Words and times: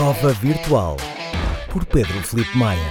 Prova 0.00 0.32
Virtual 0.32 0.96
por 1.70 1.84
Pedro 1.84 2.22
Felipe 2.22 2.56
Maia. 2.56 2.88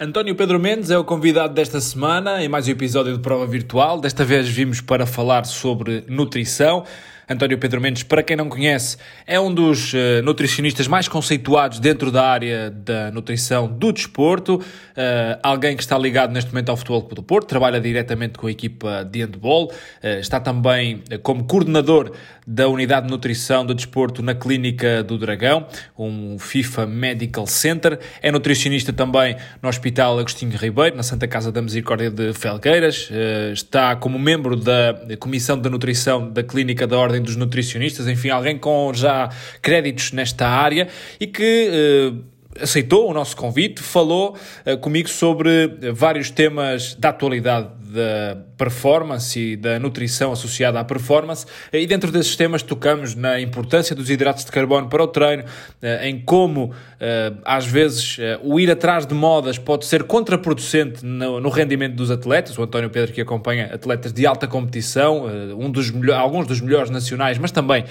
António 0.00 0.36
Pedro 0.36 0.56
Mendes 0.60 0.88
é 0.88 0.96
o 0.96 1.02
convidado 1.02 1.52
desta 1.52 1.80
semana 1.80 2.44
em 2.44 2.48
mais 2.48 2.68
um 2.68 2.70
episódio 2.70 3.16
de 3.16 3.18
Prova 3.18 3.44
Virtual. 3.44 4.00
Desta 4.00 4.24
vez 4.24 4.48
vimos 4.48 4.80
para 4.80 5.04
falar 5.04 5.44
sobre 5.46 6.04
nutrição. 6.08 6.84
António 7.28 7.58
Pedro 7.58 7.80
Mendes, 7.80 8.04
para 8.04 8.22
quem 8.22 8.36
não 8.36 8.48
conhece, 8.48 8.96
é 9.26 9.40
um 9.40 9.52
dos 9.52 9.92
uh, 9.92 10.22
nutricionistas 10.22 10.86
mais 10.86 11.08
conceituados 11.08 11.80
dentro 11.80 12.12
da 12.12 12.24
área 12.24 12.70
da 12.70 13.10
nutrição 13.10 13.66
do 13.66 13.92
desporto, 13.92 14.58
uh, 14.58 15.38
alguém 15.42 15.76
que 15.76 15.82
está 15.82 15.98
ligado 15.98 16.32
neste 16.32 16.52
momento 16.52 16.68
ao 16.68 16.76
Futebol 16.76 17.02
do 17.02 17.24
Porto, 17.24 17.48
trabalha 17.48 17.80
diretamente 17.80 18.38
com 18.38 18.46
a 18.46 18.50
equipa 18.50 19.02
de 19.02 19.22
handball, 19.22 19.72
uh, 19.72 20.06
está 20.20 20.38
também 20.38 21.02
como 21.24 21.42
coordenador 21.42 22.12
da 22.46 22.68
Unidade 22.68 23.06
de 23.06 23.10
Nutrição 23.10 23.66
do 23.66 23.74
Desporto 23.74 24.22
na 24.22 24.32
Clínica 24.32 25.02
do 25.02 25.18
Dragão, 25.18 25.66
um 25.98 26.38
FIFA 26.38 26.86
Medical 26.86 27.44
Center, 27.48 27.98
é 28.22 28.30
nutricionista 28.30 28.92
também 28.92 29.36
no 29.60 29.68
Hospital 29.68 30.16
Agostinho 30.16 30.56
Ribeiro, 30.56 30.96
na 30.96 31.02
Santa 31.02 31.26
Casa 31.26 31.50
da 31.50 31.60
Misericórdia 31.60 32.08
de 32.08 32.32
Felgueiras, 32.34 33.10
está 33.52 33.96
como 33.96 34.16
membro 34.16 34.54
da 34.54 34.94
Comissão 35.18 35.58
de 35.60 35.68
Nutrição 35.68 36.30
da 36.30 36.44
Clínica 36.44 36.86
da 36.86 36.96
Ordem 36.96 37.15
Ordem 37.16 37.22
dos 37.22 37.36
Nutricionistas, 37.36 38.06
enfim, 38.08 38.28
alguém 38.28 38.58
com 38.58 38.92
já 38.94 39.30
créditos 39.62 40.12
nesta 40.12 40.46
área 40.48 40.88
e 41.18 41.26
que. 41.26 41.70
Uh, 42.12 42.36
aceitou 42.58 43.10
o 43.10 43.12
nosso 43.12 43.36
convite, 43.36 43.82
falou 43.82 44.34
uh, 44.64 44.78
comigo 44.78 45.10
sobre 45.10 45.68
vários 45.92 46.30
temas 46.30 46.94
da 46.94 47.10
atualidade 47.10 47.68
da 47.96 48.36
performance 48.58 49.40
e 49.40 49.56
da 49.56 49.80
nutrição 49.80 50.30
associada 50.30 50.78
à 50.78 50.84
performance. 50.84 51.46
E 51.72 51.86
dentro 51.86 52.12
desses 52.12 52.36
temas 52.36 52.62
tocamos 52.62 53.14
na 53.14 53.40
importância 53.40 53.96
dos 53.96 54.10
hidratos 54.10 54.44
de 54.44 54.52
carbono 54.52 54.88
para 54.88 55.02
o 55.02 55.06
treino, 55.06 55.44
eh, 55.80 56.08
em 56.08 56.20
como 56.20 56.72
eh, 57.00 57.32
às 57.44 57.66
vezes 57.66 58.18
eh, 58.20 58.38
o 58.42 58.60
ir 58.60 58.70
atrás 58.70 59.06
de 59.06 59.14
modas 59.14 59.58
pode 59.58 59.86
ser 59.86 60.04
contraproducente 60.04 61.04
no 61.04 61.48
rendimento 61.48 61.94
dos 61.94 62.10
atletas. 62.10 62.58
O 62.58 62.62
António 62.62 62.90
Pedro 62.90 63.14
que 63.14 63.20
acompanha 63.20 63.66
atletas 63.72 64.12
de 64.12 64.26
alta 64.26 64.46
competição, 64.46 65.26
um 65.58 65.70
dos 65.70 65.92
alguns 66.12 66.46
dos 66.46 66.60
melhores 66.60 66.90
nacionais, 66.90 67.38
mas 67.38 67.50
também 67.50 67.84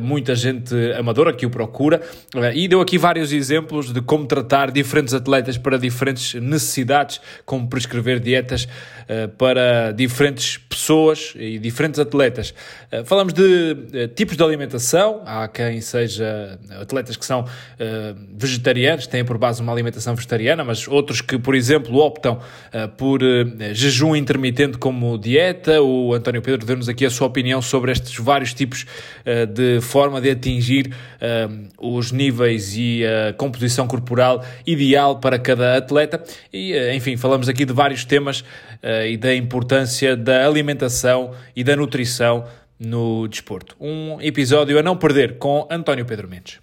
muita 0.00 0.34
gente 0.34 0.74
amadora 0.92 1.32
que 1.32 1.44
o 1.44 1.50
procura. 1.50 2.00
E 2.54 2.68
deu 2.68 2.80
aqui 2.80 2.98
vários 2.98 3.32
exemplos 3.32 3.92
de 3.92 4.00
como 4.00 4.26
tratar 4.26 4.70
diferentes 4.70 5.14
atletas 5.14 5.58
para 5.58 5.78
diferentes 5.78 6.34
necessidades, 6.34 7.20
como 7.44 7.68
prescrever 7.68 8.20
dietas 8.20 8.68
para 9.40 9.90
diferentes 9.92 10.58
pessoas 10.58 11.32
e 11.34 11.58
diferentes 11.58 11.98
atletas. 11.98 12.52
Eh, 12.92 13.04
falamos 13.04 13.32
de 13.32 13.74
eh, 13.94 14.06
tipos 14.06 14.36
de 14.36 14.42
alimentação, 14.42 15.22
há 15.24 15.48
quem 15.48 15.80
seja 15.80 16.58
atletas 16.78 17.16
que 17.16 17.24
são 17.24 17.46
eh, 17.78 18.14
vegetarianos, 18.36 19.06
têm 19.06 19.24
por 19.24 19.38
base 19.38 19.62
uma 19.62 19.72
alimentação 19.72 20.14
vegetariana, 20.14 20.62
mas 20.62 20.86
outros 20.86 21.22
que, 21.22 21.38
por 21.38 21.54
exemplo, 21.54 21.96
optam 21.96 22.38
por 22.98 23.20
jejum 23.72 24.14
intermitente 24.14 24.76
como 24.76 25.16
dieta. 25.16 25.80
O 25.80 26.12
António 26.12 26.42
Pedro 26.42 26.66
deu-nos 26.66 26.88
aqui 26.88 27.06
a 27.06 27.10
sua 27.10 27.26
opinião 27.26 27.62
sobre 27.62 27.92
estes 27.92 28.16
vários 28.16 28.52
tipos 28.52 28.86
de 29.54 29.80
forma 29.80 30.20
de 30.20 30.30
atingir 30.30 30.94
os 31.78 32.12
níveis 32.12 32.76
e 32.76 33.02
a 33.04 33.32
composição 33.32 33.86
corporal 33.86 34.44
ideal 34.66 35.18
para 35.18 35.38
cada 35.38 35.76
atleta. 35.76 36.22
E, 36.52 36.74
enfim, 36.94 37.16
falamos 37.16 37.48
aqui 37.48 37.64
de 37.64 37.72
vários 37.72 38.04
temas 38.04 38.44
e 39.08 39.16
da 39.20 39.34
importância 39.34 40.16
da 40.16 40.46
alimentação 40.46 41.34
e 41.54 41.62
da 41.62 41.76
nutrição 41.76 42.46
no 42.78 43.28
desporto. 43.28 43.76
Um 43.78 44.18
episódio 44.22 44.78
a 44.78 44.82
não 44.82 44.96
perder 44.96 45.36
com 45.36 45.68
António 45.70 46.06
Pedro 46.06 46.26
Mendes. 46.26 46.58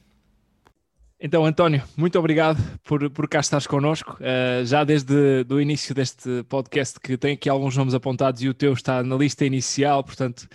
Então, 1.20 1.46
António, 1.46 1.84
muito 1.96 2.18
obrigado 2.18 2.62
por, 2.84 3.10
por 3.12 3.28
cá 3.28 3.40
estares 3.40 3.66
connosco. 3.66 4.18
Uh, 4.20 4.66
já 4.66 4.84
desde 4.84 5.46
o 5.50 5.62
início 5.62 5.94
deste 5.94 6.44
podcast, 6.44 7.00
que 7.00 7.18
tem 7.18 7.34
aqui 7.34 7.50
alguns 7.50 7.78
nomes 7.78 7.94
apontados 7.94 8.42
e 8.42 8.50
o 8.50 8.54
teu 8.54 8.74
está 8.74 9.04
na 9.04 9.16
lista 9.16 9.46
inicial, 9.46 10.04
portanto, 10.04 10.48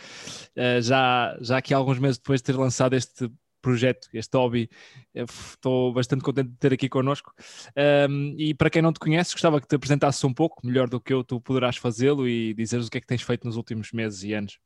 uh, 0.56 0.80
já, 0.80 1.36
já 1.40 1.58
aqui 1.58 1.72
alguns 1.72 1.98
meses 1.98 2.18
depois 2.18 2.40
de 2.40 2.44
ter 2.44 2.56
lançado 2.56 2.94
este 2.94 3.28
projeto, 3.62 4.08
este 4.12 4.36
hobby. 4.36 4.68
Estou 5.14 5.92
bastante 5.92 6.22
contente 6.22 6.50
de 6.50 6.56
ter 6.56 6.72
aqui 6.72 6.88
connosco. 6.88 7.32
Um, 8.10 8.34
e 8.36 8.52
para 8.52 8.68
quem 8.68 8.82
não 8.82 8.92
te 8.92 9.00
conhece, 9.00 9.32
gostava 9.32 9.60
que 9.60 9.68
te 9.68 9.76
apresentasses 9.76 10.22
um 10.24 10.34
pouco, 10.34 10.66
melhor 10.66 10.88
do 10.88 11.00
que 11.00 11.14
eu, 11.14 11.24
tu 11.24 11.40
poderás 11.40 11.76
fazê-lo 11.76 12.28
e 12.28 12.52
dizeres 12.52 12.88
o 12.88 12.90
que 12.90 12.98
é 12.98 13.00
que 13.00 13.06
tens 13.06 13.22
feito 13.22 13.46
nos 13.46 13.56
últimos 13.56 13.92
meses 13.92 14.22
e 14.24 14.34
anos. 14.34 14.58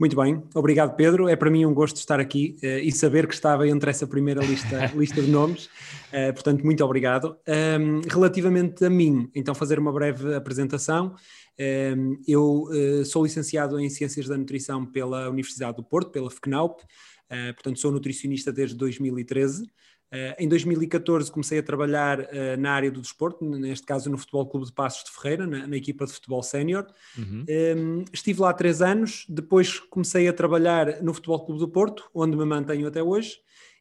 Muito 0.00 0.16
bem, 0.16 0.42
obrigado 0.54 0.96
Pedro. 0.96 1.28
É 1.28 1.36
para 1.36 1.50
mim 1.50 1.66
um 1.66 1.74
gosto 1.74 1.96
estar 1.96 2.18
aqui 2.18 2.56
uh, 2.62 2.66
e 2.78 2.90
saber 2.90 3.26
que 3.26 3.34
estava 3.34 3.68
entre 3.68 3.90
essa 3.90 4.06
primeira 4.06 4.40
lista, 4.40 4.90
lista 4.96 5.20
de 5.20 5.30
nomes. 5.30 5.66
Uh, 5.66 6.32
portanto, 6.32 6.64
muito 6.64 6.82
obrigado. 6.82 7.36
Um, 7.46 8.00
relativamente 8.08 8.82
a 8.82 8.88
mim, 8.88 9.30
então 9.34 9.54
fazer 9.54 9.78
uma 9.78 9.92
breve 9.92 10.34
apresentação. 10.34 11.14
Um, 11.60 12.18
eu 12.26 12.62
uh, 12.62 13.04
sou 13.04 13.22
licenciado 13.24 13.78
em 13.78 13.90
Ciências 13.90 14.26
da 14.26 14.38
Nutrição 14.38 14.86
pela 14.86 15.28
Universidade 15.28 15.76
do 15.76 15.84
Porto, 15.84 16.10
pela 16.10 16.30
FCNAUP. 16.30 16.80
Uh, 17.30 17.54
portanto, 17.54 17.78
sou 17.78 17.92
nutricionista 17.92 18.52
desde 18.52 18.76
2013. 18.76 19.62
Uh, 19.62 19.68
eh, 20.12 20.36
em 20.40 20.48
2014 20.48 21.30
comecei 21.30 21.60
a 21.60 21.62
trabalhar 21.62 22.18
uh, 22.18 22.26
na 22.58 22.72
área 22.72 22.90
do 22.90 23.00
desporto, 23.00 23.44
neste 23.44 23.86
caso 23.86 24.10
no 24.10 24.18
Futebol 24.18 24.44
Clube 24.48 24.66
de 24.66 24.72
Passos 24.72 25.04
de 25.04 25.12
Ferreira, 25.12 25.46
na, 25.46 25.68
na 25.68 25.76
equipa 25.76 26.04
de 26.04 26.12
futebol 26.12 26.42
sénior. 26.42 26.84
Uhum. 27.16 27.24
Um, 27.24 27.44
ehm, 27.46 28.04
estive 28.12 28.40
lá 28.40 28.52
três 28.52 28.82
anos, 28.82 29.24
depois 29.28 29.78
comecei 29.78 30.26
a 30.26 30.32
trabalhar 30.32 31.00
no 31.00 31.14
Futebol 31.14 31.44
Clube 31.44 31.60
do 31.60 31.68
Porto, 31.68 32.10
onde 32.12 32.36
me 32.36 32.44
mantenho 32.44 32.88
até 32.88 33.00
hoje, 33.00 33.38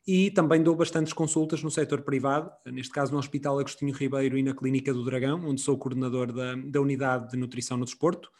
e 0.07 0.31
também 0.31 0.61
dou 0.61 0.75
bastantes 0.75 1.13
consultas 1.13 1.63
no 1.63 1.71
setor 1.71 2.01
privado, 2.01 2.51
neste 2.65 2.91
caso 2.91 3.11
no 3.11 3.17
Hospital 3.17 3.59
Agostinho 3.59 3.93
Ribeiro 3.93 4.37
e 4.37 4.43
na 4.43 4.53
Clínica 4.53 4.93
do 4.93 5.03
Dragão, 5.03 5.43
onde 5.45 5.61
sou 5.61 5.77
coordenador 5.77 6.31
da, 6.31 6.55
da 6.55 6.81
Unidade 6.81 7.31
de 7.31 7.37
Nutrição 7.37 7.77
no 7.77 7.85
Desporto. 7.85 8.31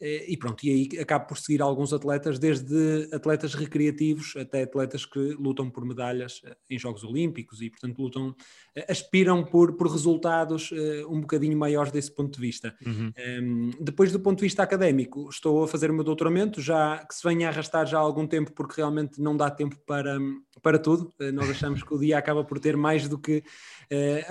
Eh, 0.00 0.32
e 0.32 0.36
pronto, 0.36 0.64
e 0.64 0.70
aí 0.70 1.00
acabo 1.00 1.26
por 1.26 1.36
seguir 1.36 1.60
alguns 1.60 1.92
atletas, 1.92 2.38
desde 2.38 3.08
atletas 3.12 3.54
recreativos 3.54 4.34
até 4.36 4.62
atletas 4.62 5.04
que 5.04 5.18
lutam 5.38 5.68
por 5.68 5.84
medalhas 5.84 6.40
eh, 6.44 6.56
em 6.70 6.78
Jogos 6.78 7.04
Olímpicos 7.04 7.60
e, 7.60 7.68
portanto, 7.68 8.00
lutam, 8.00 8.34
eh, 8.74 8.86
aspiram 8.88 9.44
por, 9.44 9.74
por 9.76 9.90
resultados 9.90 10.70
um 11.08 11.20
bocadinho 11.20 11.56
maiores 11.58 11.92
desse 11.92 12.14
ponto 12.14 12.34
de 12.34 12.40
vista. 12.40 12.74
Uhum. 12.84 13.08
Um, 13.08 13.12
ehm, 13.16 13.70
depois, 13.80 14.10
do 14.10 14.20
ponto 14.20 14.38
de 14.38 14.44
vista 14.44 14.62
académico, 14.62 15.28
estou 15.28 15.64
a 15.64 15.68
fazer 15.68 15.90
o 15.90 15.94
meu 15.94 16.04
doutoramento, 16.04 16.60
já 16.62 17.04
que 17.04 17.14
se 17.14 17.26
vem 17.26 17.44
a 17.44 17.48
arrastar 17.48 17.86
já 17.86 17.98
há 17.98 18.00
algum 18.00 18.26
tempo, 18.26 18.52
porque 18.52 18.74
realmente 18.76 19.20
não 19.20 19.36
dá 19.36 19.50
tempo 19.50 19.76
para, 19.86 20.18
para 20.62 20.78
tudo. 20.78 21.12
Nós 21.34 21.50
achamos 21.50 21.82
que 21.82 21.92
o 21.92 21.98
dia 21.98 22.16
acaba 22.16 22.44
por 22.44 22.58
ter 22.58 22.76
mais 22.76 23.08
do 23.08 23.18
que 23.18 23.42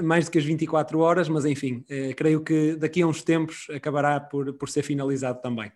mais 0.02 0.26
do 0.26 0.32
que 0.32 0.38
as 0.38 0.46
24 0.46 1.00
horas, 1.00 1.28
mas 1.28 1.46
enfim, 1.46 1.84
uh, 1.90 2.16
creio 2.16 2.42
que 2.42 2.76
daqui 2.76 3.02
a 3.02 3.08
uns 3.08 3.22
tempos 3.22 3.68
acabará 3.74 4.20
por, 4.20 4.54
por 4.54 4.70
ser 4.70 4.84
finalizado 4.84 5.42
também. 5.42 5.72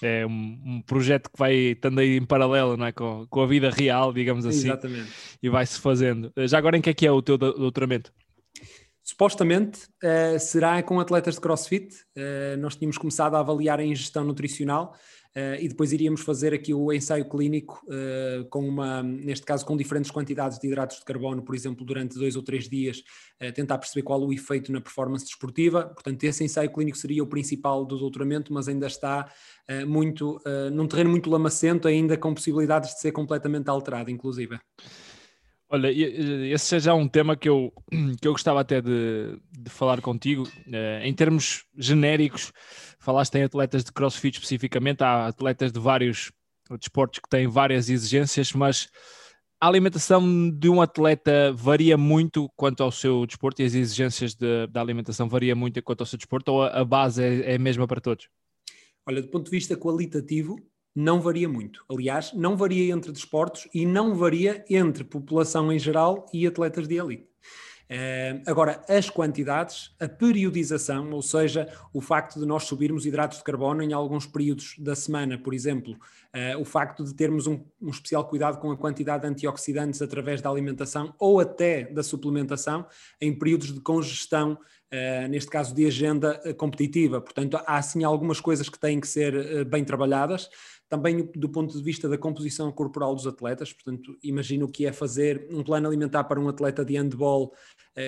É 0.00 0.24
um, 0.26 0.60
um 0.64 0.82
projeto 0.82 1.30
que 1.30 1.38
vai 1.38 1.54
estando 1.54 2.00
aí 2.00 2.16
em 2.16 2.24
paralelo 2.24 2.76
não 2.76 2.86
é? 2.86 2.92
com, 2.92 3.26
com 3.28 3.42
a 3.42 3.46
vida 3.46 3.70
real, 3.70 4.12
digamos 4.12 4.46
assim, 4.46 4.68
Exatamente. 4.68 5.10
e 5.42 5.48
vai-se 5.48 5.80
fazendo. 5.80 6.32
Eh, 6.36 6.46
já 6.46 6.58
agora, 6.58 6.76
em 6.76 6.80
que 6.80 6.90
é 6.90 6.94
que 6.94 7.06
é 7.06 7.10
o 7.10 7.20
teu 7.20 7.36
doutoramento? 7.36 8.12
Supostamente 9.02 9.86
uh, 10.04 10.38
será 10.38 10.82
com 10.82 11.00
atletas 11.00 11.34
de 11.34 11.40
crossfit. 11.40 11.94
Uh, 12.16 12.56
nós 12.58 12.76
tínhamos 12.76 12.98
começado 12.98 13.34
a 13.34 13.40
avaliar 13.40 13.80
a 13.80 13.84
ingestão 13.84 14.22
nutricional 14.22 14.94
Uh, 15.36 15.60
e 15.60 15.68
depois 15.68 15.92
iríamos 15.92 16.22
fazer 16.22 16.52
aqui 16.52 16.72
o 16.74 16.92
ensaio 16.92 17.28
clínico 17.28 17.80
uh, 17.86 18.44
com 18.48 18.66
uma, 18.66 19.02
neste 19.02 19.44
caso, 19.44 19.64
com 19.64 19.76
diferentes 19.76 20.10
quantidades 20.10 20.58
de 20.58 20.66
hidratos 20.66 20.98
de 20.98 21.04
carbono, 21.04 21.42
por 21.42 21.54
exemplo, 21.54 21.84
durante 21.84 22.18
dois 22.18 22.34
ou 22.34 22.42
três 22.42 22.68
dias, 22.68 23.04
uh, 23.40 23.52
tentar 23.52 23.78
perceber 23.78 24.02
qual 24.02 24.20
o 24.20 24.32
efeito 24.32 24.72
na 24.72 24.80
performance 24.80 25.24
desportiva. 25.24 25.84
Portanto, 25.84 26.24
esse 26.24 26.42
ensaio 26.42 26.72
clínico 26.72 26.96
seria 26.96 27.22
o 27.22 27.26
principal 27.26 27.84
do 27.84 27.98
doutoramento, 27.98 28.52
mas 28.52 28.68
ainda 28.68 28.86
está 28.86 29.30
muito, 29.86 30.40
num 30.72 30.88
terreno 30.88 31.10
muito 31.10 31.28
lamacento, 31.28 31.86
ainda 31.86 32.16
com 32.16 32.32
possibilidades 32.32 32.94
de 32.94 33.00
ser 33.00 33.12
completamente 33.12 33.68
alterado, 33.68 34.10
inclusive. 34.10 34.58
Olha, 35.70 35.90
esse 35.90 36.76
é 36.76 36.80
já 36.80 36.94
um 36.94 37.06
tema 37.06 37.36
que 37.36 37.48
eu, 37.48 37.72
que 38.20 38.26
eu 38.26 38.32
gostava 38.32 38.60
até 38.60 38.80
de, 38.80 39.38
de 39.50 39.70
falar 39.70 40.00
contigo. 40.00 40.48
Em 41.02 41.12
termos 41.12 41.66
genéricos, 41.76 42.52
falaste 42.98 43.34
em 43.34 43.42
atletas 43.42 43.84
de 43.84 43.92
crossfit 43.92 44.36
especificamente, 44.36 45.02
há 45.02 45.26
atletas 45.26 45.70
de 45.70 45.78
vários 45.78 46.32
desportos 46.78 47.20
que 47.20 47.28
têm 47.28 47.46
várias 47.46 47.88
exigências, 47.90 48.52
mas 48.52 48.88
a 49.60 49.66
alimentação 49.66 50.50
de 50.50 50.68
um 50.68 50.80
atleta 50.80 51.52
varia 51.52 51.96
muito 51.96 52.48
quanto 52.56 52.82
ao 52.82 52.92
seu 52.92 53.26
desporto 53.26 53.60
e 53.60 53.64
as 53.64 53.74
exigências 53.74 54.34
de, 54.34 54.66
da 54.68 54.80
alimentação 54.80 55.28
varia 55.28 55.54
muito 55.54 55.82
quanto 55.82 56.00
ao 56.00 56.06
seu 56.06 56.16
desporto 56.16 56.52
ou 56.52 56.62
a, 56.62 56.80
a 56.80 56.84
base 56.84 57.22
é, 57.22 57.52
é 57.52 57.54
a 57.56 57.58
mesma 57.58 57.86
para 57.86 58.00
todos? 58.00 58.28
Olha, 59.06 59.20
do 59.20 59.28
ponto 59.28 59.46
de 59.46 59.50
vista 59.50 59.76
qualitativo, 59.76 60.56
não 60.98 61.20
varia 61.20 61.48
muito. 61.48 61.84
Aliás, 61.88 62.32
não 62.32 62.56
varia 62.56 62.92
entre 62.92 63.12
desportos 63.12 63.68
e 63.72 63.86
não 63.86 64.16
varia 64.16 64.64
entre 64.68 65.04
população 65.04 65.72
em 65.72 65.78
geral 65.78 66.26
e 66.32 66.44
atletas 66.44 66.88
de 66.88 66.96
elite. 66.96 67.28
Uh, 67.88 68.42
agora, 68.44 68.84
as 68.86 69.08
quantidades, 69.08 69.94
a 69.98 70.06
periodização, 70.06 71.10
ou 71.10 71.22
seja, 71.22 71.72
o 71.90 72.02
facto 72.02 72.38
de 72.38 72.44
nós 72.44 72.64
subirmos 72.64 73.06
hidratos 73.06 73.38
de 73.38 73.44
carbono 73.44 73.82
em 73.82 73.94
alguns 73.94 74.26
períodos 74.26 74.74
da 74.78 74.94
semana, 74.94 75.38
por 75.38 75.54
exemplo, 75.54 75.94
uh, 75.94 76.60
o 76.60 76.66
facto 76.66 77.02
de 77.02 77.14
termos 77.14 77.46
um, 77.46 77.64
um, 77.80 77.88
especial 77.88 78.26
cuidado 78.26 78.58
com 78.58 78.70
a 78.70 78.76
quantidade 78.76 79.22
de 79.22 79.28
antioxidantes 79.28 80.02
através 80.02 80.42
da 80.42 80.50
alimentação 80.50 81.14
ou 81.18 81.40
até 81.40 81.84
da 81.84 82.02
suplementação 82.02 82.84
em 83.20 83.32
períodos 83.32 83.72
de 83.72 83.80
congestão 83.80 84.58
Uh, 84.90 85.28
neste 85.28 85.50
caso 85.50 85.74
de 85.74 85.84
agenda 85.84 86.40
competitiva. 86.54 87.20
Portanto, 87.20 87.60
há 87.66 87.82
sim 87.82 88.04
algumas 88.04 88.40
coisas 88.40 88.70
que 88.70 88.78
têm 88.78 88.98
que 88.98 89.06
ser 89.06 89.66
bem 89.66 89.84
trabalhadas, 89.84 90.48
também 90.88 91.30
do 91.34 91.48
ponto 91.48 91.76
de 91.76 91.82
vista 91.82 92.08
da 92.08 92.16
composição 92.16 92.70
corporal 92.72 93.14
dos 93.14 93.26
atletas. 93.26 93.72
Portanto, 93.72 94.16
imagino 94.22 94.68
que 94.68 94.86
é 94.86 94.92
fazer 94.92 95.46
um 95.50 95.62
plano 95.62 95.86
alimentar 95.86 96.24
para 96.24 96.40
um 96.40 96.48
atleta 96.48 96.84
de 96.84 96.96
handball 96.96 97.52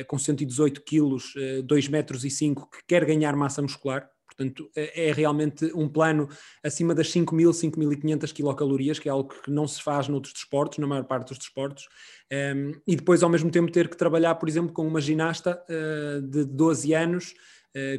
com 0.06 0.16
118 0.16 0.82
quilos, 0.82 1.34
2 1.64 1.88
metros 1.88 2.24
e 2.24 2.30
5, 2.30 2.70
que 2.70 2.78
quer 2.86 3.04
ganhar 3.04 3.34
massa 3.34 3.60
muscular. 3.60 4.08
Portanto, 4.40 4.70
é 4.74 5.12
realmente 5.12 5.70
um 5.74 5.86
plano 5.86 6.28
acima 6.64 6.94
das 6.94 7.08
5.000, 7.08 7.50
5.500 7.50 8.32
quilocalorias, 8.32 8.98
que 8.98 9.08
é 9.08 9.12
algo 9.12 9.28
que 9.28 9.50
não 9.50 9.68
se 9.68 9.82
faz 9.82 10.08
noutros 10.08 10.32
desportos, 10.32 10.78
na 10.78 10.86
maior 10.86 11.04
parte 11.04 11.28
dos 11.28 11.38
desportos. 11.38 11.88
Um, 12.32 12.72
e 12.86 12.96
depois, 12.96 13.22
ao 13.22 13.28
mesmo 13.28 13.50
tempo, 13.50 13.70
ter 13.70 13.88
que 13.88 13.96
trabalhar, 13.96 14.36
por 14.36 14.48
exemplo, 14.48 14.72
com 14.72 14.86
uma 14.86 15.00
ginasta 15.00 15.62
uh, 15.68 16.22
de 16.22 16.44
12 16.44 16.94
anos, 16.94 17.34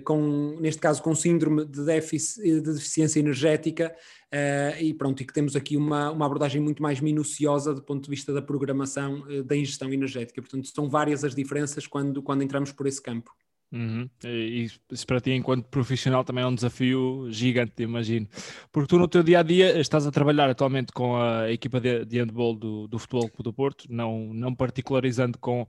com, 0.04 0.58
neste 0.60 0.82
caso 0.82 1.02
com 1.02 1.16
síndrome 1.16 1.66
de, 1.66 1.86
déficit, 1.86 2.42
de 2.42 2.62
deficiência 2.62 3.20
energética, 3.20 3.96
uh, 4.34 4.82
e 4.82 4.94
pronto, 4.94 5.22
e 5.22 5.26
que 5.26 5.34
temos 5.34 5.56
aqui 5.56 5.78
uma, 5.78 6.12
uma 6.12 6.26
abordagem 6.26 6.62
muito 6.62 6.82
mais 6.82 7.00
minuciosa 7.00 7.74
do 7.74 7.82
ponto 7.82 8.04
de 8.04 8.10
vista 8.10 8.34
da 8.34 8.42
programação 8.42 9.24
da 9.46 9.56
ingestão 9.56 9.92
energética. 9.92 10.42
Portanto, 10.42 10.68
são 10.68 10.90
várias 10.90 11.24
as 11.24 11.36
diferenças 11.36 11.88
quando, 11.88 12.22
quando 12.22 12.44
entramos 12.44 12.72
por 12.72 12.88
esse 12.88 13.02
campo. 13.02 13.32
Uhum. 13.72 14.10
E 14.26 14.68
isso 14.92 15.08
para 15.08 15.22
ti, 15.22 15.32
enquanto 15.32 15.66
profissional, 15.70 16.26
também 16.26 16.44
é 16.44 16.48
um 16.48 16.54
desafio 16.54 17.28
gigante, 17.30 17.82
imagino. 17.82 18.28
Porque 18.70 18.90
tu, 18.90 19.00
no 19.00 19.08
teu 19.08 19.24
dia 19.24 19.40
a 19.40 19.44
dia, 19.44 19.80
estás 19.80 20.06
a 20.06 20.12
trabalhar 20.12 20.50
atualmente 20.50 20.92
com 20.92 21.16
a 21.16 21.50
equipa 21.50 21.80
de, 21.80 22.04
de 22.04 22.20
handball 22.20 22.54
do, 22.54 22.88
do 22.90 23.00
Futebol 23.00 23.30
Clube 23.30 23.44
do 23.44 23.54
Porto, 23.54 23.86
não, 23.90 24.34
não 24.34 24.54
particularizando 24.54 25.38
com 25.40 25.62
uh, 25.62 25.68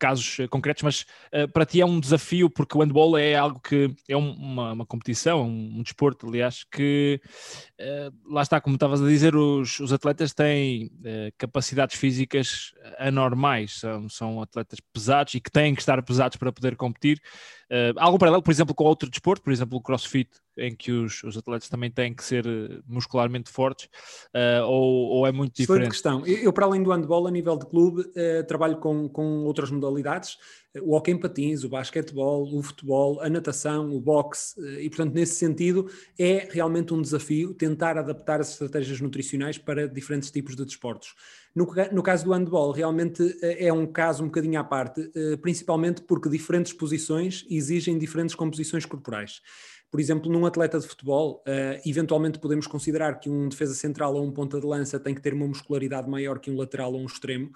casos 0.00 0.38
concretos, 0.50 0.82
mas 0.82 1.06
uh, 1.32 1.46
para 1.52 1.64
ti 1.64 1.80
é 1.80 1.86
um 1.86 2.00
desafio, 2.00 2.50
porque 2.50 2.76
o 2.76 2.80
handball 2.80 3.16
é 3.16 3.36
algo 3.36 3.60
que 3.60 3.94
é 4.08 4.16
um, 4.16 4.32
uma, 4.32 4.72
uma 4.72 4.86
competição, 4.86 5.42
um, 5.42 5.78
um, 5.78 5.82
desporto, 5.82 6.26
aliás, 6.26 6.64
que 6.64 7.20
uh, 7.80 8.34
lá 8.34 8.42
está, 8.42 8.60
como 8.60 8.74
estavas 8.74 9.00
a 9.00 9.06
dizer, 9.06 9.36
os, 9.36 9.78
os 9.78 9.92
atletas 9.92 10.34
têm 10.34 10.90
capacidades 11.38 11.96
físicas 11.96 12.72
anormais, 12.98 13.78
são, 13.78 14.08
são 14.08 14.42
atletas 14.42 14.80
pesados 14.92 15.34
e 15.34 15.40
que 15.40 15.50
têm 15.50 15.74
que 15.74 15.80
estar 15.80 16.02
pesados 16.02 16.36
para 16.36 16.52
poder 16.52 16.74
competir 16.74 17.11
Uh, 17.18 17.72
eh, 17.72 17.94
algo 17.96 18.18
paralelo, 18.18 18.42
por 18.42 18.50
exemplo, 18.50 18.74
com 18.74 18.84
outro 18.84 19.08
desporto, 19.08 19.42
por 19.42 19.52
exemplo, 19.52 19.78
o 19.78 19.80
crossfit, 19.80 20.30
em 20.58 20.76
que 20.76 20.92
os, 20.92 21.22
os 21.24 21.36
atletas 21.36 21.68
também 21.68 21.90
têm 21.90 22.12
que 22.12 22.22
ser 22.22 22.46
eh, 22.46 22.80
muscularmente 22.86 23.50
fortes, 23.50 23.86
uh, 24.34 24.62
ou, 24.66 25.08
ou, 25.08 25.26
é 25.26 25.32
muito 25.32 25.54
diferente? 25.56 25.88
questão. 25.88 26.26
Eu, 26.26 26.36
eu, 26.36 26.52
para 26.52 26.66
além 26.66 26.82
do 26.82 26.92
handball, 26.92 27.26
a 27.26 27.30
nível 27.30 27.56
de 27.56 27.64
clube, 27.64 28.02
uh, 28.02 28.46
trabalho 28.46 28.76
com, 28.76 29.08
com 29.08 29.44
outras 29.44 29.70
modalidades, 29.70 30.36
o 30.82 30.94
hockey 30.94 31.12
em 31.12 31.18
patins, 31.18 31.64
o 31.64 31.68
basquetebol, 31.68 32.54
o 32.54 32.62
futebol, 32.62 33.20
a 33.22 33.28
natação, 33.30 33.90
o 33.90 34.00
boxe, 34.00 34.54
e 34.80 34.88
portanto, 34.88 35.14
nesse 35.14 35.36
sentido, 35.36 35.90
é 36.18 36.48
realmente 36.50 36.94
um 36.94 37.00
desafio 37.00 37.54
tentar 37.54 37.98
adaptar 37.98 38.40
as 38.40 38.52
estratégias 38.52 39.00
nutricionais 39.00 39.58
para 39.58 39.86
diferentes 39.86 40.30
tipos 40.30 40.56
de 40.56 40.64
desportos. 40.64 41.14
No, 41.54 41.66
no, 41.92 42.02
caso 42.02 42.24
do 42.24 42.32
handball, 42.32 42.72
realmente 42.72 43.36
é 43.42 43.70
um 43.70 43.86
caso 43.86 44.22
um 44.22 44.26
bocadinho 44.26 44.58
à 44.58 44.64
parte, 44.64 45.02
principalmente 45.42 46.00
porque 46.00 46.30
diferentes 46.30 46.72
posições 46.72 47.44
exigem 47.50 47.98
diferentes 47.98 48.34
composições 48.34 48.86
corporais. 48.86 49.42
Por 49.92 50.00
exemplo, 50.00 50.32
num 50.32 50.46
atleta 50.46 50.80
de 50.80 50.88
futebol, 50.88 51.44
uh, 51.46 51.78
eventualmente 51.86 52.38
podemos 52.38 52.66
considerar 52.66 53.20
que 53.20 53.28
um 53.28 53.46
defesa 53.46 53.74
central 53.74 54.14
ou 54.14 54.24
um 54.24 54.32
ponta 54.32 54.58
de 54.58 54.64
lança 54.64 54.98
tem 54.98 55.14
que 55.14 55.20
ter 55.20 55.34
uma 55.34 55.46
muscularidade 55.46 56.08
maior 56.08 56.38
que 56.38 56.50
um 56.50 56.56
lateral 56.56 56.94
ou 56.94 57.00
um 57.02 57.04
extremo, 57.04 57.50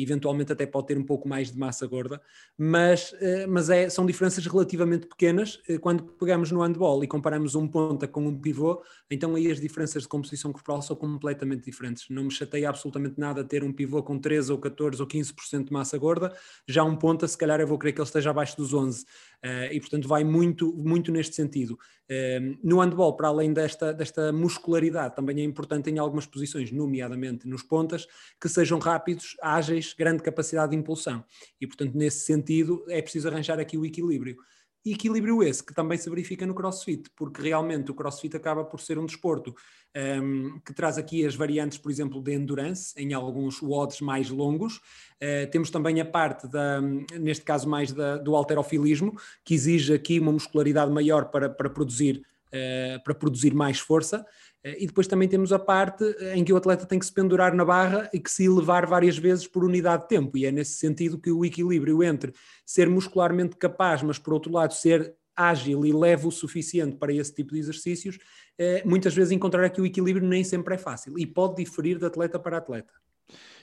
eventualmente 0.00 0.52
até 0.52 0.64
pode 0.64 0.86
ter 0.86 0.96
um 0.98 1.02
pouco 1.04 1.28
mais 1.28 1.52
de 1.52 1.58
massa 1.58 1.86
gorda, 1.86 2.20
mas, 2.56 3.14
eh, 3.20 3.46
mas 3.46 3.68
é, 3.68 3.90
são 3.90 4.06
diferenças 4.06 4.46
relativamente 4.46 5.06
pequenas. 5.06 5.60
Eh, 5.68 5.78
quando 5.78 6.04
pegamos 6.04 6.50
no 6.50 6.62
handball 6.62 7.04
e 7.04 7.06
comparamos 7.06 7.54
um 7.54 7.68
ponta 7.68 8.08
com 8.08 8.26
um 8.26 8.38
pivô, 8.38 8.82
então 9.10 9.34
aí 9.34 9.50
as 9.50 9.60
diferenças 9.60 10.04
de 10.04 10.08
composição 10.08 10.52
corporal 10.52 10.80
são 10.80 10.96
completamente 10.96 11.64
diferentes. 11.64 12.06
Não 12.08 12.24
me 12.24 12.30
chateia 12.30 12.68
absolutamente 12.68 13.18
nada 13.18 13.44
ter 13.44 13.62
um 13.62 13.72
pivô 13.72 14.02
com 14.02 14.18
13 14.18 14.52
ou 14.52 14.58
14 14.58 15.00
ou 15.00 15.06
15% 15.06 15.66
de 15.66 15.72
massa 15.72 15.98
gorda, 15.98 16.32
já 16.66 16.82
um 16.82 16.96
ponta, 16.96 17.28
se 17.28 17.36
calhar 17.36 17.60
eu 17.60 17.66
vou 17.66 17.78
querer 17.78 17.92
que 17.92 18.00
ele 18.00 18.06
esteja 18.06 18.30
abaixo 18.30 18.56
dos 18.56 18.72
11. 18.72 19.04
Uh, 19.44 19.72
e 19.72 19.80
portanto 19.80 20.06
vai 20.06 20.22
muito, 20.22 20.72
muito 20.72 21.10
neste 21.10 21.34
sentido. 21.34 21.72
Uh, 22.08 22.56
no 22.62 22.80
handball, 22.80 23.16
para 23.16 23.26
além 23.26 23.52
desta, 23.52 23.92
desta 23.92 24.32
muscularidade, 24.32 25.16
também 25.16 25.40
é 25.40 25.44
importante 25.44 25.90
em 25.90 25.98
algumas 25.98 26.26
posições, 26.26 26.70
nomeadamente 26.70 27.48
nos 27.48 27.62
pontas, 27.62 28.06
que 28.40 28.48
sejam 28.48 28.78
rápidos, 28.78 29.36
ágeis 29.42 29.94
grande 29.94 30.22
capacidade 30.22 30.70
de 30.70 30.76
impulsão. 30.76 31.24
E, 31.60 31.66
portanto, 31.66 31.94
nesse 31.94 32.24
sentido, 32.24 32.84
é 32.88 33.02
preciso 33.02 33.28
arranjar 33.28 33.58
aqui 33.58 33.76
o 33.76 33.84
equilíbrio. 33.84 34.36
E 34.84 34.92
equilíbrio 34.92 35.42
esse 35.42 35.64
que 35.64 35.72
também 35.72 35.96
se 35.96 36.10
verifica 36.10 36.44
no 36.44 36.54
crossfit, 36.54 37.08
porque 37.14 37.40
realmente 37.40 37.90
o 37.90 37.94
crossfit 37.94 38.36
acaba 38.36 38.64
por 38.64 38.80
ser 38.80 38.98
um 38.98 39.06
desporto 39.06 39.54
um, 39.96 40.58
que 40.60 40.74
traz 40.74 40.98
aqui 40.98 41.24
as 41.24 41.34
variantes, 41.36 41.78
por 41.78 41.90
exemplo, 41.90 42.20
de 42.20 42.34
endurance, 42.34 42.92
em 42.96 43.12
alguns 43.12 43.62
WODs 43.62 44.00
mais 44.00 44.28
longos. 44.28 44.76
Uh, 45.22 45.48
temos 45.52 45.70
também 45.70 46.00
a 46.00 46.04
parte, 46.04 46.48
da, 46.48 46.80
neste 46.80 47.44
caso, 47.44 47.68
mais 47.68 47.92
da, 47.92 48.16
do 48.16 48.34
alterofilismo, 48.34 49.16
que 49.44 49.54
exige 49.54 49.94
aqui 49.94 50.18
uma 50.18 50.32
muscularidade 50.32 50.90
maior 50.90 51.26
para, 51.26 51.48
para, 51.48 51.70
produzir, 51.70 52.22
uh, 52.48 53.02
para 53.04 53.14
produzir 53.14 53.54
mais 53.54 53.78
força. 53.78 54.26
Eh, 54.64 54.84
e 54.84 54.86
depois 54.86 55.06
também 55.06 55.28
temos 55.28 55.52
a 55.52 55.58
parte 55.58 56.04
eh, 56.18 56.36
em 56.36 56.44
que 56.44 56.52
o 56.52 56.56
atleta 56.56 56.86
tem 56.86 56.98
que 56.98 57.06
se 57.06 57.12
pendurar 57.12 57.54
na 57.54 57.64
barra 57.64 58.08
e 58.12 58.20
que 58.20 58.30
se 58.30 58.44
elevar 58.44 58.86
várias 58.86 59.18
vezes 59.18 59.46
por 59.46 59.64
unidade 59.64 60.02
de 60.02 60.08
tempo. 60.08 60.36
E 60.36 60.46
é 60.46 60.52
nesse 60.52 60.74
sentido 60.74 61.18
que 61.18 61.30
o 61.30 61.44
equilíbrio 61.44 62.02
entre 62.02 62.32
ser 62.64 62.88
muscularmente 62.88 63.56
capaz, 63.56 64.02
mas 64.02 64.18
por 64.18 64.34
outro 64.34 64.52
lado 64.52 64.72
ser 64.72 65.14
ágil 65.34 65.84
e 65.86 65.92
leve 65.92 66.26
o 66.26 66.30
suficiente 66.30 66.96
para 66.96 67.12
esse 67.12 67.34
tipo 67.34 67.54
de 67.54 67.58
exercícios, 67.58 68.18
eh, 68.58 68.82
muitas 68.84 69.14
vezes 69.14 69.32
encontrar 69.32 69.64
aqui 69.64 69.80
o 69.80 69.86
equilíbrio 69.86 70.26
nem 70.26 70.44
sempre 70.44 70.74
é 70.74 70.78
fácil 70.78 71.18
e 71.18 71.26
pode 71.26 71.56
diferir 71.56 71.98
de 71.98 72.06
atleta 72.06 72.38
para 72.38 72.58
atleta. 72.58 72.92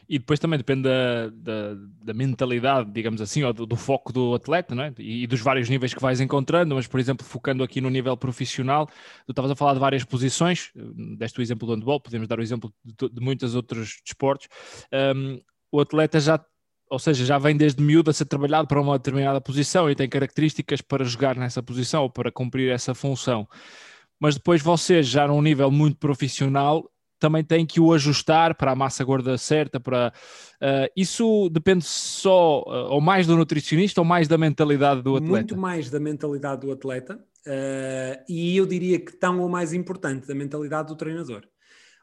E 0.09 0.17
depois 0.17 0.39
também 0.39 0.57
depende 0.57 0.83
da, 0.83 1.29
da, 1.29 1.75
da 2.03 2.13
mentalidade, 2.15 2.89
digamos 2.91 3.21
assim, 3.21 3.43
ou 3.43 3.53
do, 3.53 3.67
do, 3.67 3.75
foco 3.75 4.11
do 4.11 4.33
atleta, 4.33 4.73
não 4.73 4.83
é? 4.83 4.93
E, 4.97 5.23
e, 5.23 5.27
dos 5.27 5.39
vários 5.39 5.69
níveis 5.69 5.93
que 5.93 6.01
vais 6.01 6.19
encontrando, 6.19 6.73
mas, 6.73 6.87
por 6.87 6.99
exemplo, 6.99 7.23
focando 7.23 7.63
aqui 7.63 7.79
no 7.79 7.91
nível 7.91 8.17
profissional, 8.17 8.87
tu 8.87 9.31
estavas 9.31 9.51
a 9.51 9.55
falar 9.55 9.75
de 9.75 9.79
várias 9.79 10.03
posições, 10.03 10.71
deste 11.15 11.39
o 11.39 11.43
exemplo 11.43 11.67
do 11.67 11.75
handball, 11.75 12.01
podemos 12.01 12.27
dar 12.27 12.39
o 12.39 12.41
exemplo 12.41 12.73
de, 12.83 13.07
de 13.07 13.21
muitos 13.21 13.53
outros 13.53 14.01
desportos. 14.03 14.47
Um, 15.15 15.39
o 15.71 15.79
atleta 15.79 16.19
já 16.19 16.43
ou 16.89 16.97
seja, 16.97 17.23
já 17.23 17.37
vem 17.37 17.55
desde 17.55 17.83
miúdo 17.83 18.09
a 18.09 18.13
ser 18.13 18.25
trabalhado 18.25 18.67
para 18.67 18.81
uma 18.81 18.97
determinada 18.97 19.39
posição 19.39 19.89
e 19.89 19.95
tem 19.95 20.09
características 20.09 20.81
para 20.81 21.05
jogar 21.05 21.35
nessa 21.35 21.61
posição 21.61 22.01
ou 22.01 22.09
para 22.09 22.31
cumprir 22.31 22.71
essa 22.71 22.95
função. 22.95 23.47
Mas 24.19 24.35
depois 24.35 24.61
vocês, 24.61 25.07
já 25.07 25.27
num 25.27 25.41
nível 25.41 25.69
muito 25.69 25.97
profissional, 25.97 26.89
também 27.19 27.43
tem 27.43 27.65
que 27.65 27.79
o 27.79 27.93
ajustar 27.93 28.55
para 28.55 28.71
a 28.71 28.75
massa 28.75 29.03
gorda 29.03 29.37
certa. 29.37 29.79
Para, 29.79 30.13
uh, 30.61 30.91
isso 30.95 31.49
depende 31.49 31.85
só 31.85 32.61
uh, 32.61 32.93
ou 32.93 33.01
mais 33.01 33.27
do 33.27 33.35
nutricionista 33.35 34.01
ou 34.01 34.05
mais 34.05 34.27
da 34.27 34.37
mentalidade 34.37 35.01
do 35.01 35.15
atleta? 35.15 35.31
Muito 35.31 35.57
mais 35.57 35.89
da 35.89 35.99
mentalidade 35.99 36.61
do 36.61 36.71
atleta 36.71 37.15
uh, 37.15 38.23
e 38.27 38.55
eu 38.55 38.65
diria 38.65 38.99
que 38.99 39.11
tão 39.11 39.39
ou 39.41 39.49
mais 39.49 39.73
importante 39.73 40.27
da 40.27 40.33
mentalidade 40.33 40.87
do 40.87 40.95
treinador. 40.95 41.43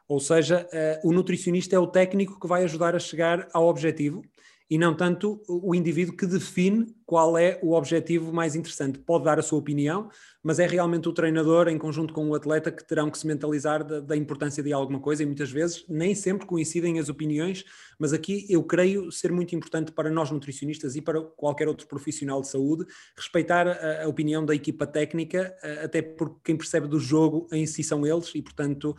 Ou 0.07 0.21
seja, 0.21 0.65
o 1.03 1.11
nutricionista 1.11 1.75
é 1.75 1.79
o 1.79 1.85
técnico 1.85 2.39
que 2.39 2.47
vai 2.47 2.63
ajudar 2.63 2.95
a 2.95 2.99
chegar 2.99 3.45
ao 3.53 3.67
objetivo 3.67 4.21
e 4.69 4.77
não 4.77 4.95
tanto 4.95 5.41
o 5.49 5.75
indivíduo 5.75 6.15
que 6.15 6.25
define 6.25 6.87
qual 7.07 7.37
é 7.37 7.57
o 7.63 7.71
objetivo 7.71 8.33
mais 8.33 8.53
interessante. 8.53 8.99
Pode 8.99 9.23
dar 9.23 9.39
a 9.39 9.41
sua 9.41 9.57
opinião, 9.57 10.09
mas 10.43 10.59
é 10.59 10.67
realmente 10.67 11.07
o 11.07 11.13
treinador, 11.13 11.69
em 11.69 11.77
conjunto 11.77 12.13
com 12.13 12.27
o 12.29 12.35
atleta, 12.35 12.69
que 12.69 12.85
terão 12.85 13.09
que 13.09 13.17
se 13.17 13.25
mentalizar 13.25 13.81
da, 13.81 14.01
da, 14.01 14.15
importância 14.17 14.61
de 14.61 14.73
alguma 14.73 14.99
coisa 14.99 15.23
e 15.23 15.25
muitas 15.25 15.49
vezes 15.49 15.85
nem 15.87 16.13
sempre 16.13 16.45
coincidem 16.45 16.99
as 16.99 17.07
opiniões, 17.07 17.63
mas 17.97 18.11
aqui 18.11 18.45
eu 18.49 18.61
creio 18.61 19.09
ser 19.09 19.31
muito 19.31 19.55
importante 19.55 19.91
para 19.93 20.09
nós 20.09 20.31
nutricionistas 20.31 20.97
e 20.97 21.01
para 21.01 21.21
qualquer 21.21 21.69
outro 21.69 21.87
profissional 21.87 22.41
de 22.41 22.49
saúde 22.49 22.85
respeitar 23.15 23.69
a, 23.69 24.03
a 24.03 24.07
opinião 24.09 24.45
da 24.45 24.53
equipa 24.53 24.85
técnica, 24.85 25.55
até 25.81 26.01
porque 26.01 26.39
quem 26.43 26.57
percebe 26.57 26.87
do 26.87 26.99
jogo 26.99 27.47
em 27.53 27.65
si 27.65 27.83
são 27.83 28.05
eles 28.05 28.35
e, 28.35 28.41
portanto, 28.41 28.95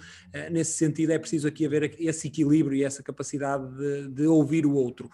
nesse 0.51 0.79
sentido 0.79 1.13
é 1.13 1.19
preciso 1.19 1.47
aqui 1.47 1.67
haver 1.67 1.95
esse 1.99 2.29
equilíbrio 2.29 2.77
e 2.77 2.85
essa 2.85 3.03
capacidade 3.03 3.67
de, 3.77 4.09
de 4.09 4.27
ouvir 4.27 4.65
o 4.65 4.73
outro. 4.73 5.11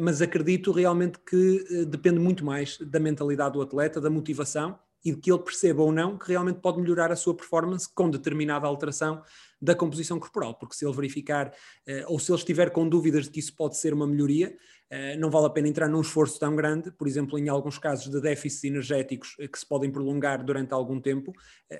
mas 0.00 0.22
acredito 0.22 0.72
realmente 0.72 1.18
que 1.18 1.86
depende 1.86 2.11
depende 2.12 2.20
muito 2.20 2.44
mais 2.44 2.78
da 2.78 3.00
mentalidade 3.00 3.54
do 3.54 3.62
atleta, 3.62 4.00
da 4.00 4.10
motivação 4.10 4.78
e 5.04 5.12
de 5.12 5.20
que 5.20 5.32
ele 5.32 5.42
perceba 5.42 5.82
ou 5.82 5.90
não 5.90 6.16
que 6.16 6.28
realmente 6.28 6.60
pode 6.60 6.80
melhorar 6.80 7.10
a 7.10 7.16
sua 7.16 7.34
performance 7.34 7.88
com 7.92 8.08
determinada 8.08 8.66
alteração 8.66 9.22
da 9.60 9.74
composição 9.74 10.18
corporal, 10.20 10.54
porque 10.54 10.76
se 10.76 10.84
ele 10.84 10.94
verificar 10.94 11.52
eh, 11.86 12.04
ou 12.06 12.18
se 12.18 12.30
ele 12.30 12.38
estiver 12.38 12.70
com 12.70 12.88
dúvidas 12.88 13.24
de 13.24 13.30
que 13.30 13.40
isso 13.40 13.54
pode 13.56 13.76
ser 13.76 13.92
uma 13.94 14.06
melhoria, 14.06 14.56
eh, 14.90 15.16
não 15.16 15.28
vale 15.28 15.46
a 15.46 15.50
pena 15.50 15.66
entrar 15.66 15.88
num 15.88 16.00
esforço 16.00 16.38
tão 16.38 16.54
grande, 16.54 16.92
por 16.92 17.08
exemplo, 17.08 17.36
em 17.38 17.48
alguns 17.48 17.78
casos 17.78 18.10
de 18.10 18.20
déficits 18.20 18.64
energéticos 18.64 19.34
que 19.34 19.58
se 19.58 19.66
podem 19.66 19.90
prolongar 19.90 20.44
durante 20.44 20.72
algum 20.72 21.00
tempo, 21.00 21.32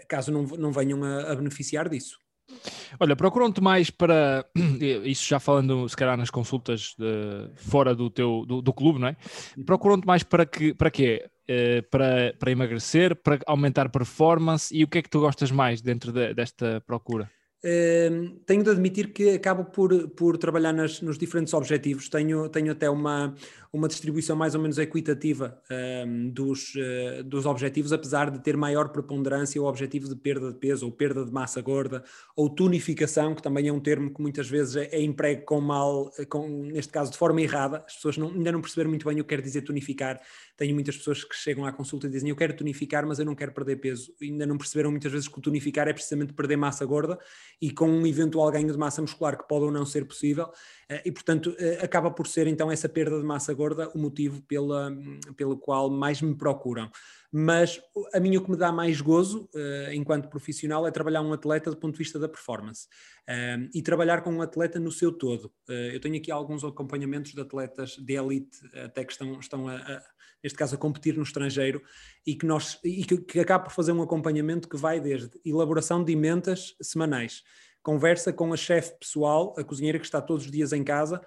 caso 0.08 0.32
não, 0.32 0.42
não 0.42 0.72
venham 0.72 1.04
a 1.04 1.34
beneficiar 1.34 1.88
disso. 1.88 2.18
Olha, 2.98 3.16
procuram-te 3.16 3.60
mais 3.60 3.90
para 3.90 4.44
isso 5.04 5.26
já 5.26 5.40
falando 5.40 5.88
se 5.88 5.96
calhar 5.96 6.16
nas 6.16 6.30
consultas 6.30 6.94
de, 6.98 7.50
fora 7.56 7.94
do 7.94 8.10
teu 8.10 8.44
do, 8.46 8.62
do 8.62 8.72
clube, 8.72 8.98
não 8.98 9.08
é? 9.08 9.16
Uhum. 9.56 9.64
Procuram-te 9.64 10.06
mais 10.06 10.22
para 10.22 10.46
que 10.46 10.74
para 10.74 10.90
quê? 10.90 11.28
Uh, 11.42 11.82
para, 11.90 12.34
para 12.38 12.52
emagrecer, 12.52 13.16
para 13.16 13.40
aumentar 13.46 13.88
performance 13.88 14.74
e 14.74 14.84
o 14.84 14.88
que 14.88 14.98
é 14.98 15.02
que 15.02 15.10
tu 15.10 15.18
gostas 15.18 15.50
mais 15.50 15.82
dentro 15.82 16.12
de, 16.12 16.32
desta 16.32 16.80
procura? 16.86 17.28
Uh, 17.64 18.40
tenho 18.44 18.64
de 18.64 18.70
admitir 18.70 19.12
que 19.12 19.30
acabo 19.30 19.64
por, 19.64 20.08
por 20.10 20.36
trabalhar 20.36 20.72
nas, 20.72 21.00
nos 21.00 21.16
diferentes 21.16 21.54
objetivos. 21.54 22.08
Tenho, 22.08 22.48
tenho 22.48 22.72
até 22.72 22.90
uma, 22.90 23.34
uma 23.72 23.88
distribuição 23.88 24.36
mais 24.36 24.54
ou 24.54 24.60
menos 24.60 24.76
equitativa 24.76 25.58
um, 26.06 26.28
dos, 26.28 26.74
uh, 26.74 27.24
dos 27.24 27.46
objetivos, 27.46 27.90
apesar 27.90 28.30
de 28.30 28.38
ter 28.38 28.54
maior 28.54 28.90
preponderância 28.90 29.60
o 29.60 29.64
objetivo 29.64 30.08
de 30.10 30.14
perda 30.14 30.52
de 30.52 30.58
peso 30.58 30.84
ou 30.84 30.92
perda 30.92 31.24
de 31.24 31.32
massa 31.32 31.62
gorda 31.62 32.04
ou 32.36 32.50
tonificação, 32.50 33.34
que 33.34 33.42
também 33.42 33.68
é 33.68 33.72
um 33.72 33.80
termo 33.80 34.12
que 34.12 34.20
muitas 34.20 34.46
vezes 34.46 34.76
é, 34.76 34.84
é 34.92 35.02
emprego 35.02 35.46
com 35.46 35.58
mal, 35.58 36.10
com, 36.28 36.64
neste 36.64 36.92
caso 36.92 37.10
de 37.10 37.16
forma 37.16 37.40
errada. 37.40 37.82
As 37.86 37.94
pessoas 37.94 38.18
não, 38.18 38.28
ainda 38.28 38.52
não 38.52 38.60
perceberam 38.60 38.90
muito 38.90 39.08
bem 39.08 39.18
o 39.18 39.24
que 39.24 39.34
quer 39.34 39.40
dizer 39.40 39.62
tonificar. 39.62 40.20
Tenho 40.54 40.74
muitas 40.74 40.96
pessoas 40.98 41.24
que 41.24 41.34
chegam 41.34 41.64
à 41.64 41.72
consulta 41.72 42.06
e 42.06 42.10
dizem 42.10 42.28
eu 42.28 42.36
quero 42.36 42.54
tonificar, 42.54 43.06
mas 43.06 43.18
eu 43.18 43.24
não 43.24 43.34
quero 43.34 43.52
perder 43.52 43.76
peso. 43.76 44.12
Ainda 44.20 44.44
não 44.44 44.58
perceberam 44.58 44.90
muitas 44.90 45.10
vezes 45.10 45.28
que 45.28 45.38
o 45.38 45.40
tonificar 45.40 45.88
é 45.88 45.94
precisamente 45.94 46.34
perder 46.34 46.56
massa 46.56 46.84
gorda 46.84 47.18
e 47.60 47.70
com 47.70 47.88
um 47.88 48.06
eventual 48.06 48.50
ganho 48.50 48.70
de 48.70 48.76
massa 48.76 49.00
muscular 49.00 49.38
que 49.38 49.48
pode 49.48 49.64
ou 49.64 49.70
não 49.70 49.86
ser 49.86 50.04
possível. 50.04 50.50
Eh, 50.92 51.02
e, 51.06 51.12
portanto, 51.12 51.54
eh, 51.58 51.78
acaba 51.82 52.10
por 52.10 52.26
ser 52.26 52.46
então 52.46 52.70
essa 52.70 52.88
perda 52.88 53.18
de 53.18 53.24
massa 53.24 53.54
gorda 53.54 53.88
o 53.94 53.98
motivo 53.98 54.42
pela, 54.42 54.94
pelo 55.36 55.56
qual 55.56 55.88
mais 55.88 56.20
me 56.20 56.34
procuram. 56.34 56.90
Mas 57.32 57.80
a 58.12 58.20
mim 58.20 58.36
o 58.36 58.44
que 58.44 58.50
me 58.50 58.58
dá 58.58 58.70
mais 58.70 59.00
gozo, 59.00 59.48
uh, 59.54 59.92
enquanto 59.94 60.28
profissional, 60.28 60.86
é 60.86 60.90
trabalhar 60.90 61.22
um 61.22 61.32
atleta 61.32 61.70
do 61.70 61.78
ponto 61.78 61.94
de 61.94 61.98
vista 61.98 62.18
da 62.18 62.28
performance 62.28 62.86
e 63.72 63.80
trabalhar 63.80 64.20
com 64.20 64.30
um 64.30 64.42
atleta 64.42 64.78
no 64.78 64.92
seu 64.92 65.10
todo. 65.10 65.50
Eu 65.66 65.98
tenho 66.00 66.16
aqui 66.16 66.30
alguns 66.30 66.62
acompanhamentos 66.62 67.32
de 67.32 67.40
atletas 67.40 67.96
de 67.96 68.14
elite, 68.14 68.58
até 68.84 69.02
que 69.02 69.12
estão, 69.12 69.40
estão 69.40 69.68
a, 69.68 69.76
a, 69.76 70.02
neste 70.42 70.58
caso, 70.58 70.74
a 70.74 70.78
competir 70.78 71.16
no 71.16 71.22
estrangeiro 71.22 71.80
e 72.26 72.34
que, 72.34 72.44
nós, 72.44 72.78
e 72.84 73.04
que, 73.04 73.16
que 73.16 73.40
acaba 73.40 73.64
por 73.64 73.72
fazer 73.72 73.92
um 73.92 74.02
acompanhamento 74.02 74.68
que 74.68 74.76
vai 74.76 75.00
desde 75.00 75.30
elaboração 75.44 76.04
de 76.04 76.12
emendas 76.12 76.74
semanais 76.82 77.42
conversa 77.82 78.32
com 78.32 78.52
a 78.52 78.56
chefe 78.56 78.98
pessoal, 78.98 79.54
a 79.58 79.64
cozinheira 79.64 79.98
que 79.98 80.04
está 80.04 80.20
todos 80.20 80.44
os 80.44 80.50
dias 80.50 80.72
em 80.72 80.84
casa, 80.84 81.20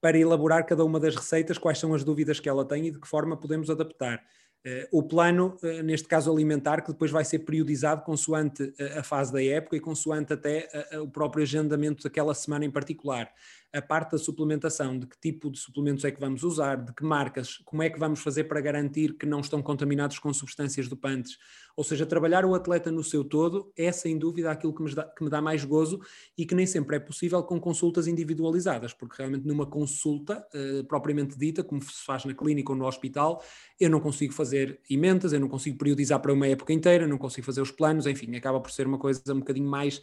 para 0.00 0.18
elaborar 0.18 0.66
cada 0.66 0.84
uma 0.84 1.00
das 1.00 1.16
receitas, 1.16 1.56
quais 1.56 1.78
são 1.78 1.94
as 1.94 2.04
dúvidas 2.04 2.38
que 2.38 2.48
ela 2.48 2.64
tem 2.64 2.86
e 2.86 2.90
de 2.90 3.00
que 3.00 3.08
forma 3.08 3.36
podemos 3.36 3.70
adaptar. 3.70 4.22
Uh, 4.66 4.98
o 4.98 5.02
plano, 5.02 5.58
uh, 5.62 5.82
neste 5.82 6.08
caso 6.08 6.32
alimentar, 6.32 6.80
que 6.80 6.92
depois 6.92 7.10
vai 7.10 7.24
ser 7.24 7.40
periodizado 7.40 8.02
consoante 8.02 8.62
uh, 8.62 8.98
a 8.98 9.02
fase 9.02 9.32
da 9.32 9.42
época 9.42 9.76
e 9.76 9.80
consoante 9.80 10.32
até 10.32 10.68
o 11.00 11.08
próprio 11.08 11.42
agendamento 11.42 12.02
daquela 12.02 12.34
semana 12.34 12.64
em 12.64 12.70
particular 12.70 13.30
a 13.74 13.82
parte 13.82 14.12
da 14.12 14.18
suplementação, 14.18 14.96
de 14.96 15.06
que 15.06 15.18
tipo 15.18 15.50
de 15.50 15.58
suplementos 15.58 16.04
é 16.04 16.10
que 16.12 16.20
vamos 16.20 16.44
usar, 16.44 16.76
de 16.76 16.94
que 16.94 17.04
marcas, 17.04 17.58
como 17.64 17.82
é 17.82 17.90
que 17.90 17.98
vamos 17.98 18.20
fazer 18.20 18.44
para 18.44 18.60
garantir 18.60 19.14
que 19.18 19.26
não 19.26 19.40
estão 19.40 19.60
contaminados 19.60 20.18
com 20.20 20.32
substâncias 20.32 20.88
dopantes. 20.88 21.36
Ou 21.76 21.82
seja, 21.82 22.06
trabalhar 22.06 22.44
o 22.44 22.54
atleta 22.54 22.90
no 22.90 23.02
seu 23.02 23.24
todo 23.24 23.72
é 23.76 23.90
sem 23.90 24.16
dúvida 24.16 24.50
aquilo 24.50 24.72
que 24.72 24.82
me, 24.82 24.94
dá, 24.94 25.04
que 25.04 25.24
me 25.24 25.30
dá 25.30 25.42
mais 25.42 25.64
gozo 25.64 26.00
e 26.38 26.46
que 26.46 26.54
nem 26.54 26.66
sempre 26.66 26.96
é 26.96 27.00
possível 27.00 27.42
com 27.42 27.60
consultas 27.60 28.06
individualizadas, 28.06 28.92
porque 28.92 29.16
realmente 29.18 29.46
numa 29.46 29.66
consulta 29.66 30.46
uh, 30.54 30.84
propriamente 30.84 31.36
dita, 31.36 31.64
como 31.64 31.82
se 31.82 32.04
faz 32.04 32.24
na 32.24 32.34
clínica 32.34 32.70
ou 32.70 32.78
no 32.78 32.86
hospital, 32.86 33.42
eu 33.78 33.90
não 33.90 33.98
consigo 33.98 34.32
fazer 34.32 34.80
emendas, 34.88 35.32
eu 35.32 35.40
não 35.40 35.48
consigo 35.48 35.76
periodizar 35.76 36.20
para 36.20 36.32
uma 36.32 36.46
época 36.46 36.72
inteira, 36.72 37.08
não 37.08 37.18
consigo 37.18 37.44
fazer 37.44 37.60
os 37.60 37.72
planos, 37.72 38.06
enfim, 38.06 38.34
acaba 38.36 38.60
por 38.60 38.70
ser 38.70 38.86
uma 38.86 38.98
coisa 38.98 39.20
um 39.32 39.40
bocadinho 39.40 39.68
mais, 39.68 40.00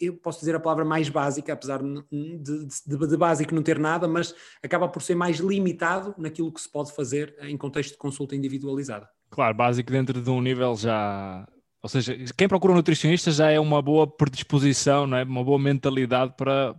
eu 0.00 0.16
posso 0.16 0.40
dizer 0.40 0.54
a 0.54 0.60
palavra 0.60 0.84
mais 0.84 1.08
básica, 1.08 1.52
apesar 1.52 1.82
de, 1.82 2.38
de, 2.38 3.06
de 3.08 3.16
básico 3.16 3.54
não 3.54 3.62
ter 3.62 3.78
nada, 3.78 4.08
mas 4.08 4.34
acaba 4.62 4.88
por 4.88 5.02
ser 5.02 5.14
mais 5.14 5.38
limitado 5.38 6.14
naquilo 6.16 6.52
que 6.52 6.60
se 6.60 6.70
pode 6.70 6.92
fazer 6.92 7.36
em 7.42 7.56
contexto 7.58 7.92
de 7.92 7.98
consulta 7.98 8.34
individualizada. 8.34 9.08
Claro, 9.30 9.54
básico 9.54 9.90
dentro 9.92 10.20
de 10.20 10.28
um 10.28 10.40
nível 10.40 10.74
já. 10.76 11.46
Ou 11.82 11.88
seja, 11.88 12.16
quem 12.36 12.48
procura 12.48 12.72
um 12.72 12.76
nutricionista 12.76 13.30
já 13.30 13.50
é 13.50 13.58
uma 13.58 13.80
boa 13.80 14.06
predisposição, 14.06 15.06
não 15.06 15.16
é? 15.16 15.22
uma 15.22 15.42
boa 15.42 15.58
mentalidade 15.58 16.34
para, 16.36 16.74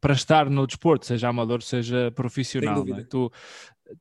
para 0.00 0.12
estar 0.12 0.48
no 0.48 0.66
desporto, 0.66 1.06
seja 1.06 1.28
amador, 1.28 1.60
seja 1.62 2.12
profissional. 2.12 2.84
É? 2.96 3.02
Tu, 3.02 3.32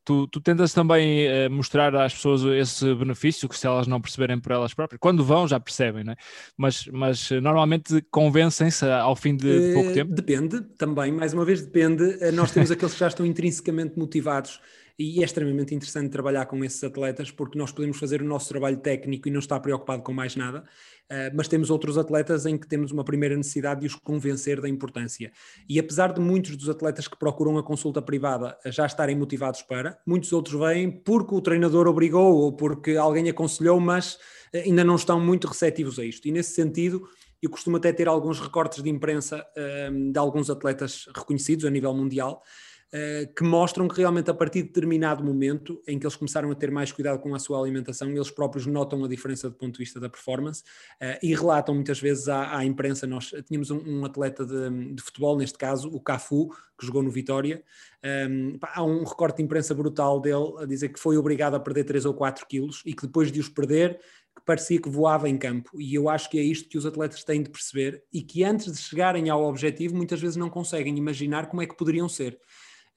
tu, 0.04 0.28
tu 0.28 0.42
tentas 0.42 0.74
também 0.74 1.28
uh, 1.28 1.50
mostrar 1.50 1.96
às 1.96 2.14
pessoas 2.14 2.44
esse 2.44 2.94
benefício, 2.94 3.50
que 3.50 3.58
se 3.58 3.66
elas 3.66 3.88
não 3.88 4.00
perceberem 4.00 4.40
por 4.40 4.52
elas 4.52 4.74
próprias, 4.74 5.00
quando 5.00 5.24
vão 5.24 5.48
já 5.48 5.60
percebem, 5.60 6.04
não 6.04 6.14
é? 6.14 6.16
mas, 6.56 6.86
mas 6.88 7.32
eh, 7.32 7.42
normalmente 7.42 8.00
convencem-se 8.12 8.86
ao 8.86 9.16
fim 9.16 9.36
de, 9.36 9.70
de 9.70 9.74
pouco 9.74 9.90
uh, 9.90 9.94
tempo? 9.94 10.14
Depende, 10.14 10.62
também, 10.78 11.12
mais 11.12 11.34
uma 11.34 11.46
vez 11.46 11.62
depende. 11.64 12.04
nós 12.34 12.52
temos 12.52 12.70
aqueles 12.70 12.94
que 12.94 13.00
já 13.00 13.08
estão 13.08 13.26
intrinsecamente 13.26 13.98
motivados 13.98 14.60
e 14.98 15.22
é 15.22 15.26
extremamente 15.26 15.74
interessante 15.74 16.12
trabalhar 16.12 16.46
com 16.46 16.64
esses 16.64 16.84
atletas 16.84 17.32
porque 17.32 17.58
nós 17.58 17.72
podemos 17.72 17.98
fazer 17.98 18.22
o 18.22 18.26
nosso 18.26 18.50
trabalho 18.50 18.78
técnico 18.78 19.28
e 19.28 19.32
não 19.32 19.40
estar 19.40 19.60
preocupado 19.60 20.04
com 20.04 20.14
mais 20.14 20.36
nada, 20.36 20.60
uh, 20.60 21.36
mas 21.36 21.48
temos 21.48 21.72
outros 21.72 21.98
atletas 21.98 22.46
em 22.46 22.58
que 22.58 22.68
temos 22.68 22.92
uma 22.92 23.04
primeira 23.04 23.36
necessidade 23.36 23.82
de 23.82 23.88
os 23.88 23.96
convencer 23.96 24.62
da 24.62 24.70
importância. 24.70 25.32
E 25.68 25.80
apesar 25.80 26.14
de 26.14 26.22
muitos 26.22 26.56
dos 26.56 26.70
atletas 26.70 27.08
que 27.08 27.18
procuram 27.18 27.58
a 27.58 27.64
consulta 27.64 28.02
privada 28.02 28.58
já 28.68 28.86
estarem 28.86 29.16
motivados 29.16 29.64
para, 29.64 30.00
muitos 30.06 30.32
outros 30.32 30.60
vêm 30.60 30.92
porque 30.92 31.34
o 31.34 31.42
treinador 31.42 31.88
obrigou 31.88 32.38
ou 32.38 32.54
porque 32.56 32.96
alguém 32.96 33.30
aconselhou, 33.30 33.80
mas 33.80 34.16
uh, 34.54 34.58
ainda 34.64 34.84
não 34.84 34.96
estão 34.96 35.20
muito 35.20 35.48
receptivos 35.48 35.98
a 35.98 36.06
isto. 36.06 36.28
E 36.28 36.32
nesse 36.32 36.54
sentido, 36.54 37.08
eu 37.42 37.50
costumo 37.50 37.78
até 37.78 37.92
ter 37.92 38.08
alguns 38.08 38.40
recortes 38.40 38.84
de 38.84 38.90
imprensa 38.90 39.44
uh, 39.58 40.12
de 40.12 40.20
alguns 40.20 40.52
atletas 40.52 41.08
reconhecidos 41.16 41.66
a 41.66 41.70
nível 41.72 41.94
mundial 41.96 42.44
eh, 42.44 42.73
que 43.36 43.44
mostram 43.44 43.88
que 43.88 43.98
realmente 43.98 44.30
a 44.30 44.34
partir 44.36 44.62
de 44.62 44.68
determinado 44.68 45.24
momento 45.24 45.82
em 45.88 45.98
que 45.98 46.06
eles 46.06 46.16
começaram 46.16 46.52
a 46.52 46.56
ter 46.56 46.70
mais 46.70 46.92
cuidado 46.92 47.20
com 47.20 47.34
a 47.34 47.40
sua 47.40 47.60
alimentação, 47.60 48.08
eles 48.10 48.30
próprios 48.30 48.68
notam 48.68 49.04
a 49.04 49.08
diferença 49.08 49.50
do 49.50 49.56
ponto 49.56 49.74
de 49.74 49.80
vista 49.80 50.00
da 50.00 50.08
performance 50.08 50.62
uh, 51.02 51.18
e 51.24 51.34
relatam 51.34 51.74
muitas 51.74 52.00
vezes 52.00 52.28
à, 52.28 52.56
à 52.56 52.64
imprensa. 52.64 53.08
Nós 53.08 53.34
tínhamos 53.48 53.72
um, 53.72 53.82
um 53.84 54.06
atleta 54.06 54.46
de, 54.46 54.94
de, 54.94 55.02
futebol, 55.02 55.36
neste 55.36 55.58
caso, 55.58 55.90
o 55.90 56.00
Cafu, 56.00 56.50
que 56.78 56.86
jogou 56.86 57.02
no 57.02 57.10
Vitória. 57.10 57.64
Um, 58.04 58.08
ehm, 58.08 58.58
há 58.62 58.84
um 58.84 59.04
recorte 59.04 59.38
de 59.38 59.44
imprensa 59.44 59.74
brutal 59.74 60.20
dele 60.20 60.54
a 60.60 60.66
dizer 60.66 60.90
que 60.90 61.00
foi 61.00 61.18
obrigado 61.18 61.56
a 61.56 61.60
perder 61.60 61.86
3 61.86 62.06
ou 62.06 62.14
4 62.14 62.46
quilos 62.46 62.84
e 62.86 62.94
que 62.94 63.08
depois 63.08 63.32
de 63.32 63.40
os 63.40 63.50
perder 63.50 64.00
que 64.36 64.42
parecia 64.46 64.82
que 64.82 64.90
voava 64.90 65.30
em 65.30 65.38
campo. 65.38 65.70
E 65.80 65.94
eu 65.94 66.10
acho 66.10 66.30
que 66.30 66.40
é 66.40 66.44
isto 66.44 66.68
que 66.68 66.78
os 66.78 66.86
atletas 66.86 67.24
têm 67.24 67.44
de 67.44 67.50
perceber 67.50 68.04
e 68.12 68.22
que 68.22 68.44
antes 68.44 68.72
de 68.72 68.80
chegarem 68.80 69.30
ao 69.30 69.44
objetivo, 69.44 69.96
muitas 69.96 70.20
vezes 70.20 70.36
não 70.36 70.50
conseguem 70.50 70.98
imaginar 70.98 71.48
como 71.48 71.62
é 71.62 71.68
que 71.68 71.78
poderiam 71.78 72.10
ser. 72.10 72.40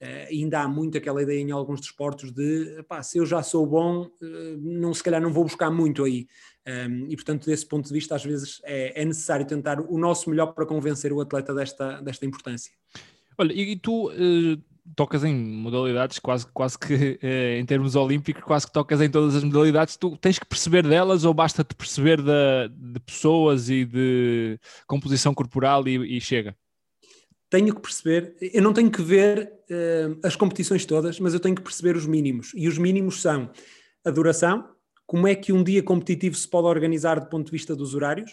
Uh, 0.01 0.29
ainda 0.29 0.61
há 0.61 0.67
muito 0.67 0.95
aquela 0.95 1.23
ideia 1.23 1.41
em 1.41 1.49
alguns 1.49 1.81
desportos 1.81 2.31
de 2.31 2.83
pá, 2.87 3.01
se 3.01 3.17
eu 3.17 3.25
já 3.25 3.41
sou 3.41 3.65
bom, 3.65 4.03
uh, 4.03 4.57
não, 4.61 4.93
se 4.93 5.01
calhar 5.01 5.19
não 5.19 5.33
vou 5.33 5.43
buscar 5.43 5.71
muito 5.71 6.03
aí. 6.03 6.27
Um, 6.67 6.71
ehm, 6.71 7.05
e 7.09 7.15
portanto, 7.15 7.47
desse 7.47 7.65
ponto 7.65 7.87
de 7.87 7.93
vista, 7.93 8.13
às 8.13 8.23
vezes 8.23 8.61
é, 8.63 9.01
é, 9.01 9.05
necessário 9.05 9.47
tentar 9.47 9.79
o 9.79 9.97
nosso 9.97 10.29
melhor 10.29 10.53
para 10.53 10.67
convencer 10.67 11.11
o 11.11 11.19
atleta 11.19 11.51
desta, 11.51 11.99
desta 12.01 12.27
importância. 12.27 12.71
Olha, 13.39 13.51
e, 13.53 13.75
tu 13.75 14.11
uh, 14.11 14.61
tocas 14.95 15.23
em 15.23 15.33
modalidades 15.33 16.19
quase, 16.19 16.45
quase 16.53 16.77
que 16.77 17.19
em 17.57 17.65
termos 17.65 17.95
olímpicos, 17.95 18.43
quase 18.43 18.67
que 18.67 18.73
tocas 18.73 19.01
em 19.01 19.09
todas 19.09 19.35
as 19.35 19.43
modalidades. 19.43 19.97
Tu 19.97 20.15
tens 20.17 20.37
que 20.37 20.45
perceber 20.45 20.87
delas 20.87 21.25
ou 21.25 21.33
basta-te 21.33 21.73
perceber 21.73 22.21
da, 22.21 22.67
de 22.67 22.99
pessoas 22.99 23.67
e 23.69 23.83
de 23.83 24.59
composição 24.85 25.33
corporal 25.33 25.87
e, 25.87 26.17
e 26.17 26.21
chega? 26.21 26.55
Tenho 27.49 27.73
que 27.73 27.81
perceber, 27.81 28.35
eu 28.41 28.61
não 28.61 28.73
tenho 28.73 28.91
que 28.91 29.01
ver 29.01 29.51
uh, 29.69 30.19
as 30.23 30.35
competições 30.35 30.85
todas, 30.85 31.19
mas 31.19 31.33
eu 31.33 31.39
tenho 31.39 31.55
que 31.55 31.61
perceber 31.61 31.95
os 31.95 32.05
mínimos. 32.05 32.51
E 32.55 32.67
os 32.67 32.77
mínimos 32.77 33.21
são 33.21 33.49
a 34.03 34.09
duração, 34.09 34.67
como 35.05 35.27
é 35.27 35.35
que 35.35 35.53
um 35.53 35.63
dia 35.63 35.81
competitivo 35.81 36.35
se 36.35 36.47
pode 36.47 36.67
organizar 36.67 37.19
do 37.19 37.27
ponto 37.27 37.45
de 37.45 37.51
vista 37.51 37.75
dos 37.75 37.95
horários. 37.95 38.31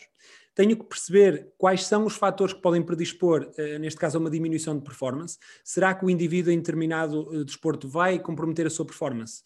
Tenho 0.55 0.77
que 0.77 0.85
perceber 0.85 1.53
quais 1.59 1.85
são 1.85 2.05
os 2.05 2.17
fatores 2.17 2.55
que 2.55 2.63
podem 2.63 2.83
predispor, 2.83 3.51
uh, 3.57 3.79
neste 3.79 3.99
caso, 3.99 4.19
a 4.19 4.21
uma 4.21 4.31
diminuição 4.31 4.77
de 4.77 4.85
performance. 4.85 5.39
Será 5.63 5.95
que 5.95 6.05
o 6.05 6.11
indivíduo 6.11 6.53
em 6.53 6.59
determinado 6.59 7.29
uh, 7.29 7.45
desporto 7.45 7.89
vai 7.89 8.19
comprometer 8.19 8.67
a 8.67 8.71
sua 8.71 8.85
performance? 8.85 9.43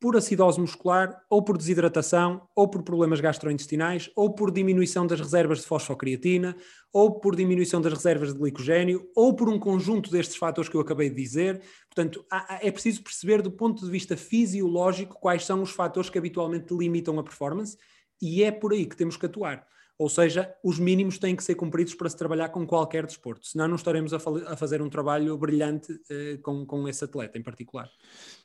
Por 0.00 0.16
acidose 0.16 0.58
muscular, 0.58 1.22
ou 1.28 1.44
por 1.44 1.58
desidratação, 1.58 2.48
ou 2.56 2.66
por 2.66 2.82
problemas 2.82 3.20
gastrointestinais, 3.20 4.10
ou 4.16 4.34
por 4.34 4.50
diminuição 4.50 5.06
das 5.06 5.20
reservas 5.20 5.60
de 5.60 5.66
fosfocreatina, 5.66 6.56
ou 6.90 7.20
por 7.20 7.36
diminuição 7.36 7.82
das 7.82 7.92
reservas 7.92 8.32
de 8.32 8.38
glicogênio, 8.38 9.06
ou 9.14 9.36
por 9.36 9.50
um 9.50 9.58
conjunto 9.58 10.10
destes 10.10 10.36
fatores 10.36 10.70
que 10.70 10.76
eu 10.76 10.80
acabei 10.80 11.10
de 11.10 11.16
dizer. 11.16 11.60
Portanto, 11.94 12.24
é 12.62 12.70
preciso 12.70 13.02
perceber 13.02 13.42
do 13.42 13.50
ponto 13.50 13.84
de 13.84 13.90
vista 13.90 14.16
fisiológico 14.16 15.20
quais 15.20 15.44
são 15.44 15.60
os 15.60 15.70
fatores 15.70 16.08
que 16.08 16.18
habitualmente 16.18 16.74
limitam 16.74 17.18
a 17.18 17.22
performance 17.22 17.76
e 18.20 18.42
é 18.42 18.50
por 18.50 18.72
aí 18.72 18.86
que 18.86 18.96
temos 18.96 19.18
que 19.18 19.26
atuar. 19.26 19.66
Ou 20.00 20.08
seja, 20.08 20.54
os 20.64 20.78
mínimos 20.78 21.18
têm 21.18 21.36
que 21.36 21.44
ser 21.44 21.54
cumpridos 21.56 21.94
para 21.94 22.08
se 22.08 22.16
trabalhar 22.16 22.48
com 22.48 22.66
qualquer 22.66 23.04
desporto, 23.04 23.46
senão 23.46 23.68
não 23.68 23.76
estaremos 23.76 24.14
a, 24.14 24.16
a 24.46 24.56
fazer 24.56 24.80
um 24.80 24.88
trabalho 24.88 25.36
brilhante 25.36 25.92
uh, 25.92 26.40
com, 26.40 26.64
com 26.64 26.88
esse 26.88 27.04
atleta 27.04 27.36
em 27.36 27.42
particular. 27.42 27.86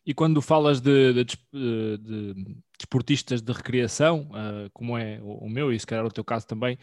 E 0.06 0.14
quando 0.14 0.42
falas 0.42 0.80
de, 0.80 1.14
de, 1.14 1.26
de 1.98 2.56
desportistas 2.78 3.42
de 3.42 3.52
recreação, 3.52 4.30
uh, 4.32 4.70
como 4.74 4.98
é 4.98 5.20
o, 5.22 5.46
o 5.46 5.50
meu 5.50 5.74
e 5.74 5.80
se 5.80 5.88
calhar 5.88 6.06
o 6.06 6.12
teu 6.12 6.24
caso 6.24 6.46
também, 6.46 6.78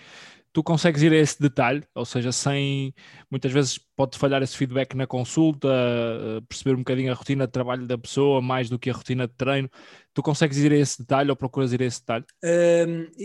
tu 0.52 0.62
consegues 0.62 1.02
ir 1.02 1.12
a 1.12 1.16
esse 1.16 1.40
detalhe, 1.40 1.82
ou 1.94 2.04
seja, 2.04 2.30
sem 2.30 2.94
muitas 3.30 3.50
vezes 3.50 3.78
pode 3.96 4.18
falhar 4.18 4.42
esse 4.42 4.56
feedback 4.56 4.94
na 4.94 5.06
consulta, 5.06 5.68
eh, 5.68 6.40
perceber 6.46 6.74
um 6.74 6.78
bocadinho 6.78 7.10
a 7.10 7.14
rotina 7.14 7.46
de 7.46 7.52
trabalho 7.52 7.86
da 7.86 7.96
pessoa 7.96 8.42
mais 8.42 8.68
do 8.68 8.78
que 8.78 8.90
a 8.90 8.92
rotina 8.92 9.26
de 9.26 9.34
treino. 9.34 9.70
Tu 10.12 10.22
consegues 10.22 10.58
ir 10.58 10.72
a 10.72 10.76
esse 10.76 11.00
detalhe 11.00 11.30
ou 11.30 11.36
procuras 11.36 11.72
ir 11.72 11.82
a 11.82 11.86
esse 11.86 12.00
detalhe? 12.00 12.24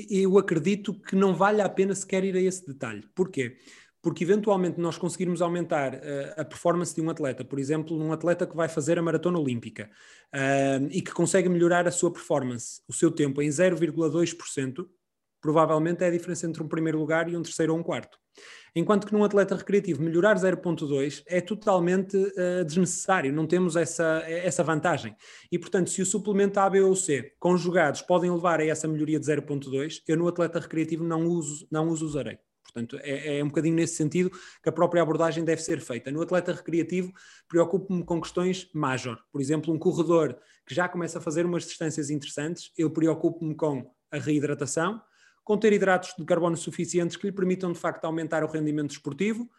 eu 0.09 0.37
acredito 0.37 0.93
que 1.01 1.15
não 1.15 1.35
vale 1.35 1.61
a 1.61 1.67
pena 1.67 1.93
sequer 1.93 2.23
ir 2.23 2.35
a 2.35 2.41
esse 2.41 2.65
detalhe. 2.65 3.03
Porquê? 3.13 3.57
Porque 4.07 4.23
eventualmente 4.23 4.79
nós 4.79 4.97
conseguirmos 4.97 5.41
aumentar 5.41 5.95
uh, 5.95 5.99
a 6.37 6.45
performance 6.45 6.95
de 6.95 7.01
um 7.01 7.09
atleta, 7.09 7.43
por 7.43 7.59
exemplo, 7.59 8.01
um 8.01 8.13
atleta 8.13 8.47
que 8.47 8.55
vai 8.55 8.69
fazer 8.69 8.97
a 8.97 9.01
maratona 9.01 9.37
olímpica 9.37 9.89
uh, 10.33 10.87
e 10.89 11.01
que 11.01 11.11
consegue 11.11 11.49
melhorar 11.49 11.85
a 11.85 11.91
sua 11.91 12.09
performance, 12.09 12.81
o 12.87 12.93
seu 12.93 13.11
tempo 13.11 13.41
em 13.41 13.49
0,2%, 13.49 14.87
provavelmente 15.41 16.05
é 16.05 16.07
a 16.07 16.09
diferença 16.09 16.47
entre 16.47 16.63
um 16.63 16.69
primeiro 16.69 16.97
lugar 16.97 17.27
e 17.27 17.35
um 17.35 17.41
terceiro 17.41 17.73
ou 17.73 17.79
um 17.79 17.83
quarto. 17.83 18.17
Enquanto 18.73 19.05
que 19.05 19.11
num 19.11 19.25
atleta 19.25 19.57
recreativo 19.57 20.01
melhorar 20.01 20.37
0.2 20.37 21.23
é 21.27 21.41
totalmente 21.41 22.15
uh, 22.15 22.63
desnecessário, 22.63 23.33
não 23.33 23.45
temos 23.45 23.75
essa, 23.75 24.23
essa 24.25 24.63
vantagem. 24.63 25.17
E 25.51 25.59
portanto, 25.59 25.89
se 25.89 26.01
o 26.01 26.05
suplemento 26.05 26.61
A, 26.61 26.69
B 26.69 26.79
ou 26.79 26.95
C 26.95 27.33
conjugados 27.37 28.01
podem 28.01 28.31
levar 28.31 28.61
a 28.61 28.65
essa 28.65 28.87
melhoria 28.87 29.19
de 29.19 29.25
0.2, 29.25 30.01
eu 30.07 30.15
no 30.15 30.29
atleta 30.29 30.61
recreativo 30.61 31.03
não 31.03 31.27
uso, 31.27 31.67
não 31.69 31.89
os 31.89 32.01
usarei. 32.01 32.39
Portanto, 32.77 33.00
é, 33.01 33.39
é, 33.39 33.43
um 33.43 33.48
bocadinho 33.48 33.75
nesse 33.75 33.96
sentido 33.96 34.29
que 34.62 34.69
a 34.69 34.72
própria 34.72 35.01
abordagem 35.01 35.43
deve 35.43 35.63
ser 35.63 35.79
feita. 35.79 36.12
No 36.12 36.22
atleta 36.22 36.53
recreativo, 36.53 37.12
preocupo-me 37.48 38.03
com 38.03 38.22
questões 38.22 38.69
major. 38.72 39.17
Por 39.31 39.41
exemplo, 39.41 39.74
um 39.74 39.79
corredor 39.79 40.38
que 40.63 40.75
já 40.75 40.88
começa 40.88 41.17
a 41.17 41.22
fazer 41.22 41.43
umas 41.43 41.65
distâncias 41.65 42.12
interessantes, 42.12 42.72
eu 42.77 42.91
preocupo-me 42.91 43.55
com 43.55 43.91
a 44.12 44.17
reidratação, 44.19 45.01
conter 45.43 45.74
hidratos 45.74 46.13
de 46.17 46.24
carbono 46.24 46.55
suficientes 46.55 47.17
que 47.17 47.25
lhe 47.25 47.31
permitam 47.31 47.72
de 47.72 47.79
facto 47.79 48.05
aumentar 48.05 48.43
o 48.43 48.48
rendimento 48.48 48.91
esportivo, 48.91 49.50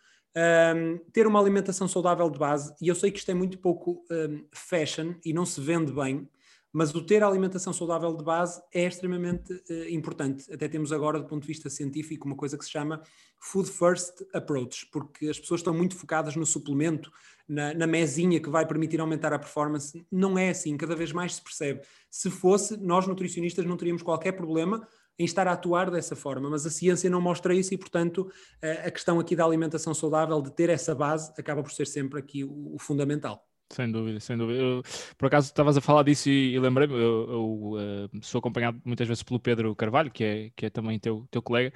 um, 0.77 0.99
ter 1.13 1.27
uma 1.27 1.41
alimentação 1.41 1.89
saudável 1.89 2.31
de 2.31 2.39
base, 2.39 2.73
e 2.81 2.87
eu 2.87 2.95
sei 2.95 3.11
que 3.11 3.19
isto 3.19 3.31
é 3.31 3.35
muito 3.35 3.59
pouco 3.59 4.05
um, 4.11 4.47
fashion 4.53 5.15
e 5.25 5.33
não 5.33 5.45
se 5.45 5.61
vende 5.61 5.93
bem, 5.93 6.29
mas 6.73 6.95
o 6.95 7.03
ter 7.03 7.23
a 7.23 7.27
alimentação 7.27 7.73
saudável 7.73 8.15
de 8.15 8.23
base 8.23 8.63
é 8.73 8.85
extremamente 8.85 9.53
uh, 9.53 9.89
importante. 9.89 10.53
Até 10.53 10.69
temos 10.69 10.93
agora, 10.93 11.19
do 11.19 11.27
ponto 11.27 11.43
de 11.43 11.49
vista 11.49 11.71
científico, 11.71 12.27
uma 12.27 12.37
coisa 12.37 12.59
que 12.59 12.65
se 12.65 12.71
chama 12.71 13.03
Food 13.41 13.71
First 13.71 14.23
Approach, 14.33 14.87
porque 14.93 15.29
as 15.29 15.39
pessoas 15.39 15.61
estão 15.61 15.73
muito 15.73 15.97
focadas 15.97 16.37
no 16.37 16.45
suplemento, 16.45 17.11
na, 17.49 17.73
na 17.73 17.87
mesinha 17.87 18.41
que 18.41 18.51
vai 18.51 18.67
permitir 18.67 19.01
aumentar 19.01 19.33
a 19.33 19.39
performance. 19.39 20.05
Não 20.11 20.39
é 20.39 20.51
assim, 20.51 20.77
cada 20.77 20.95
vez 20.95 21.13
mais 21.13 21.37
se 21.37 21.43
percebe. 21.43 21.81
Se 22.11 22.31
fosse, 22.31 22.77
nós 22.77 23.07
nutricionistas 23.07 23.65
não 23.65 23.77
teríamos 23.77 24.03
qualquer 24.03 24.33
problema 24.33 24.87
em 25.19 25.25
estar 25.25 25.49
a 25.49 25.53
atuar 25.53 25.91
dessa 25.91 26.15
forma, 26.15 26.49
mas 26.49 26.65
a 26.65 26.71
ciência 26.71 27.11
não 27.11 27.21
mostra 27.21 27.53
isso 27.53 27.75
e, 27.75 27.79
portanto, 27.79 28.31
a 28.63 28.91
questão 28.91 29.19
aqui 29.19 29.35
da 29.35 29.45
alimentação 29.45 29.93
saudável, 29.93 30.41
de 30.41 30.53
ter 30.53 30.71
essa 30.71 30.95
base, 30.95 31.33
acaba 31.37 31.61
por 31.61 31.73
ser 31.73 31.89
sempre 31.89 32.21
aqui 32.21 32.45
o 32.45 32.77
fundamental. 32.79 33.48
Sem 33.71 33.91
dúvida, 33.93 34.19
sem 34.19 34.37
dúvida. 34.37 34.59
Eu, 34.59 34.83
por 35.17 35.27
acaso 35.27 35.47
estavas 35.49 35.77
a 35.77 35.81
falar 35.81 36.03
disso 36.03 36.31
e, 36.31 36.55
e 36.55 36.59
lembrei-me, 36.59 36.95
eu, 36.95 37.31
eu 37.31 37.45
uh, 37.75 38.23
sou 38.23 38.39
acompanhado 38.39 38.81
muitas 38.85 39.07
vezes 39.07 39.23
pelo 39.23 39.39
Pedro 39.39 39.75
Carvalho, 39.77 40.11
que 40.11 40.25
é, 40.25 40.51
que 40.57 40.67
é 40.67 40.71
também 40.71 40.99
teu, 40.99 41.27
teu 41.31 41.43
colega, 41.43 41.73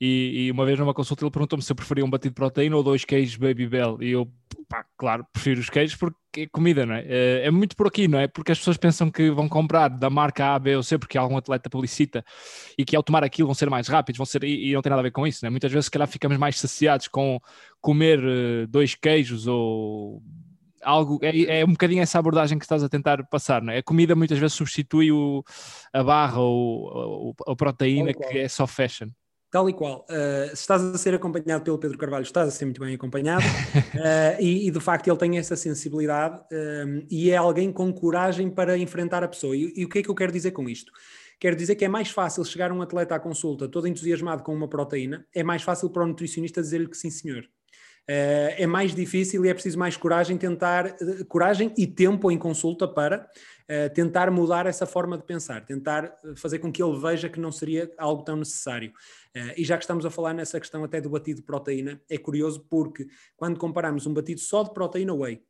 e, 0.00 0.46
e 0.46 0.50
uma 0.50 0.64
vez 0.64 0.78
numa 0.78 0.94
consulta 0.94 1.22
ele 1.22 1.30
perguntou-me 1.30 1.62
se 1.62 1.70
eu 1.70 1.76
preferia 1.76 2.04
um 2.04 2.10
batido 2.10 2.30
de 2.30 2.34
proteína 2.34 2.76
ou 2.76 2.82
dois 2.82 3.04
queijos 3.04 3.36
Baby 3.36 3.66
Bell, 3.66 3.98
e 4.00 4.10
eu, 4.10 4.26
pá, 4.68 4.86
claro, 4.96 5.26
prefiro 5.32 5.60
os 5.60 5.68
queijos 5.68 5.96
porque 5.96 6.42
é 6.42 6.46
comida, 6.46 6.86
não 6.86 6.94
é? 6.94 7.04
É, 7.06 7.46
é 7.46 7.50
muito 7.50 7.76
por 7.76 7.86
aqui, 7.86 8.08
não 8.08 8.18
é? 8.18 8.26
Porque 8.26 8.50
as 8.50 8.58
pessoas 8.58 8.78
pensam 8.78 9.10
que 9.10 9.30
vão 9.30 9.46
comprar 9.46 9.88
da 9.88 10.08
marca 10.08 10.54
A, 10.54 10.58
B 10.58 10.76
ou 10.76 10.82
C 10.82 10.98
porque 10.98 11.18
algum 11.18 11.36
atleta 11.36 11.68
publicita 11.68 12.24
e 12.76 12.86
que 12.86 12.96
ao 12.96 13.02
tomar 13.02 13.22
aquilo 13.22 13.46
vão 13.46 13.54
ser 13.54 13.68
mais 13.68 13.86
rápidos, 13.86 14.16
vão 14.16 14.26
ser, 14.26 14.44
e, 14.44 14.70
e 14.70 14.72
não 14.72 14.80
tem 14.80 14.90
nada 14.90 15.00
a 15.00 15.02
ver 15.02 15.12
com 15.12 15.26
isso, 15.26 15.40
não 15.42 15.48
é? 15.48 15.50
Muitas 15.50 15.70
vezes, 15.70 15.84
se 15.86 15.90
calhar, 15.90 16.08
ficamos 16.08 16.38
mais 16.38 16.58
saciados 16.58 17.06
com 17.06 17.38
comer 17.82 18.18
uh, 18.18 18.66
dois 18.66 18.94
queijos 18.94 19.46
ou 19.46 20.22
algo, 20.84 21.18
é, 21.22 21.60
é, 21.60 21.64
um 21.64 21.72
bocadinho 21.72 22.02
essa 22.02 22.18
abordagem 22.18 22.58
que 22.58 22.64
estás 22.64 22.82
a 22.82 22.88
tentar 22.88 23.24
passar, 23.26 23.62
não 23.62 23.72
é? 23.72 23.78
A 23.78 23.82
comida 23.82 24.14
muitas 24.14 24.38
vezes 24.38 24.54
substitui 24.54 25.10
o, 25.10 25.42
a 25.92 26.02
barra 26.02 26.40
ou, 26.40 27.34
a 27.46 27.56
proteína 27.56 28.12
que 28.12 28.38
é 28.38 28.48
só 28.48 28.66
fashion. 28.66 29.08
Tal 29.54 29.70
e 29.70 29.72
qual. 29.72 30.04
Uh, 30.10 30.48
se 30.48 30.62
estás 30.62 30.82
a 30.82 30.98
ser 30.98 31.14
acompanhado 31.14 31.62
pelo 31.62 31.78
Pedro 31.78 31.96
Carvalho, 31.96 32.24
estás 32.24 32.48
a 32.48 32.50
ser 32.50 32.64
muito 32.64 32.80
bem 32.80 32.92
acompanhado 32.92 33.44
uh, 33.44 34.34
e, 34.42 34.66
e, 34.66 34.70
de 34.72 34.80
facto 34.80 35.06
ele 35.06 35.16
tem 35.16 35.38
essa 35.38 35.54
sensibilidade 35.54 36.40
uh, 36.52 37.06
e 37.08 37.30
é 37.30 37.36
alguém 37.36 37.70
com 37.70 37.92
coragem 37.92 38.50
para 38.50 38.76
enfrentar 38.76 39.22
a 39.22 39.28
pessoa. 39.28 39.56
E, 39.56 39.72
e, 39.76 39.84
o 39.84 39.88
que 39.88 40.00
é 40.00 40.02
que 40.02 40.08
eu 40.08 40.14
quero 40.14 40.32
dizer 40.32 40.50
com 40.50 40.68
isto? 40.68 40.90
Quero 41.38 41.54
dizer 41.54 41.76
que 41.76 41.84
é 41.84 41.88
mais 41.88 42.10
fácil 42.10 42.44
chegar 42.44 42.72
um 42.72 42.82
atleta 42.82 43.14
à 43.14 43.20
consulta 43.20 43.68
todo 43.68 43.86
entusiasmado 43.86 44.42
com 44.42 44.52
uma 44.52 44.66
proteína, 44.66 45.24
é 45.32 45.44
mais 45.44 45.62
fácil 45.62 45.88
para 45.88 46.02
o 46.02 46.06
nutricionista 46.08 46.60
dizer-lhe 46.60 46.88
que 46.88 46.96
sim, 46.96 47.10
senhor. 47.10 47.44
Uh, 48.08 48.52
é 48.58 48.66
mais 48.66 48.94
difícil 48.94 49.46
e 49.46 49.48
é 49.48 49.54
preciso 49.54 49.78
mais 49.78 49.96
coragem 49.96 50.36
tentar, 50.36 50.94
uh, 51.00 51.24
coragem 51.24 51.72
e 51.74 51.86
tempo 51.86 52.30
em 52.30 52.36
consulta 52.36 52.86
para 52.86 53.26
uh, 53.26 53.94
tentar 53.94 54.30
mudar 54.30 54.66
essa 54.66 54.84
forma 54.84 55.16
de 55.16 55.24
pensar, 55.24 55.64
tentar 55.64 56.14
fazer 56.36 56.58
com 56.58 56.70
que 56.70 56.82
ele 56.82 57.00
veja 57.00 57.30
que 57.30 57.40
não 57.40 57.50
seria 57.50 57.90
algo 57.96 58.22
tão 58.22 58.36
necessário. 58.36 58.92
e 59.56 59.64
já 59.64 59.78
que 59.78 59.84
estamos 59.84 60.04
a 60.04 60.10
falar 60.10 60.34
nessa 60.34 60.60
questão 60.60 60.84
até 60.84 61.00
do 61.00 61.08
batido 61.08 61.40
de 61.40 61.46
proteína, 61.46 61.98
é 62.10 62.18
curioso 62.18 62.66
porque 62.68 63.06
quando 63.36 63.58
comparamos 63.58 64.06
um 64.06 64.12
batido 64.12 64.40
só 64.40 64.62
de 64.62 64.74
proteína 64.74 65.14
whey 65.14 65.42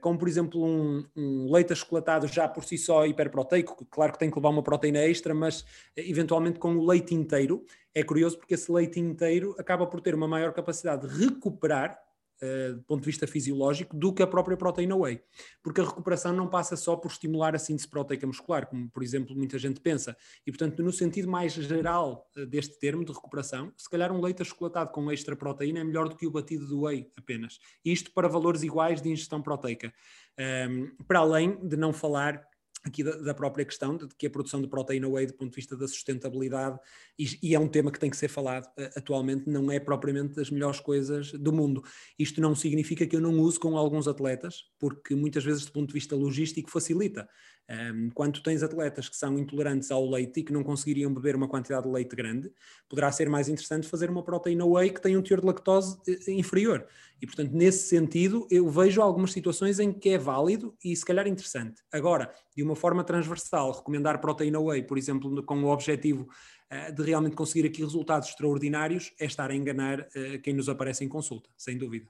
como 0.00 0.18
por 0.18 0.28
exemplo 0.28 0.64
um, 0.64 1.04
um, 1.14 1.52
leite 1.52 1.72
achocolatado 1.72 2.26
já 2.26 2.48
por 2.48 2.64
si 2.64 2.78
só 2.78 3.04
hiperproteico, 3.04 3.84
claro 3.90 4.12
que 4.12 4.18
tem 4.18 4.30
que 4.30 4.36
levar 4.36 4.48
uma 4.48 4.62
proteína 4.62 5.00
extra, 5.00 5.34
mas 5.34 5.60
uh, 5.60 5.64
eventualmente 5.96 6.58
com 6.58 6.76
o 6.76 6.86
leite 6.86 7.14
inteiro, 7.14 7.64
é 7.94 8.02
curioso 8.02 8.38
porque 8.38 8.54
esse 8.54 8.72
leite 8.72 8.98
inteiro 8.98 9.54
acaba 9.58 9.86
por 9.86 10.00
ter 10.00 10.14
uma 10.14 10.26
maior 10.26 10.52
capacidade 10.52 11.06
de 11.06 11.26
recuperar 11.26 11.98
uh, 12.42 12.74
do 12.74 12.82
ponto 12.82 13.00
de 13.00 13.06
vista 13.06 13.26
fisiológico, 13.26 13.96
do 13.96 14.12
que 14.12 14.22
a 14.22 14.26
própria 14.26 14.56
proteína 14.56 14.96
whey. 14.96 15.22
Porque 15.62 15.80
a 15.80 15.84
recuperação 15.84 16.32
não 16.32 16.48
passa 16.48 16.76
só 16.76 16.96
por 16.96 17.10
estimular 17.10 17.54
a 17.54 17.58
síntese 17.58 17.88
proteica 17.88 18.26
muscular, 18.26 18.66
como 18.66 18.90
por 18.90 19.02
exemplo 19.02 19.34
muita 19.36 19.58
gente 19.58 19.80
pensa. 19.80 20.16
E 20.46 20.50
portanto, 20.50 20.82
no 20.82 20.92
sentido 20.92 21.30
mais 21.30 21.52
geral 21.52 22.28
uh, 22.36 22.46
deste 22.46 22.78
termo 22.78 23.04
de 23.04 23.12
recuperação, 23.12 23.72
se 23.76 23.88
calhar 23.88 24.12
um 24.12 24.20
leite 24.20 24.42
achocolatado 24.42 24.90
com 24.90 25.10
extra 25.10 25.36
proteína 25.36 25.80
é 25.80 25.84
melhor 25.84 26.08
do 26.08 26.16
que 26.16 26.26
o 26.26 26.30
batido 26.30 26.66
do 26.66 26.82
whey 26.82 27.10
apenas. 27.16 27.58
Isto 27.84 28.12
para 28.12 28.28
valores 28.28 28.62
iguais 28.62 29.00
de 29.00 29.08
ingestão 29.08 29.40
proteica. 29.40 29.92
Um, 30.68 30.90
para 31.06 31.18
além 31.18 31.56
de 31.66 31.76
não 31.76 31.92
falar 31.92 32.42
aqui 32.84 33.02
da, 33.02 33.16
da, 33.16 33.34
própria 33.34 33.64
questão 33.64 33.96
de 33.96 34.08
que 34.16 34.26
a 34.26 34.30
produção 34.30 34.60
de 34.60 34.68
proteína 34.68 35.08
whey, 35.08 35.26
do 35.26 35.34
ponto 35.34 35.50
de 35.50 35.56
vista 35.56 35.76
da 35.76 35.86
sustentabilidade, 35.86 36.78
e, 37.18 37.38
e, 37.42 37.54
é 37.54 37.58
um 37.58 37.68
tema 37.68 37.92
que 37.92 37.98
tem 37.98 38.10
que 38.10 38.16
ser 38.16 38.28
falado 38.28 38.64
uh, 38.66 38.90
atualmente, 38.96 39.48
não 39.48 39.70
é 39.70 39.78
propriamente 39.78 40.34
das 40.34 40.50
melhores 40.50 40.80
coisas 40.80 41.32
do 41.32 41.52
mundo. 41.52 41.82
Isto 42.18 42.40
não 42.40 42.54
significa 42.54 43.06
que 43.06 43.14
eu 43.14 43.20
não 43.20 43.38
use 43.38 43.58
com 43.58 43.76
alguns 43.76 44.08
atletas, 44.08 44.64
porque 44.78 45.14
muitas 45.14 45.44
vezes, 45.44 45.64
do 45.64 45.72
ponto 45.72 45.88
de 45.88 45.94
vista 45.94 46.16
logístico, 46.16 46.70
facilita. 46.70 47.28
Um, 47.70 48.10
quando 48.10 48.42
tens 48.42 48.62
atletas 48.62 49.08
que 49.08 49.16
são 49.16 49.38
intolerantes 49.38 49.90
ao 49.90 50.08
leite 50.08 50.40
e 50.40 50.42
que 50.42 50.52
não 50.52 50.62
conseguiriam 50.62 51.12
beber 51.12 51.36
uma 51.36 51.48
quantidade 51.48 51.86
de 51.86 51.92
leite 51.92 52.14
grande, 52.14 52.52
poderá 52.88 53.10
ser 53.10 53.28
mais 53.30 53.48
interessante 53.48 53.88
fazer 53.88 54.10
uma 54.10 54.22
proteína 54.22 54.66
whey 54.66 54.90
que 54.90 55.00
tem 55.00 55.16
um 55.16 55.22
teor 55.22 55.40
de 55.40 55.46
lactose 55.46 55.98
eh, 56.06 56.32
inferior. 56.32 56.86
E, 57.20 57.26
portanto, 57.26 57.52
nesse 57.52 57.88
sentido, 57.88 58.46
eu 58.50 58.68
vejo 58.68 59.00
algumas 59.00 59.32
situações 59.32 59.78
em 59.78 59.92
que 59.92 60.10
é 60.10 60.18
válido 60.18 60.76
e 60.84 60.94
se 60.94 61.04
calhar 61.04 61.26
interessante. 61.26 61.82
Agora, 61.92 62.34
de 62.54 62.62
uma 62.62 62.74
forma 62.74 63.04
transversal, 63.04 63.70
recomendar 63.70 64.20
proteína 64.20 64.60
whey, 64.60 64.82
por 64.82 64.98
exemplo, 64.98 65.42
com 65.44 65.62
o 65.62 65.68
objetivo 65.68 66.28
uh, 66.70 66.92
de 66.92 67.02
realmente 67.02 67.36
conseguir 67.36 67.66
aqui 67.66 67.80
resultados 67.80 68.28
extraordinários, 68.28 69.12
é 69.20 69.24
estar 69.24 69.50
a 69.50 69.54
enganar 69.54 70.00
uh, 70.00 70.42
quem 70.42 70.52
nos 70.52 70.68
aparece 70.68 71.04
em 71.04 71.08
consulta, 71.08 71.48
sem 71.56 71.78
dúvida. 71.78 72.08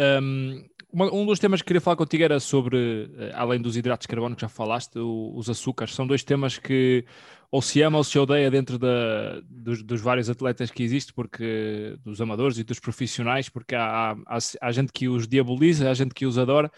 Um, 0.00 0.64
um 0.92 1.26
dos 1.26 1.38
temas 1.38 1.60
que 1.60 1.66
queria 1.66 1.80
falar 1.80 1.96
contigo 1.96 2.24
era 2.24 2.40
sobre, 2.40 3.10
eh, 3.16 3.32
além 3.34 3.60
dos 3.60 3.76
hidratos 3.76 4.06
de 4.06 4.08
carbono 4.08 4.34
que 4.34 4.42
já 4.42 4.48
falaste, 4.48 4.98
o, 4.98 5.32
os 5.36 5.48
açúcares. 5.48 5.94
São 5.94 6.06
dois 6.06 6.24
temas 6.24 6.58
que 6.58 7.04
ou 7.50 7.60
se 7.60 7.82
ama 7.82 7.98
ou 7.98 8.04
se 8.04 8.18
odeia 8.18 8.50
dentro 8.50 8.78
da, 8.78 9.40
dos, 9.44 9.82
dos, 9.82 10.00
vários 10.00 10.30
atletas 10.30 10.70
que 10.70 10.82
existem, 10.82 11.14
porque 11.14 11.96
dos 12.02 12.20
amadores 12.20 12.58
e 12.58 12.64
dos 12.64 12.78
profissionais, 12.78 13.48
porque 13.48 13.74
há, 13.74 14.16
há, 14.26 14.38
há 14.60 14.72
gente 14.72 14.92
que 14.92 15.08
os 15.08 15.26
diaboliza, 15.26 15.90
há 15.90 15.94
gente 15.94 16.14
que 16.14 16.26
os 16.26 16.38
adora. 16.38 16.70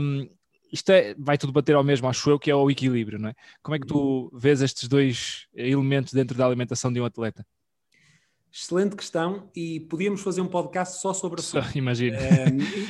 Um, 0.00 0.28
isto 0.72 0.90
é, 0.90 1.14
vai 1.18 1.38
tudo 1.38 1.52
bater 1.52 1.74
ao 1.74 1.84
mesmo, 1.84 2.08
acho 2.08 2.28
eu, 2.28 2.38
que 2.38 2.50
é 2.50 2.54
o 2.54 2.70
equilíbrio, 2.70 3.18
não 3.18 3.30
é? 3.30 3.34
Como 3.62 3.74
é 3.74 3.78
que 3.78 3.86
tu 3.86 4.30
vês 4.34 4.60
estes 4.60 4.88
dois 4.88 5.46
elementos 5.54 6.12
dentro 6.12 6.36
da 6.36 6.44
alimentação 6.46 6.92
de 6.92 7.00
um 7.00 7.04
atleta? 7.04 7.46
Excelente 8.58 8.96
questão 8.96 9.50
e 9.54 9.80
podíamos 9.80 10.22
fazer 10.22 10.40
um 10.40 10.46
podcast 10.46 10.98
só 10.98 11.12
sobre 11.12 11.42
isso. 11.42 11.58
Imagina. 11.74 12.16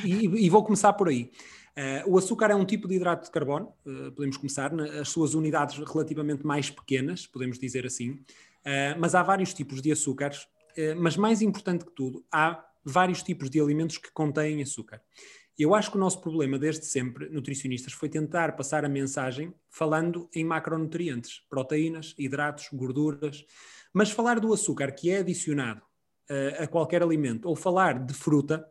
e, 0.05 0.47
e, 0.47 0.49
vou 0.49 0.63
começar 0.63 0.93
por 0.93 1.09
aí. 1.09 1.33
Uh, 1.77 2.13
o 2.13 2.17
açúcar 2.17 2.53
é 2.53 2.55
um 2.55 2.65
tipo 2.65 2.87
de 2.87 2.95
hidrato 2.95 3.25
de 3.25 3.33
carbono, 3.33 3.75
uh, 3.85 4.13
podemos 4.13 4.37
começar, 4.37 4.73
as 5.01 5.09
suas 5.09 5.35
unidades 5.35 5.77
relativamente 5.77 6.47
mais 6.47 6.71
pequenas, 6.71 7.27
podemos 7.27 7.59
dizer 7.59 7.85
assim, 7.85 8.11
uh, 8.11 8.97
mas 8.97 9.17
há 9.17 9.25
vários 9.25 9.53
tipos 9.53 9.83
de 9.83 9.91
açúcares, 9.91 10.47
mas 10.99 11.17
mais 11.17 11.41
importante 11.41 11.87
que 11.87 11.93
tudo, 11.93 12.23
há 12.31 12.63
vários 12.85 13.23
tipos 13.23 13.51
de 13.51 13.59
alimentos 13.59 13.99
que 13.99 14.13
contêm 14.13 14.63
açúcar. 14.63 15.01
Eu 15.59 15.75
acho 15.75 15.91
que 15.91 15.97
o 15.97 16.01
nosso 16.01 16.21
problema 16.21 16.59
desde 16.59 16.85
sempre, 16.85 17.31
nutricionistas, 17.31 17.95
foi 17.95 18.11
tentar 18.11 18.55
passar 18.57 18.85
a 18.85 18.89
mensagem 18.91 19.55
falando 19.71 20.29
em 20.35 20.45
macronutrientes, 20.45 21.41
proteínas, 21.49 22.15
hidratos, 22.19 22.69
gorduras, 22.73 23.43
mas 23.97 24.11
falar 24.11 24.39
do 24.39 24.53
açúcar 24.53 24.93
que 24.93 25.11
é 25.11 25.21
adicionado 25.21 25.81
uh, 25.81 26.65
a 26.65 26.67
qualquer 26.67 27.03
alimento, 27.03 27.49
ou 27.49 27.57
falar 27.57 27.99
de 28.05 28.13
fruta, 28.13 28.63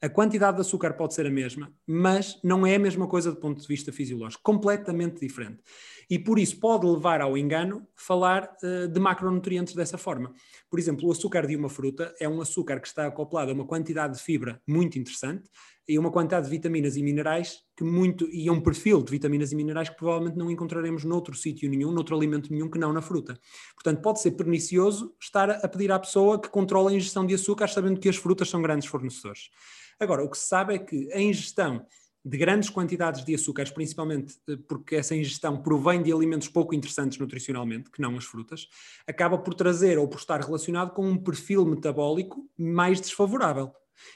a 0.00 0.08
quantidade 0.08 0.56
de 0.56 0.62
açúcar 0.62 0.94
pode 0.94 1.12
ser 1.12 1.26
a 1.26 1.30
mesma, 1.30 1.70
mas 1.86 2.40
não 2.42 2.66
é 2.66 2.76
a 2.76 2.78
mesma 2.78 3.06
coisa 3.06 3.30
do 3.30 3.36
ponto 3.36 3.60
de 3.60 3.68
vista 3.68 3.92
fisiológico, 3.92 4.42
completamente 4.42 5.20
diferente. 5.20 5.62
E 6.08 6.18
por 6.18 6.38
isso 6.38 6.58
pode 6.58 6.86
levar 6.86 7.20
ao 7.20 7.36
engano 7.36 7.86
falar 7.94 8.50
uh, 8.62 8.88
de 8.88 8.98
macronutrientes 8.98 9.74
dessa 9.74 9.98
forma. 9.98 10.32
Por 10.70 10.78
exemplo, 10.78 11.06
o 11.06 11.12
açúcar 11.12 11.46
de 11.46 11.54
uma 11.54 11.68
fruta 11.68 12.14
é 12.18 12.26
um 12.26 12.40
açúcar 12.40 12.80
que 12.80 12.88
está 12.88 13.06
acoplado 13.06 13.50
a 13.50 13.54
uma 13.54 13.66
quantidade 13.66 14.16
de 14.16 14.22
fibra 14.22 14.58
muito 14.66 14.98
interessante 14.98 15.50
e 15.86 15.98
uma 15.98 16.10
quantidade 16.10 16.46
de 16.46 16.50
vitaminas 16.50 16.96
e 16.96 17.02
minerais 17.02 17.58
que 17.82 17.84
muito 17.84 18.28
e 18.30 18.48
um 18.48 18.60
perfil 18.60 19.02
de 19.02 19.10
vitaminas 19.10 19.50
e 19.50 19.56
minerais 19.56 19.88
que 19.88 19.96
provavelmente 19.96 20.38
não 20.38 20.50
encontraremos 20.50 21.02
noutro 21.04 21.34
sítio 21.34 21.68
nenhum, 21.68 21.90
noutro 21.90 22.16
alimento 22.16 22.52
nenhum 22.52 22.70
que 22.70 22.78
não 22.78 22.92
na 22.92 23.02
fruta. 23.02 23.38
Portanto, 23.74 24.00
pode 24.00 24.20
ser 24.20 24.30
pernicioso 24.32 25.12
estar 25.20 25.50
a 25.50 25.68
pedir 25.68 25.90
à 25.90 25.98
pessoa 25.98 26.40
que 26.40 26.48
controle 26.48 26.94
a 26.94 26.96
ingestão 26.96 27.26
de 27.26 27.34
açúcar 27.34 27.66
sabendo 27.68 27.98
que 27.98 28.08
as 28.08 28.16
frutas 28.16 28.48
são 28.48 28.62
grandes 28.62 28.88
fornecedores. 28.88 29.50
Agora, 29.98 30.24
o 30.24 30.30
que 30.30 30.38
se 30.38 30.46
sabe 30.46 30.74
é 30.74 30.78
que 30.78 31.12
a 31.12 31.20
ingestão 31.20 31.84
de 32.24 32.38
grandes 32.38 32.70
quantidades 32.70 33.24
de 33.24 33.34
açúcares, 33.34 33.72
principalmente 33.72 34.36
eh, 34.48 34.56
porque 34.68 34.94
essa 34.94 35.16
ingestão 35.16 35.60
provém 35.60 36.02
de 36.04 36.12
alimentos 36.12 36.48
pouco 36.48 36.72
interessantes 36.72 37.18
nutricionalmente, 37.18 37.90
que 37.90 38.00
não 38.00 38.16
as 38.16 38.24
frutas, 38.24 38.68
acaba 39.08 39.36
por 39.36 39.54
trazer 39.54 39.98
ou 39.98 40.06
por 40.06 40.18
estar 40.18 40.40
relacionado 40.40 40.92
com 40.92 41.04
um 41.04 41.18
perfil 41.18 41.66
metabólico 41.66 42.48
mais 42.56 43.00
desfavorável. 43.00 43.72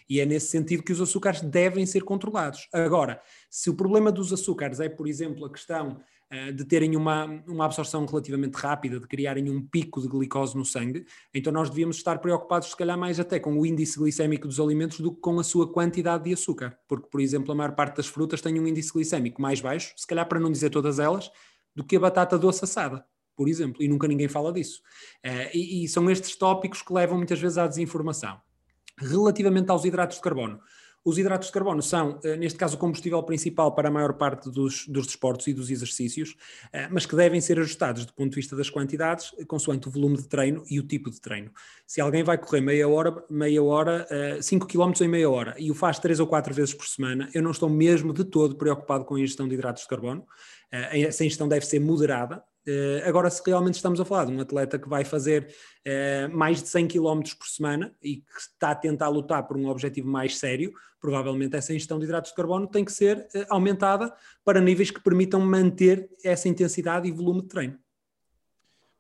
E 0.09 0.21
é 0.21 0.27
nesse 0.27 0.49
sentido 0.49 0.83
que 0.83 0.93
os 0.93 1.01
açúcares 1.01 1.41
devem 1.41 1.85
ser 1.87 2.03
controlados. 2.03 2.69
Agora, 2.73 3.21
se 3.51 3.71
o 3.71 3.75
problema 3.75 4.13
dos 4.13 4.33
açúcares 4.33 4.81
é, 4.81 4.89
por 4.89 5.07
exemplo, 5.07 5.45
a 5.45 5.51
questão 5.51 6.01
uh, 6.33 6.53
de 6.53 6.65
terem 6.65 6.97
uma, 6.97 7.25
uma 7.47 7.65
absorção 7.65 8.05
relativamente 8.05 8.55
rápida, 8.55 9.01
de 9.01 9.07
criarem 9.07 9.51
um 9.51 9.67
pico 9.67 10.01
de 10.01 10.09
glicose 10.09 10.57
no 10.57 10.65
sangue, 10.65 11.07
então 11.35 11.53
nós 11.53 11.71
devíamos 11.71 11.97
estar 11.97 12.19
preocupados, 12.19 12.71
se 12.71 12.77
calhar, 12.77 12.99
mais 12.99 13.21
até 13.21 13.39
com 13.39 13.59
o 13.59 13.67
índice 13.67 13.99
glicémico 13.99 14.47
dos 14.47 14.61
alimentos 14.61 15.01
do 15.01 15.13
que 15.13 15.21
com 15.21 15.39
a 15.39 15.45
sua 15.45 15.73
quantidade 15.73 16.25
de 16.25 16.33
açúcar. 16.33 16.79
Porque, 16.89 17.09
por 17.09 17.21
exemplo, 17.21 17.53
a 17.53 17.55
maior 17.55 17.75
parte 17.75 17.97
das 17.97 18.07
frutas 18.07 18.41
tem 18.41 18.59
um 18.61 18.67
índice 18.67 18.93
glicémico 18.93 19.41
mais 19.41 19.61
baixo, 19.61 19.93
se 19.97 20.07
calhar 20.07 20.29
para 20.29 20.41
não 20.41 20.51
dizer 20.51 20.71
todas 20.71 20.99
elas, 20.99 21.31
do 21.75 21.85
que 21.85 21.97
a 21.97 22.01
batata 22.01 22.39
doce 22.39 22.65
assada 22.65 23.05
por 23.37 23.49
exemplo, 23.49 23.83
e 23.83 23.87
nunca 23.87 24.09
ninguém 24.09 24.29
fala 24.29 24.51
disso. 24.51 24.81
Uh, 25.25 25.51
e, 25.53 25.85
e, 25.85 25.89
são 25.89 26.11
estes 26.11 26.35
tópicos 26.37 26.81
que 26.81 26.93
levam 26.93 27.19
muitas 27.19 27.39
vezes 27.39 27.59
à 27.59 27.67
desinformação. 27.67 28.41
Relativamente 28.99 29.71
aos 29.71 29.85
hidratos 29.85 30.17
de 30.17 30.23
carbono, 30.23 30.61
os 31.07 31.19
hidratos 31.19 31.47
de 31.47 31.53
carbono 31.53 31.81
são, 31.81 32.19
eh, 32.25 32.37
neste 32.37 32.59
caso, 32.59 32.75
o 32.75 32.81
combustível 32.81 33.23
principal 33.23 33.73
para 33.73 33.87
a 33.87 33.93
maior 33.93 34.15
parte 34.15 34.51
dos, 34.51 34.89
dos 34.89 35.07
desportos 35.07 35.47
e 35.47 35.55
dos 35.55 35.71
exercícios, 35.71 36.35
eh, 36.73 36.89
mas 36.91 37.07
que 37.07 37.15
devem 37.15 37.41
ser 37.41 37.61
ajustados 37.61 38.05
do 38.05 38.13
ponto 38.13 38.31
de 38.31 38.35
vista 38.35 38.57
das 38.57 38.69
quantidades, 38.69 39.33
consoante 39.47 39.87
o 39.87 39.91
volume 39.91 40.17
de 40.17 40.27
treino 40.27 40.65
e 40.69 40.81
o 40.81 40.83
tipo 40.83 41.09
de 41.09 41.21
treino. 41.21 41.53
Se 41.87 42.01
alguém 42.01 42.25
vai 42.25 42.37
correr 42.37 42.61
meia 42.61 42.89
hora, 42.89 43.25
meia 43.31 43.63
hora, 43.63 44.05
5 44.43 44.67
km 44.67 45.01
em 45.01 45.07
meia 45.07 45.31
hora, 45.31 45.55
e 45.59 45.71
o 45.71 45.75
faz 45.77 46.01
3 46.01 46.19
ou 46.19 46.27
4 46.27 46.53
vezes 46.53 46.75
por 46.75 46.87
semana, 46.87 47.31
eu 47.33 47.41
não 47.41 47.53
estou 47.53 47.69
mesmo 47.69 48.13
de 48.13 48.25
todo 48.25 48.57
preocupado 48.57 49.05
com 49.05 49.15
a 49.15 49.21
ingestão 49.21 49.47
de 49.47 49.55
hidratos 49.55 49.85
de 49.85 49.89
carbono. 49.89 50.27
Eh, 50.73 51.03
essa 51.03 51.25
ingestão 51.25 51.47
deve 51.47 51.65
ser 51.67 51.79
moderada, 51.79 52.43
agora, 53.07 53.31
se 53.31 53.41
realmente 53.47 53.75
estamos 53.75 54.01
a 54.01 54.05
falar 54.05 54.25
de 54.25 54.33
um 54.33 54.41
atleta 54.41 54.79
que 54.79 54.89
vai 54.89 55.05
fazer 55.05 55.55
uh, 55.87 56.37
mais 56.37 56.63
de 56.63 56.69
100 56.69 56.89
km 56.89 57.21
por 57.39 57.47
semana 57.47 57.95
e 58.03 58.17
que 58.17 58.41
está 58.41 58.71
a 58.71 58.75
tentar 58.75 59.09
lutar 59.09 59.47
por 59.47 59.57
um 59.57 59.69
objetivo 59.69 60.09
mais 60.09 60.37
sério, 60.37 60.73
provavelmente 61.01 61.57
essa 61.57 61.73
ingestão 61.73 61.99
de 61.99 62.05
hidratos 62.05 62.31
de 62.31 62.37
carbono 62.37 62.67
tem 62.67 62.85
que 62.85 62.93
ser 62.93 63.19
uh, 63.19 63.47
aumentada 63.51 64.13
para 64.45 64.61
níveis 64.61 64.91
que 64.91 65.01
permitam 65.01 65.41
manter 65.41 66.09
essa 66.25 66.49
intensidade 66.49 67.09
e 67.09 67.13
volume 67.13 67.43
de 67.43 67.49
treino. 67.49 67.79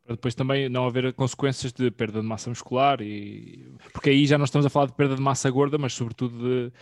Para 0.04 0.14
depois 0.14 0.36
também 0.36 0.68
não 0.68 0.86
haver 0.86 1.12
consequências 1.14 1.72
de 1.72 1.90
perda 1.90 2.20
de 2.20 2.26
massa 2.26 2.48
muscular, 2.48 3.02
e... 3.02 3.68
porque 3.92 4.10
aí 4.10 4.24
já 4.24 4.38
não 4.38 4.44
estamos 4.44 4.64
a 4.64 4.70
falar 4.70 4.86
de 4.86 4.92
perda 4.92 5.16
de 5.16 5.20
massa 5.20 5.50
gorda, 5.50 5.76
mas 5.76 5.94
sobretudo 5.94 6.38
de, 6.38 6.72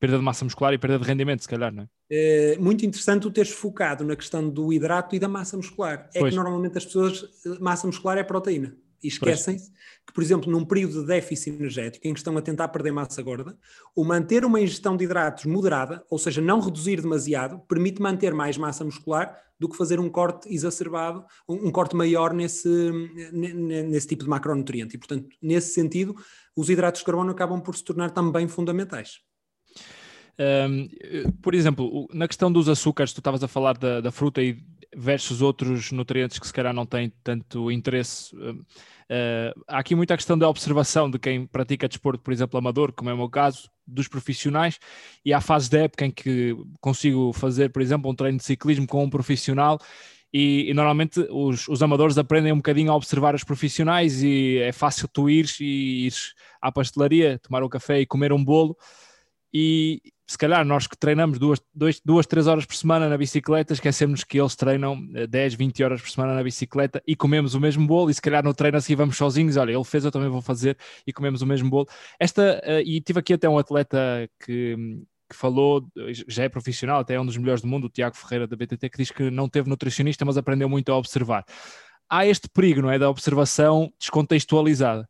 perda 0.00 0.16
de 0.16 0.24
massa 0.24 0.44
muscular 0.44 0.72
e 0.72 0.78
perda 0.78 0.98
de 0.98 1.04
rendimento, 1.04 1.42
se 1.42 1.48
calhar, 1.48 1.72
não 1.72 1.84
é? 1.84 1.86
é 2.10 2.58
muito 2.58 2.84
interessante 2.86 3.26
o 3.26 3.30
teres 3.30 3.52
focado 3.52 4.02
na 4.02 4.16
questão 4.16 4.48
do 4.48 4.72
hidrato 4.72 5.14
e 5.14 5.18
da 5.18 5.28
massa 5.28 5.56
muscular. 5.56 6.08
É 6.14 6.18
pois. 6.18 6.30
que 6.30 6.36
normalmente 6.36 6.78
as 6.78 6.86
pessoas, 6.86 7.24
massa 7.60 7.86
muscular 7.86 8.16
é 8.16 8.24
proteína. 8.24 8.74
E 9.02 9.08
esquecem-se 9.08 9.70
que, 10.06 10.12
por 10.12 10.22
exemplo, 10.22 10.50
num 10.50 10.64
período 10.64 11.00
de 11.00 11.06
déficit 11.06 11.56
energético 11.56 12.06
em 12.06 12.12
que 12.12 12.20
estão 12.20 12.36
a 12.36 12.42
tentar 12.42 12.68
perder 12.68 12.92
massa 12.92 13.22
gorda, 13.22 13.56
o 13.96 14.04
manter 14.04 14.44
uma 14.44 14.60
ingestão 14.60 14.94
de 14.94 15.04
hidratos 15.04 15.46
moderada, 15.46 16.04
ou 16.10 16.18
seja, 16.18 16.42
não 16.42 16.60
reduzir 16.60 17.00
demasiado, 17.00 17.60
permite 17.60 18.02
manter 18.02 18.34
mais 18.34 18.58
massa 18.58 18.84
muscular 18.84 19.34
do 19.58 19.68
que 19.68 19.76
fazer 19.76 19.98
um 20.00 20.08
corte 20.08 20.52
exacerbado, 20.52 21.24
um, 21.48 21.68
um 21.68 21.70
corte 21.70 21.96
maior 21.96 22.34
nesse, 22.34 22.68
nesse 23.32 24.06
tipo 24.06 24.24
de 24.24 24.30
macronutriente. 24.30 24.96
E, 24.96 24.98
portanto, 24.98 25.28
nesse 25.40 25.72
sentido, 25.72 26.14
os 26.54 26.68
hidratos 26.68 27.00
de 27.00 27.06
carbono 27.06 27.30
acabam 27.30 27.60
por 27.60 27.74
se 27.76 27.84
tornar 27.84 28.10
também 28.10 28.48
fundamentais. 28.48 29.20
Um, 30.38 30.88
por 31.42 31.54
exemplo, 31.54 32.08
na 32.12 32.26
questão 32.26 32.50
dos 32.50 32.68
açúcares, 32.68 33.12
tu 33.12 33.20
estavas 33.20 33.42
a 33.42 33.48
falar 33.48 33.76
da, 33.76 34.00
da, 34.00 34.10
fruta 34.10 34.42
e 34.42 34.58
versus 34.96 35.42
outros 35.42 35.92
nutrientes 35.92 36.38
que 36.38 36.46
se 36.46 36.52
calhar 36.52 36.72
não 36.72 36.86
têm 36.86 37.12
tanto 37.22 37.70
interesse. 37.70 38.34
Uh, 38.36 38.64
há 39.68 39.78
aqui 39.78 39.94
muita 39.94 40.16
questão 40.16 40.38
da 40.38 40.48
observação 40.48 41.10
de 41.10 41.18
quem 41.18 41.46
pratica 41.46 41.88
desporto, 41.88 42.22
por 42.22 42.32
exemplo, 42.32 42.58
amador, 42.58 42.92
como 42.92 43.10
é 43.10 43.14
o 43.14 43.16
meu 43.16 43.28
caso, 43.28 43.70
dos 43.86 44.08
profissionais, 44.08 44.78
e 45.24 45.32
há 45.32 45.40
fases 45.40 45.68
da 45.68 45.80
época 45.80 46.06
em 46.06 46.10
que 46.10 46.56
consigo 46.80 47.32
fazer, 47.32 47.70
por 47.70 47.82
exemplo, 47.82 48.10
um 48.10 48.14
treino 48.14 48.38
de 48.38 48.44
ciclismo 48.44 48.86
com 48.86 49.04
um 49.04 49.10
profissional 49.10 49.78
e, 50.32 50.70
e, 50.70 50.74
normalmente 50.74 51.20
os, 51.28 51.66
os, 51.66 51.82
amadores 51.82 52.16
aprendem 52.16 52.52
um 52.52 52.56
bocadinho 52.58 52.92
a 52.92 52.94
observar 52.94 53.34
os 53.34 53.42
profissionais 53.42 54.22
e 54.22 54.58
é 54.58 54.70
fácil 54.70 55.08
tu 55.08 55.28
ires 55.28 55.58
e 55.60 56.06
ires 56.06 56.34
à 56.62 56.70
pastelaria, 56.70 57.38
tomar 57.40 57.64
um 57.64 57.68
café 57.68 58.00
e 58.00 58.06
comer 58.06 58.32
um 58.32 58.44
bolo 58.44 58.76
e 59.52 60.00
se 60.30 60.38
calhar 60.38 60.64
nós 60.64 60.86
que 60.86 60.96
treinamos 60.96 61.40
duas, 61.40 61.60
dois, 61.74 62.00
duas, 62.04 62.24
três 62.24 62.46
horas 62.46 62.64
por 62.64 62.76
semana 62.76 63.08
na 63.08 63.18
bicicleta, 63.18 63.72
esquecemos 63.72 64.22
que 64.22 64.40
eles 64.40 64.54
treinam 64.54 64.96
10, 65.28 65.54
eh, 65.54 65.56
20 65.56 65.82
horas 65.82 66.00
por 66.00 66.08
semana 66.08 66.34
na 66.36 66.42
bicicleta 66.44 67.02
e 67.04 67.16
comemos 67.16 67.54
o 67.54 67.60
mesmo 67.60 67.84
bolo 67.84 68.10
e 68.10 68.14
se 68.14 68.22
calhar 68.22 68.44
no 68.44 68.54
treino 68.54 68.78
assim 68.78 68.94
vamos 68.94 69.16
sozinhos, 69.16 69.56
olha, 69.56 69.72
ele 69.72 69.82
fez, 69.82 70.04
eu 70.04 70.12
também 70.12 70.28
vou 70.28 70.40
fazer 70.40 70.78
e 71.04 71.12
comemos 71.12 71.42
o 71.42 71.46
mesmo 71.46 71.68
bolo. 71.68 71.88
Esta, 72.16 72.62
uh, 72.64 72.78
e 72.78 73.00
tive 73.00 73.18
aqui 73.18 73.32
até 73.32 73.48
um 73.48 73.58
atleta 73.58 74.30
que, 74.38 74.76
que 75.28 75.34
falou, 75.34 75.84
já 76.28 76.44
é 76.44 76.48
profissional, 76.48 77.00
até 77.00 77.14
é 77.14 77.20
um 77.20 77.26
dos 77.26 77.36
melhores 77.36 77.60
do 77.60 77.66
mundo, 77.66 77.88
o 77.88 77.90
Tiago 77.90 78.16
Ferreira 78.16 78.46
da 78.46 78.54
BTT, 78.54 78.88
que 78.88 78.98
diz 78.98 79.10
que 79.10 79.32
não 79.32 79.48
teve 79.48 79.68
nutricionista, 79.68 80.24
mas 80.24 80.36
aprendeu 80.36 80.68
muito 80.68 80.92
a 80.92 80.96
observar. 80.96 81.44
Há 82.08 82.24
este 82.24 82.48
perigo, 82.48 82.82
não 82.82 82.90
é, 82.92 83.00
da 83.00 83.10
observação 83.10 83.92
descontextualizada. 83.98 85.08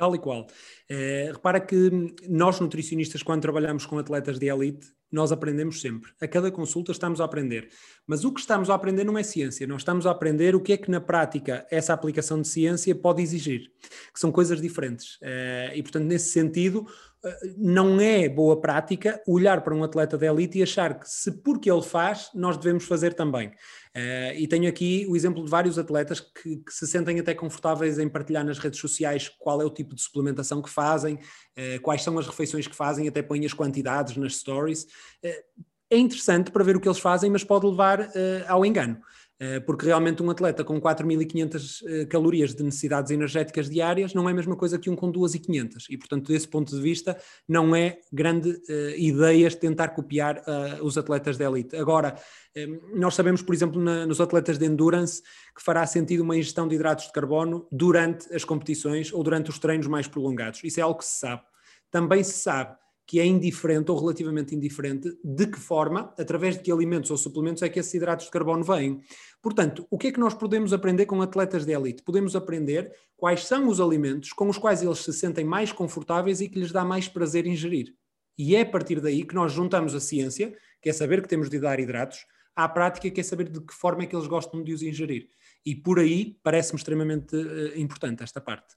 Tal 0.00 0.14
e 0.14 0.18
qual. 0.18 0.46
Uh, 0.90 1.32
repara 1.32 1.60
que 1.60 1.90
nós, 2.26 2.58
nutricionistas, 2.58 3.22
quando 3.22 3.42
trabalhamos 3.42 3.84
com 3.84 3.98
atletas 3.98 4.38
de 4.38 4.46
elite, 4.46 4.86
nós 5.12 5.30
aprendemos 5.30 5.82
sempre. 5.82 6.10
A 6.18 6.26
cada 6.26 6.50
consulta 6.50 6.90
estamos 6.90 7.20
a 7.20 7.26
aprender. 7.26 7.68
Mas 8.06 8.24
o 8.24 8.32
que 8.32 8.40
estamos 8.40 8.70
a 8.70 8.74
aprender 8.74 9.04
não 9.04 9.18
é 9.18 9.22
ciência. 9.22 9.66
Nós 9.66 9.82
estamos 9.82 10.06
a 10.06 10.10
aprender 10.10 10.56
o 10.56 10.60
que 10.60 10.72
é 10.72 10.78
que, 10.78 10.90
na 10.90 11.02
prática, 11.02 11.66
essa 11.70 11.92
aplicação 11.92 12.40
de 12.40 12.48
ciência 12.48 12.94
pode 12.94 13.20
exigir. 13.20 13.70
Que 14.10 14.18
são 14.18 14.32
coisas 14.32 14.58
diferentes. 14.58 15.16
Uh, 15.16 15.74
e, 15.74 15.82
portanto, 15.82 16.04
nesse 16.04 16.30
sentido, 16.30 16.86
não 17.56 18.00
é 18.00 18.28
boa 18.28 18.60
prática 18.60 19.20
olhar 19.26 19.62
para 19.62 19.74
um 19.74 19.84
atleta 19.84 20.16
de 20.16 20.26
elite 20.26 20.58
e 20.58 20.62
achar 20.62 20.98
que, 20.98 21.08
se 21.08 21.30
porque 21.42 21.70
ele 21.70 21.82
faz, 21.82 22.30
nós 22.34 22.56
devemos 22.56 22.84
fazer 22.84 23.14
também. 23.14 23.48
Uh, 23.48 24.32
e 24.36 24.46
tenho 24.46 24.68
aqui 24.68 25.04
o 25.08 25.16
exemplo 25.16 25.44
de 25.44 25.50
vários 25.50 25.78
atletas 25.78 26.20
que, 26.20 26.56
que, 26.58 26.72
se 26.72 26.86
sentem 26.86 27.18
até 27.18 27.34
confortáveis 27.34 27.98
em 27.98 28.08
partilhar 28.08 28.44
nas 28.44 28.58
redes 28.58 28.80
sociais 28.80 29.28
qual 29.28 29.60
é 29.60 29.64
o 29.64 29.70
tipo 29.70 29.94
de 29.94 30.00
suplementação 30.00 30.62
que 30.62 30.70
fazem, 30.70 31.14
uh, 31.16 31.80
quais 31.82 32.02
são 32.02 32.18
as 32.18 32.26
refeições 32.26 32.66
que 32.66 32.76
fazem, 32.76 33.08
até 33.08 33.20
põem 33.20 33.44
as 33.44 33.52
quantidades 33.52 34.16
nas 34.16 34.36
stories. 34.36 34.84
Uh, 35.24 35.64
é 35.90 35.98
interessante 35.98 36.52
para 36.52 36.62
ver 36.62 36.76
o 36.76 36.80
que 36.80 36.86
eles 36.86 37.00
fazem, 37.00 37.28
mas 37.28 37.42
pode 37.42 37.66
levar 37.66 38.08
ao 38.46 38.64
engano. 38.64 38.96
Eh, 39.42 39.58
porque 39.58 39.86
realmente 39.86 40.22
um 40.22 40.28
atleta 40.28 40.62
com 40.62 40.78
4.500 40.78 41.82
eh, 41.86 42.04
calorias 42.04 42.54
de 42.54 42.62
necessidades 42.62 43.10
energéticas 43.10 43.70
diárias 43.70 44.12
não 44.12 44.28
é 44.28 44.32
a 44.32 44.34
mesma 44.34 44.54
coisa 44.54 44.78
que 44.78 44.90
um 44.90 44.94
com 44.94 45.10
2.500 45.10 45.86
e, 45.88 45.96
portanto, 45.96 46.28
desse 46.28 46.46
ponto 46.46 46.76
de 46.76 46.82
vista, 46.82 47.16
não 47.48 47.74
é 47.74 48.00
grande 48.12 48.50
uh, 48.50 48.90
ideia 48.98 49.50
tentar 49.50 49.88
copiar 49.88 50.36
uh, 50.40 50.84
os 50.84 50.98
atletas 50.98 51.38
de 51.38 51.44
elite. 51.44 51.74
Agora, 51.74 52.16
um, 52.54 52.98
nós 52.98 53.14
sabemos, 53.14 53.40
por 53.40 53.54
exemplo, 53.54 53.80
na, 53.80 54.04
nos 54.04 54.20
atletas 54.20 54.58
de 54.58 54.66
endurance, 54.66 55.22
que 55.56 55.62
fará 55.62 55.86
sentido 55.86 56.22
uma 56.22 56.36
ingestão 56.36 56.68
de 56.68 56.74
hidratos 56.74 57.06
de 57.06 57.12
carbono 57.12 57.66
durante 57.72 58.32
as 58.34 58.44
competições 58.44 59.10
ou 59.10 59.22
durante 59.22 59.48
os 59.48 59.58
treinos 59.58 59.86
mais 59.86 60.06
prolongados. 60.06 60.62
Isso 60.62 60.80
é 60.80 60.82
algo 60.82 60.98
que 60.98 61.06
se 61.06 61.18
sabe. 61.18 61.42
Também 61.90 62.22
se 62.22 62.34
sabe 62.34 62.76
que 63.10 63.18
é 63.18 63.26
indiferente 63.26 63.90
ou 63.90 63.98
relativamente 63.98 64.54
indiferente 64.54 65.18
de 65.24 65.44
que 65.48 65.58
forma, 65.58 66.14
através 66.16 66.56
de 66.56 66.62
que 66.62 66.70
alimentos 66.70 67.10
ou 67.10 67.16
suplementos 67.16 67.60
é 67.60 67.68
que 67.68 67.80
esses 67.80 67.92
hidratos 67.92 68.26
de 68.26 68.30
carbono 68.30 68.62
vêm. 68.62 69.00
Portanto, 69.42 69.84
o 69.90 69.98
que 69.98 70.06
é 70.06 70.12
que 70.12 70.20
nós 70.20 70.32
podemos 70.32 70.72
aprender 70.72 71.06
com 71.06 71.20
atletas 71.20 71.66
de 71.66 71.72
elite? 71.72 72.04
Podemos 72.04 72.36
aprender 72.36 72.92
quais 73.16 73.44
são 73.48 73.66
os 73.66 73.80
alimentos 73.80 74.32
com 74.32 74.48
os 74.48 74.56
quais 74.56 74.80
eles 74.80 75.00
se 75.00 75.12
sentem 75.12 75.44
mais 75.44 75.72
confortáveis 75.72 76.40
e 76.40 76.48
que 76.48 76.60
lhes 76.60 76.70
dá 76.70 76.84
mais 76.84 77.08
prazer 77.08 77.48
ingerir. 77.48 77.96
E 78.38 78.54
é 78.54 78.60
a 78.60 78.66
partir 78.66 79.00
daí 79.00 79.24
que 79.24 79.34
nós 79.34 79.50
juntamos 79.50 79.92
a 79.92 79.98
ciência, 79.98 80.56
que 80.80 80.88
é 80.88 80.92
saber 80.92 81.20
que 81.20 81.28
temos 81.28 81.50
de 81.50 81.58
dar 81.58 81.80
hidratos, 81.80 82.24
à 82.54 82.68
prática, 82.68 83.10
que 83.10 83.20
é 83.20 83.24
saber 83.24 83.48
de 83.48 83.60
que 83.60 83.74
forma 83.74 84.04
é 84.04 84.06
que 84.06 84.14
eles 84.14 84.28
gostam 84.28 84.62
de 84.62 84.72
os 84.72 84.82
ingerir. 84.82 85.26
E 85.66 85.74
por 85.74 85.98
aí 85.98 86.38
parece-me 86.44 86.78
extremamente 86.78 87.34
uh, 87.34 87.76
importante 87.76 88.22
esta 88.22 88.40
parte. 88.40 88.76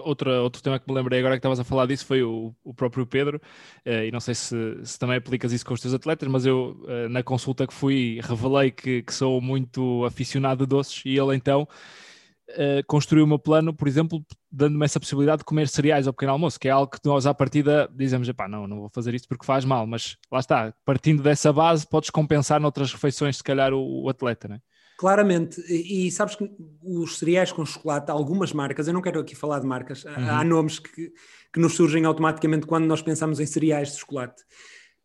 Outro 0.00 0.62
tema 0.62 0.78
que 0.78 0.88
me 0.88 0.94
lembrei 0.94 1.18
agora 1.18 1.34
que 1.34 1.38
estavas 1.38 1.60
a 1.60 1.64
falar 1.64 1.86
disso 1.86 2.06
foi 2.06 2.22
o, 2.22 2.54
o 2.64 2.74
próprio 2.74 3.06
Pedro, 3.06 3.40
uh, 3.86 4.04
e 4.06 4.10
não 4.10 4.20
sei 4.20 4.34
se, 4.34 4.56
se, 4.82 4.98
também 4.98 5.16
aplicas 5.16 5.52
isso 5.52 5.64
com 5.64 5.74
os 5.74 5.80
teus 5.80 5.94
atletas, 5.94 6.28
mas 6.28 6.46
eu 6.46 6.76
uh, 6.82 7.08
na 7.08 7.22
consulta 7.22 7.66
que 7.66 7.74
fui 7.74 8.20
revelei 8.22 8.70
que, 8.70 9.02
que, 9.02 9.14
sou 9.14 9.40
muito 9.40 10.04
aficionado 10.04 10.64
de 10.64 10.70
doces 10.70 11.02
e 11.04 11.18
ele 11.18 11.34
então 11.34 11.68
uh, 12.50 12.84
construiu 12.86 13.24
o 13.24 13.28
meu 13.28 13.38
plano, 13.38 13.74
por 13.74 13.88
exemplo, 13.88 14.24
dando-me 14.50 14.84
essa 14.84 15.00
possibilidade 15.00 15.38
de 15.38 15.44
comer 15.44 15.68
cereais 15.68 16.06
ao 16.06 16.12
pequeno 16.12 16.32
almoço, 16.32 16.58
que 16.58 16.68
é 16.68 16.70
algo 16.70 16.90
que 16.90 16.98
nós 17.04 17.26
à 17.26 17.34
partida 17.34 17.90
dizemos, 17.94 18.30
pá, 18.32 18.48
não, 18.48 18.66
não 18.66 18.80
vou 18.80 18.90
fazer 18.90 19.14
isto 19.14 19.28
porque 19.28 19.46
faz 19.46 19.64
mal, 19.64 19.86
mas 19.86 20.16
lá 20.30 20.40
está, 20.40 20.74
partindo 20.84 21.22
dessa 21.22 21.52
base 21.52 21.86
podes 21.86 22.10
compensar 22.10 22.60
noutras 22.60 22.92
refeições 22.92 23.36
se 23.36 23.44
calhar 23.44 23.72
o, 23.72 24.04
o 24.04 24.08
atleta, 24.08 24.48
não 24.48 24.56
é? 24.56 24.60
Claramente, 24.96 25.60
e, 25.68 26.06
e, 26.06 26.10
sabes 26.12 26.36
que 26.36 26.48
os 26.82 27.18
cereais 27.18 27.50
com 27.50 27.64
chocolate, 27.66 28.10
algumas 28.10 28.52
marcas, 28.52 28.86
eu 28.86 28.94
não 28.94 29.02
quero 29.02 29.20
aqui 29.20 29.34
falar 29.34 29.58
de 29.58 29.66
marcas, 29.66 30.04
uhum. 30.04 30.12
há 30.16 30.44
nomes 30.44 30.78
que, 30.78 31.12
que 31.52 31.60
nos 31.60 31.74
surgem 31.74 32.04
automaticamente 32.04 32.66
quando 32.66 32.84
nós 32.84 33.02
pensamos 33.02 33.40
em 33.40 33.46
cereais 33.46 33.92
de 33.92 33.98
chocolate. 33.98 34.42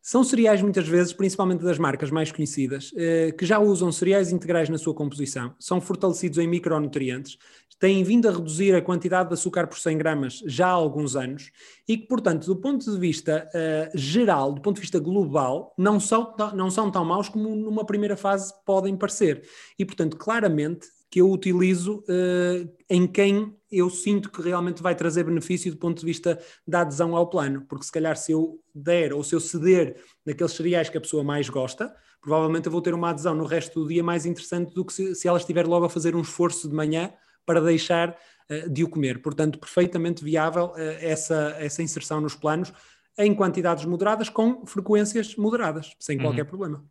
São 0.02 0.24
cereais, 0.24 0.62
muitas 0.62 0.88
vezes, 0.88 1.12
principalmente 1.12 1.62
das 1.62 1.78
marcas 1.78 2.10
mais 2.10 2.32
conhecidas, 2.32 2.90
eh, 2.96 3.32
que 3.36 3.44
já 3.44 3.58
usam 3.58 3.92
cereais 3.92 4.32
integrais 4.32 4.70
na 4.70 4.78
sua 4.78 4.94
composição, 4.94 5.54
são 5.58 5.78
fortalecidos 5.78 6.38
em 6.38 6.48
micronutrientes, 6.48 7.36
têm 7.80 8.04
vindo 8.04 8.28
a 8.28 8.32
reduzir 8.32 8.74
a 8.74 8.82
quantidade 8.82 9.30
de 9.30 9.34
açúcar 9.34 9.66
por 9.66 9.78
100 9.78 9.98
gramas 9.98 10.42
já 10.46 10.68
há 10.68 10.72
alguns 10.72 11.16
anos 11.16 11.50
e 11.88 11.96
que, 11.96 12.06
portanto, 12.06 12.46
do 12.46 12.54
ponto 12.54 12.88
de 12.88 12.98
vista 12.98 13.48
uh, 13.48 13.98
geral, 13.98 14.52
do 14.52 14.60
ponto 14.60 14.76
de 14.76 14.82
vista 14.82 15.00
global, 15.00 15.74
não 15.78 15.98
são, 15.98 16.34
não 16.54 16.70
são 16.70 16.90
tão 16.90 17.04
maus 17.04 17.30
como 17.30 17.56
numa 17.56 17.84
primeira 17.84 18.16
fase 18.16 18.52
podem 18.66 18.94
parecer. 18.94 19.42
E, 19.78 19.84
portanto, 19.84 20.18
claramente 20.18 20.88
que 21.10 21.22
eu 21.22 21.30
utilizo 21.30 22.00
uh, 22.00 22.70
em 22.88 23.06
quem 23.06 23.56
eu 23.72 23.88
sinto 23.88 24.30
que 24.30 24.42
realmente 24.42 24.82
vai 24.82 24.94
trazer 24.94 25.24
benefício 25.24 25.72
do 25.72 25.78
ponto 25.78 26.00
de 26.00 26.06
vista 26.06 26.38
da 26.68 26.82
adesão 26.82 27.16
ao 27.16 27.30
plano, 27.30 27.64
porque 27.66 27.86
se 27.86 27.92
calhar 27.92 28.16
se 28.16 28.32
eu 28.32 28.60
der 28.74 29.14
ou 29.14 29.24
se 29.24 29.34
eu 29.34 29.40
ceder 29.40 29.96
naqueles 30.24 30.52
cereais 30.52 30.88
que 30.90 30.98
a 30.98 31.00
pessoa 31.00 31.24
mais 31.24 31.48
gosta, 31.48 31.92
provavelmente 32.20 32.66
eu 32.66 32.72
vou 32.72 32.82
ter 32.82 32.92
uma 32.92 33.10
adesão 33.10 33.34
no 33.34 33.44
resto 33.44 33.80
do 33.80 33.88
dia 33.88 34.04
mais 34.04 34.26
interessante 34.26 34.74
do 34.74 34.84
que 34.84 34.92
se, 34.92 35.14
se 35.14 35.26
ela 35.26 35.38
estiver 35.38 35.66
logo 35.66 35.86
a 35.86 35.90
fazer 35.90 36.14
um 36.14 36.20
esforço 36.20 36.68
de 36.68 36.74
manhã 36.74 37.10
para 37.44 37.60
deixar 37.60 38.10
uh, 38.50 38.70
de 38.70 38.84
o 38.84 38.88
comer. 38.88 39.20
Portanto, 39.20 39.58
perfeitamente 39.58 40.24
viável 40.24 40.66
uh, 40.66 40.78
essa, 41.00 41.56
essa 41.58 41.82
inserção 41.82 42.20
nos 42.20 42.34
planos 42.34 42.72
em 43.18 43.34
quantidades 43.34 43.84
moderadas, 43.84 44.28
com 44.28 44.64
frequências 44.66 45.36
moderadas, 45.36 45.94
sem 45.98 46.16
uhum. 46.16 46.24
qualquer 46.24 46.44
problema. 46.44 46.84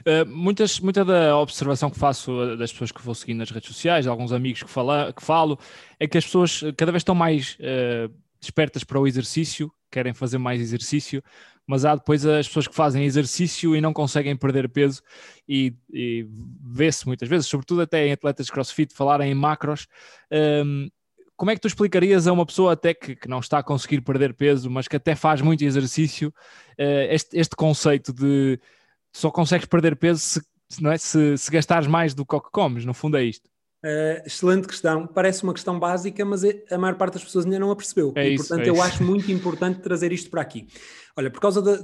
Uh, 0.00 0.26
muitas, 0.26 0.80
muita 0.80 1.04
da 1.04 1.38
observação 1.38 1.88
que 1.88 1.98
faço 1.98 2.56
das 2.56 2.72
pessoas 2.72 2.90
que 2.90 3.02
vou 3.02 3.14
seguindo 3.14 3.38
nas 3.38 3.50
redes 3.50 3.68
sociais, 3.68 4.06
alguns 4.06 4.32
amigos 4.32 4.62
que, 4.62 4.70
fala, 4.70 5.12
que 5.12 5.22
falo, 5.22 5.58
é 6.00 6.08
que 6.08 6.18
as 6.18 6.24
pessoas 6.24 6.62
cada 6.76 6.90
vez 6.90 7.02
estão 7.02 7.14
mais 7.14 7.56
uh, 7.60 8.12
despertas 8.40 8.82
para 8.82 8.98
o 8.98 9.06
exercício, 9.06 9.72
querem 9.90 10.12
fazer 10.12 10.38
mais 10.38 10.60
exercício, 10.60 11.22
mas 11.66 11.84
há 11.84 11.94
depois 11.94 12.24
as 12.26 12.46
pessoas 12.46 12.66
que 12.66 12.74
fazem 12.74 13.04
exercício 13.04 13.76
e 13.76 13.80
não 13.80 13.92
conseguem 13.92 14.36
perder 14.36 14.68
peso 14.68 15.02
e, 15.48 15.74
e 15.92 16.26
vê-se 16.64 17.06
muitas 17.06 17.28
vezes, 17.28 17.46
sobretudo 17.46 17.82
até 17.82 18.06
em 18.06 18.12
atletas 18.12 18.46
de 18.46 18.52
crossfit, 18.52 18.94
falarem 18.94 19.30
em 19.30 19.34
macros. 19.34 19.86
Um, 20.30 20.88
como 21.36 21.50
é 21.50 21.54
que 21.54 21.60
tu 21.60 21.68
explicarias 21.68 22.26
a 22.26 22.32
uma 22.32 22.46
pessoa 22.46 22.72
até 22.72 22.94
que, 22.94 23.16
que, 23.16 23.28
não 23.28 23.40
está 23.40 23.58
a 23.58 23.62
conseguir 23.62 24.00
perder 24.00 24.34
peso, 24.34 24.70
mas 24.70 24.86
que 24.86 24.96
até 24.96 25.14
faz 25.14 25.40
muito 25.40 25.64
exercício, 25.64 26.28
uh, 26.78 27.10
este, 27.10 27.36
este 27.38 27.56
conceito 27.56 28.12
de 28.12 28.60
só 29.12 29.30
consegues 29.30 29.66
perder 29.66 29.96
peso 29.96 30.20
se, 30.20 30.40
é, 30.86 30.98
se, 30.98 31.36
se 31.36 31.50
gastares 31.50 31.86
mais 31.86 32.14
do 32.14 32.24
que 32.24 32.38
comes, 32.50 32.84
no 32.84 32.94
fundo 32.94 33.16
é 33.16 33.24
isto. 33.24 33.51
Uh, 33.84 34.22
excelente 34.24 34.68
questão, 34.68 35.08
parece 35.08 35.42
uma 35.42 35.52
questão 35.52 35.76
básica, 35.76 36.24
mas 36.24 36.44
é, 36.44 36.62
a 36.70 36.78
maior 36.78 36.94
parte 36.94 37.14
das 37.14 37.24
pessoas 37.24 37.44
ainda 37.44 37.58
não 37.58 37.70
a 37.70 37.74
percebeu. 37.74 38.12
É 38.14 38.28
e 38.28 38.34
isso, 38.34 38.46
portanto 38.46 38.66
é 38.66 38.70
eu 38.70 38.74
isso. 38.74 38.82
acho 38.82 39.02
muito 39.02 39.32
importante 39.32 39.80
trazer 39.80 40.12
isto 40.12 40.30
para 40.30 40.40
aqui. 40.40 40.68
Olha, 41.16 41.30
por 41.30 41.40
causa 41.40 41.60
de, 41.60 41.82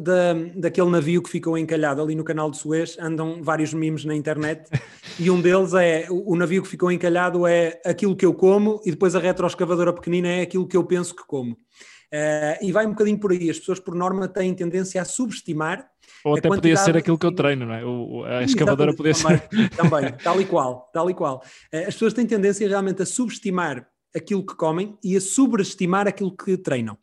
daquele 0.55 0.89
navio 0.91 1.21
que 1.21 1.29
ficou 1.29 1.59
encalhado 1.59 2.01
ali 2.01 2.15
no 2.15 2.23
canal 2.23 2.51
de 2.53 2.57
Suez, 2.57 2.97
andam 3.01 3.43
vários 3.43 3.75
memes 3.75 4.05
na 4.05 4.15
internet 4.15 4.71
e 5.19 5.29
um 5.29 5.41
deles 5.41 5.75
é 5.75 6.07
o, 6.09 6.35
o 6.35 6.37
navio 6.37 6.63
que 6.63 6.69
ficou 6.69 6.91
encalhado 6.91 7.47
é 7.47 7.81
aquilo 7.85 8.15
que 8.15 8.25
eu 8.25 8.33
como 8.33 8.81
e 8.87 8.93
depois 8.93 9.17
a 9.17 9.19
retroescavadora 9.19 9.93
pequenina 9.93 10.29
é 10.29 10.43
aquilo 10.43 10.69
que 10.69 10.77
eu 10.77 10.85
penso 10.85 11.17
que 11.17 11.27
como. 11.27 11.53
Uh, 11.53 12.63
e 12.63 12.71
vai 12.71 12.87
um 12.87 12.91
bocadinho 12.91 13.19
por 13.19 13.33
aí. 13.33 13.51
As 13.51 13.59
pessoas, 13.59 13.81
por 13.81 13.95
norma, 13.95 14.29
têm 14.29 14.55
tendência 14.55 15.03
a 15.03 15.05
subestimar 15.05 15.91
ou 16.25 16.37
até 16.37 16.49
podia 16.49 16.77
ser 16.77 16.97
aquilo 16.97 17.19
que 17.19 17.27
eu 17.27 17.33
treino, 17.33 17.67
não 17.67 17.75
é? 17.75 17.85
O, 17.85 18.25
a 18.25 18.43
escavadora 18.43 18.95
podia 18.95 19.15
ser. 19.15 19.49
Também, 19.77 20.13
tal 20.23 20.41
e 20.41 20.45
qual, 20.45 20.91
tal 20.93 21.11
e 21.11 21.15
qual. 21.15 21.43
Eh, 21.73 21.87
as 21.87 21.95
pessoas 21.95 22.13
têm 22.13 22.27
tendência 22.27 22.67
realmente 22.69 23.03
a 23.03 23.07
subestimar 23.07 23.89
aquilo 24.15 24.45
que 24.45 24.55
comem 24.55 24.97
e 25.03 25.17
a 25.17 25.21
sobreestimar 25.21 26.09
aquilo 26.09 26.35
que 26.37 26.57
treinam. 26.57 26.97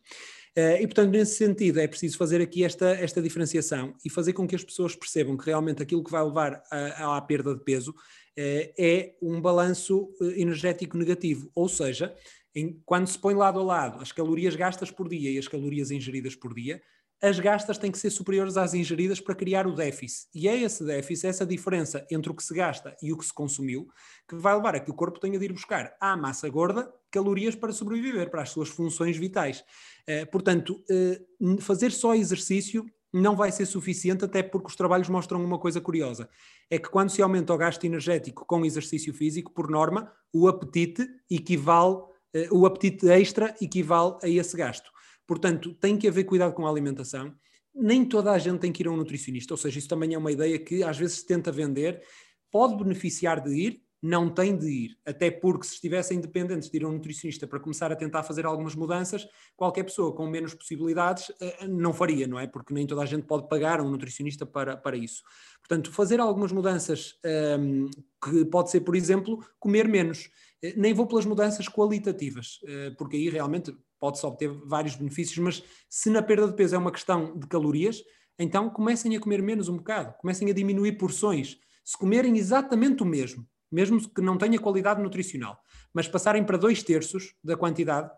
Eh, 0.54 0.82
e, 0.82 0.86
portanto, 0.86 1.10
nesse 1.10 1.36
sentido, 1.36 1.80
é 1.80 1.86
preciso 1.86 2.16
fazer 2.16 2.40
aqui 2.40 2.64
esta, 2.64 2.90
esta 2.90 3.20
diferenciação 3.20 3.94
e 4.04 4.10
fazer 4.10 4.32
com 4.32 4.46
que 4.46 4.56
as 4.56 4.64
pessoas 4.64 4.94
percebam 4.94 5.36
que 5.36 5.46
realmente 5.46 5.82
aquilo 5.82 6.02
que 6.02 6.10
vai 6.10 6.24
levar 6.24 6.62
à, 6.70 7.16
à 7.16 7.20
perda 7.20 7.54
de 7.54 7.62
peso 7.62 7.94
eh, 8.36 8.72
é 8.78 9.14
um 9.22 9.40
balanço 9.40 10.10
energético 10.36 10.96
negativo. 10.96 11.50
Ou 11.54 11.68
seja, 11.68 12.14
em, 12.54 12.80
quando 12.86 13.06
se 13.06 13.18
põe 13.18 13.34
lado 13.34 13.60
a 13.60 13.62
lado 13.62 14.00
as 14.00 14.12
calorias 14.12 14.56
gastas 14.56 14.90
por 14.90 15.08
dia 15.08 15.30
e 15.30 15.38
as 15.38 15.46
calorias 15.46 15.90
ingeridas 15.90 16.34
por 16.34 16.54
dia, 16.54 16.80
as 17.22 17.38
gastas 17.40 17.78
têm 17.78 17.90
que 17.90 17.98
ser 17.98 18.10
superiores 18.10 18.56
às 18.56 18.74
ingeridas 18.74 19.20
para 19.20 19.34
criar 19.34 19.66
o 19.66 19.74
déficit. 19.74 20.28
E 20.34 20.46
é 20.46 20.56
esse 20.56 20.84
déficit, 20.84 21.26
essa 21.26 21.46
diferença 21.46 22.06
entre 22.10 22.30
o 22.30 22.34
que 22.34 22.42
se 22.42 22.54
gasta 22.54 22.96
e 23.02 23.12
o 23.12 23.16
que 23.16 23.24
se 23.24 23.32
consumiu, 23.32 23.88
que 24.28 24.36
vai 24.36 24.54
levar 24.54 24.74
a 24.74 24.80
que 24.80 24.90
o 24.90 24.94
corpo 24.94 25.18
tenha 25.18 25.38
de 25.38 25.44
ir 25.44 25.52
buscar 25.52 25.96
à 26.00 26.16
massa 26.16 26.48
gorda 26.48 26.92
calorias 27.10 27.54
para 27.54 27.72
sobreviver, 27.72 28.30
para 28.30 28.42
as 28.42 28.50
suas 28.50 28.68
funções 28.68 29.16
vitais. 29.16 29.64
Uh, 30.08 30.30
portanto, 30.30 30.84
uh, 30.90 31.60
fazer 31.60 31.90
só 31.90 32.14
exercício 32.14 32.84
não 33.12 33.34
vai 33.34 33.50
ser 33.50 33.64
suficiente, 33.64 34.24
até 34.24 34.42
porque 34.42 34.68
os 34.68 34.76
trabalhos 34.76 35.08
mostram 35.08 35.42
uma 35.42 35.58
coisa 35.58 35.80
curiosa: 35.80 36.28
é 36.70 36.78
que 36.78 36.90
quando 36.90 37.10
se 37.10 37.22
aumenta 37.22 37.54
o 37.54 37.56
gasto 37.56 37.84
energético 37.84 38.44
com 38.44 38.64
exercício 38.66 39.14
físico, 39.14 39.52
por 39.52 39.70
norma, 39.70 40.12
o 40.32 40.46
apetite 40.48 41.08
equivale, 41.30 41.94
uh, 41.94 42.10
o 42.50 42.66
apetite 42.66 43.08
extra 43.08 43.54
equivale 43.60 44.16
a 44.22 44.28
esse 44.28 44.54
gasto. 44.54 44.90
Portanto, 45.26 45.74
tem 45.74 45.96
que 45.96 46.08
haver 46.08 46.24
cuidado 46.24 46.54
com 46.54 46.66
a 46.66 46.70
alimentação. 46.70 47.34
Nem 47.74 48.04
toda 48.04 48.32
a 48.32 48.38
gente 48.38 48.60
tem 48.60 48.72
que 48.72 48.82
ir 48.82 48.86
a 48.86 48.90
um 48.90 48.96
nutricionista, 48.96 49.52
ou 49.52 49.58
seja, 49.58 49.78
isso 49.78 49.88
também 49.88 50.14
é 50.14 50.18
uma 50.18 50.32
ideia 50.32 50.58
que 50.58 50.82
às 50.82 50.96
vezes 50.96 51.18
se 51.18 51.26
tenta 51.26 51.52
vender. 51.52 52.02
Pode 52.50 52.76
beneficiar 52.76 53.40
de 53.42 53.54
ir, 53.54 53.86
não 54.02 54.30
tem 54.30 54.56
de 54.56 54.66
ir. 54.66 54.98
Até 55.04 55.30
porque 55.30 55.66
se 55.66 55.74
estivessem 55.74 56.20
dependentes 56.20 56.70
de 56.70 56.76
ir 56.76 56.84
a 56.84 56.88
um 56.88 56.92
nutricionista 56.92 57.46
para 57.46 57.58
começar 57.58 57.90
a 57.90 57.96
tentar 57.96 58.22
fazer 58.22 58.46
algumas 58.46 58.74
mudanças, 58.74 59.26
qualquer 59.56 59.84
pessoa 59.84 60.14
com 60.14 60.26
menos 60.26 60.54
possibilidades 60.54 61.32
eh, 61.40 61.66
não 61.66 61.92
faria, 61.92 62.26
não 62.26 62.38
é? 62.38 62.46
Porque 62.46 62.72
nem 62.72 62.86
toda 62.86 63.02
a 63.02 63.06
gente 63.06 63.26
pode 63.26 63.48
pagar 63.48 63.80
a 63.80 63.82
um 63.82 63.90
nutricionista 63.90 64.46
para, 64.46 64.76
para 64.76 64.96
isso. 64.96 65.22
Portanto, 65.60 65.90
fazer 65.90 66.20
algumas 66.20 66.52
mudanças, 66.52 67.14
um, 67.24 67.28
ehm, 67.28 67.90
que 68.22 68.44
pode 68.46 68.70
ser, 68.70 68.80
por 68.80 68.94
exemplo, 68.94 69.44
comer 69.58 69.88
menos. 69.88 70.30
Eh, 70.62 70.74
nem 70.76 70.94
vou 70.94 71.06
pelas 71.06 71.24
mudanças 71.24 71.68
qualitativas, 71.68 72.60
eh, 72.66 72.90
porque 72.98 73.16
aí 73.16 73.28
realmente 73.28 73.76
pode-se 73.98 74.24
obter 74.26 74.48
vários 74.66 74.94
benefícios, 74.96 75.38
mas 75.38 75.62
se 75.88 76.10
na 76.10 76.22
perda 76.22 76.48
de 76.48 76.54
peso 76.54 76.74
é 76.74 76.78
uma 76.78 76.92
questão 76.92 77.38
de 77.38 77.46
calorias, 77.46 78.02
então 78.38 78.68
comecem 78.70 79.16
a 79.16 79.20
comer 79.20 79.42
menos 79.42 79.68
um 79.68 79.76
bocado, 79.76 80.14
comecem 80.18 80.50
a 80.50 80.54
diminuir 80.54 80.92
porções. 80.92 81.58
Se 81.84 81.96
comerem 81.96 82.36
exatamente 82.36 83.02
o 83.02 83.06
mesmo, 83.06 83.46
mesmo 83.70 84.00
que 84.08 84.20
não 84.20 84.36
tenha 84.36 84.58
qualidade 84.58 85.02
nutricional, 85.02 85.58
mas 85.92 86.08
passarem 86.08 86.44
para 86.44 86.58
dois 86.58 86.82
terços 86.82 87.34
da 87.42 87.56
quantidade, 87.56 88.10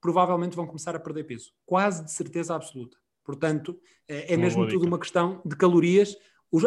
provavelmente 0.00 0.56
vão 0.56 0.66
começar 0.66 0.96
a 0.96 1.00
perder 1.00 1.24
peso. 1.24 1.52
Quase 1.64 2.04
de 2.04 2.10
certeza 2.10 2.54
absoluta. 2.54 2.96
Portanto, 3.24 3.78
é, 4.08 4.34
é 4.34 4.36
mesmo 4.36 4.66
tudo 4.66 4.84
uma 4.84 4.98
questão 4.98 5.40
de 5.44 5.56
calorias 5.56 6.16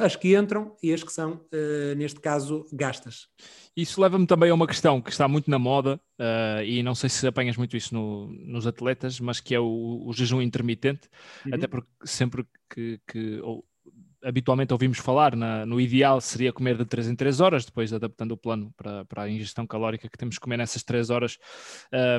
as 0.01 0.15
que 0.15 0.35
entram 0.35 0.75
e 0.81 0.93
as 0.93 1.03
que 1.03 1.11
são, 1.11 1.33
uh, 1.33 1.95
neste 1.95 2.19
caso, 2.19 2.65
gastas. 2.73 3.27
Isso 3.75 4.01
leva-me 4.01 4.25
também 4.25 4.49
a 4.49 4.53
uma 4.53 4.65
questão 4.65 5.01
que 5.01 5.11
está 5.11 5.27
muito 5.27 5.49
na 5.49 5.59
moda, 5.59 5.99
uh, 6.19 6.63
e 6.63 6.81
não 6.81 6.95
sei 6.95 7.09
se 7.09 7.27
apanhas 7.27 7.57
muito 7.57 7.77
isso 7.77 7.93
no, 7.93 8.27
nos 8.27 8.65
atletas, 8.65 9.19
mas 9.19 9.39
que 9.39 9.53
é 9.53 9.59
o, 9.59 10.03
o 10.05 10.13
jejum 10.13 10.41
intermitente, 10.41 11.09
uhum. 11.45 11.55
até 11.55 11.67
porque 11.67 11.89
sempre 12.03 12.45
que, 12.69 12.99
que 13.07 13.39
ou, 13.41 13.63
habitualmente 14.25 14.73
ouvimos 14.73 14.97
falar, 14.97 15.35
na, 15.35 15.65
no 15.65 15.79
ideal 15.79 16.19
seria 16.19 16.51
comer 16.51 16.75
de 16.75 16.85
3 16.85 17.09
em 17.09 17.15
3 17.15 17.39
horas, 17.39 17.63
depois 17.63 17.93
adaptando 17.93 18.31
o 18.31 18.37
plano 18.37 18.73
para, 18.75 19.05
para 19.05 19.23
a 19.23 19.29
ingestão 19.29 19.67
calórica 19.67 20.09
que 20.09 20.17
temos 20.17 20.35
que 20.35 20.41
comer 20.41 20.57
nessas 20.57 20.83
3 20.83 21.11
horas. 21.11 21.37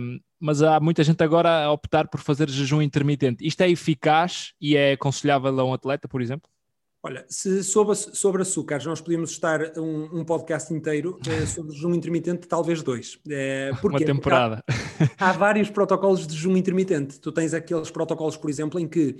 Um, 0.00 0.20
mas 0.38 0.62
há 0.62 0.78
muita 0.78 1.02
gente 1.02 1.22
agora 1.24 1.64
a 1.64 1.72
optar 1.72 2.06
por 2.06 2.20
fazer 2.20 2.48
jejum 2.48 2.80
intermitente. 2.80 3.44
Isto 3.44 3.62
é 3.62 3.70
eficaz 3.70 4.52
e 4.60 4.76
é 4.76 4.92
aconselhável 4.92 5.58
a 5.58 5.64
um 5.64 5.74
atleta, 5.74 6.06
por 6.06 6.22
exemplo? 6.22 6.48
Olha, 7.02 7.24
se 7.28 7.62
sobre, 7.62 7.94
sobre 7.94 8.42
açúcares 8.42 8.84
nós 8.84 9.00
podíamos 9.00 9.30
estar 9.30 9.78
um, 9.78 10.20
um 10.20 10.24
podcast 10.24 10.72
inteiro 10.72 11.18
eh, 11.28 11.46
sobre 11.46 11.72
jejum 11.72 11.94
intermitente, 11.94 12.48
talvez 12.48 12.82
dois. 12.82 13.18
Eh, 13.28 13.70
Uma 13.82 14.00
temporada. 14.00 14.64
Há, 15.18 15.30
há, 15.30 15.32
vários 15.32 15.70
protocolos 15.70 16.26
de 16.26 16.34
jejum 16.34 16.56
intermitente. 16.56 17.20
Tu 17.20 17.30
tens 17.30 17.54
aqueles 17.54 17.90
protocolos, 17.90 18.36
por 18.36 18.50
exemplo, 18.50 18.80
em 18.80 18.88
que 18.88 19.16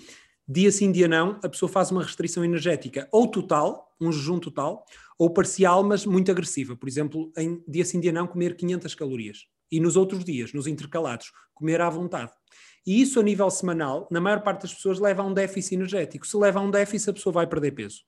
dia 0.49 0.71
sim, 0.71 0.91
dia 0.91 1.09
não, 1.09 1.39
a 1.43 1.49
pessoa 1.49 1.69
faz 1.69 1.91
uma 1.91 2.03
restrição 2.03 2.45
energética 2.45 3.09
ou 3.12 3.29
total, 3.29 3.95
um 4.01 4.12
jejum 4.12 4.39
total, 4.39 4.85
ou 5.19 5.31
parcial, 5.31 5.83
mas 5.83 6.05
muito 6.05 6.31
agressiva. 6.31 6.77
Por 6.77 6.89
exemplo, 6.89 7.33
em 7.37 7.62
dia 7.67 7.85
sim, 7.85 8.01
dia 8.01 8.12
não, 8.12 8.27
comer 8.27 8.57
500 8.57 8.95
calorias. 8.95 9.47
E 9.71 9.81
nos 9.81 9.97
outros 9.97 10.25
dias, 10.25 10.53
nos 10.53 10.67
intercalados, 10.67 11.33
comer 11.55 11.81
à 11.81 11.89
vontade. 11.89 12.33
E 12.87 13.01
isso 13.01 13.19
a 13.19 13.23
nível 13.23 13.51
semanal, 13.51 14.07
na 14.11 14.21
maior 14.21 14.43
parte 14.43 14.63
das 14.63 14.75
pessoas, 14.75 15.01
leva 15.01 15.23
a 15.23 15.27
um 15.27 15.35
déficit 15.35 15.75
energético. 15.75 16.27
Se 16.27 16.37
leva 16.37 16.61
a 16.61 16.63
um 16.63 16.71
déficit, 16.71 17.11
a 17.11 17.15
pessoa 17.15 17.33
vai 17.33 17.47
perder 17.47 17.73
peso. 17.73 18.03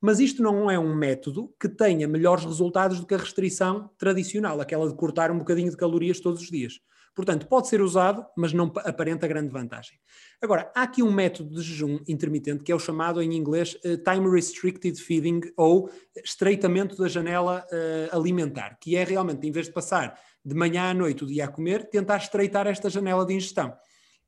Mas 0.00 0.20
isto 0.20 0.42
não 0.42 0.70
é 0.70 0.78
um 0.78 0.94
método 0.94 1.52
que 1.60 1.68
tenha 1.68 2.06
melhores 2.06 2.44
resultados 2.44 3.00
do 3.00 3.06
que 3.06 3.14
a 3.14 3.18
restrição 3.18 3.90
tradicional, 3.98 4.60
aquela 4.60 4.88
de 4.88 4.94
cortar 4.94 5.30
um 5.30 5.38
bocadinho 5.38 5.70
de 5.70 5.76
calorias 5.76 6.20
todos 6.20 6.42
os 6.42 6.48
dias. 6.48 6.80
Portanto, 7.18 7.48
pode 7.48 7.66
ser 7.66 7.80
usado, 7.80 8.24
mas 8.36 8.52
não 8.52 8.72
aparenta 8.76 9.26
grande 9.26 9.48
vantagem. 9.48 9.98
Agora, 10.40 10.70
há 10.72 10.82
aqui 10.82 11.02
um 11.02 11.10
método 11.10 11.52
de 11.56 11.62
jejum 11.62 11.98
intermitente 12.06 12.62
que 12.62 12.70
é 12.70 12.74
o 12.74 12.78
chamado 12.78 13.20
em 13.20 13.34
inglês 13.34 13.76
uh, 13.84 13.98
Time 13.98 14.30
Restricted 14.30 14.96
Feeding 15.02 15.40
ou 15.56 15.90
estreitamento 16.24 16.96
da 16.96 17.08
janela 17.08 17.66
uh, 17.72 18.16
alimentar, 18.16 18.78
que 18.80 18.94
é 18.94 19.02
realmente, 19.02 19.44
em 19.48 19.50
vez 19.50 19.66
de 19.66 19.72
passar 19.72 20.16
de 20.44 20.54
manhã 20.54 20.90
à 20.90 20.94
noite 20.94 21.24
o 21.24 21.26
dia 21.26 21.44
a 21.44 21.48
comer, 21.48 21.88
tentar 21.90 22.16
estreitar 22.16 22.66
esta 22.66 22.88
janela 22.88 23.26
de 23.26 23.34
ingestão 23.34 23.76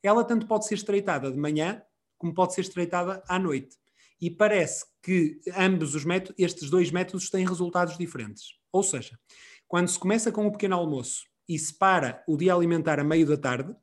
ela 0.03 0.25
tanto 0.25 0.47
pode 0.47 0.67
ser 0.67 0.75
estreitada 0.75 1.31
de 1.31 1.39
manhã 1.39 1.83
como 2.19 2.35
pode 2.35 2.55
ser 2.55 2.63
estreitada 2.63 3.23
à 3.29 3.39
noite. 3.39 3.77
E 4.21 4.31
parece 4.31 4.85
que 5.03 5.41
ambos 5.57 5.95
os 5.95 6.05
métodos, 6.05 6.35
estes 6.39 6.69
dois 6.69 6.91
métodos 6.91 7.31
têm 7.31 7.47
resultados 7.47 7.97
diferentes. 7.97 8.59
Ou 8.71 8.83
seja, 8.83 9.19
quando 9.67 9.89
se 9.89 9.99
começa 9.99 10.31
com 10.31 10.47
o 10.47 10.53
pequeno 10.53 10.77
almoço 10.77 11.25
e 11.49 11.59
se 11.59 11.77
para 11.77 12.23
o 12.29 12.37
dia 12.37 12.55
alimentar 12.55 13.01
a 13.01 13.05
meio 13.05 13.27
da 13.27 13.37
tarde, 13.37 13.75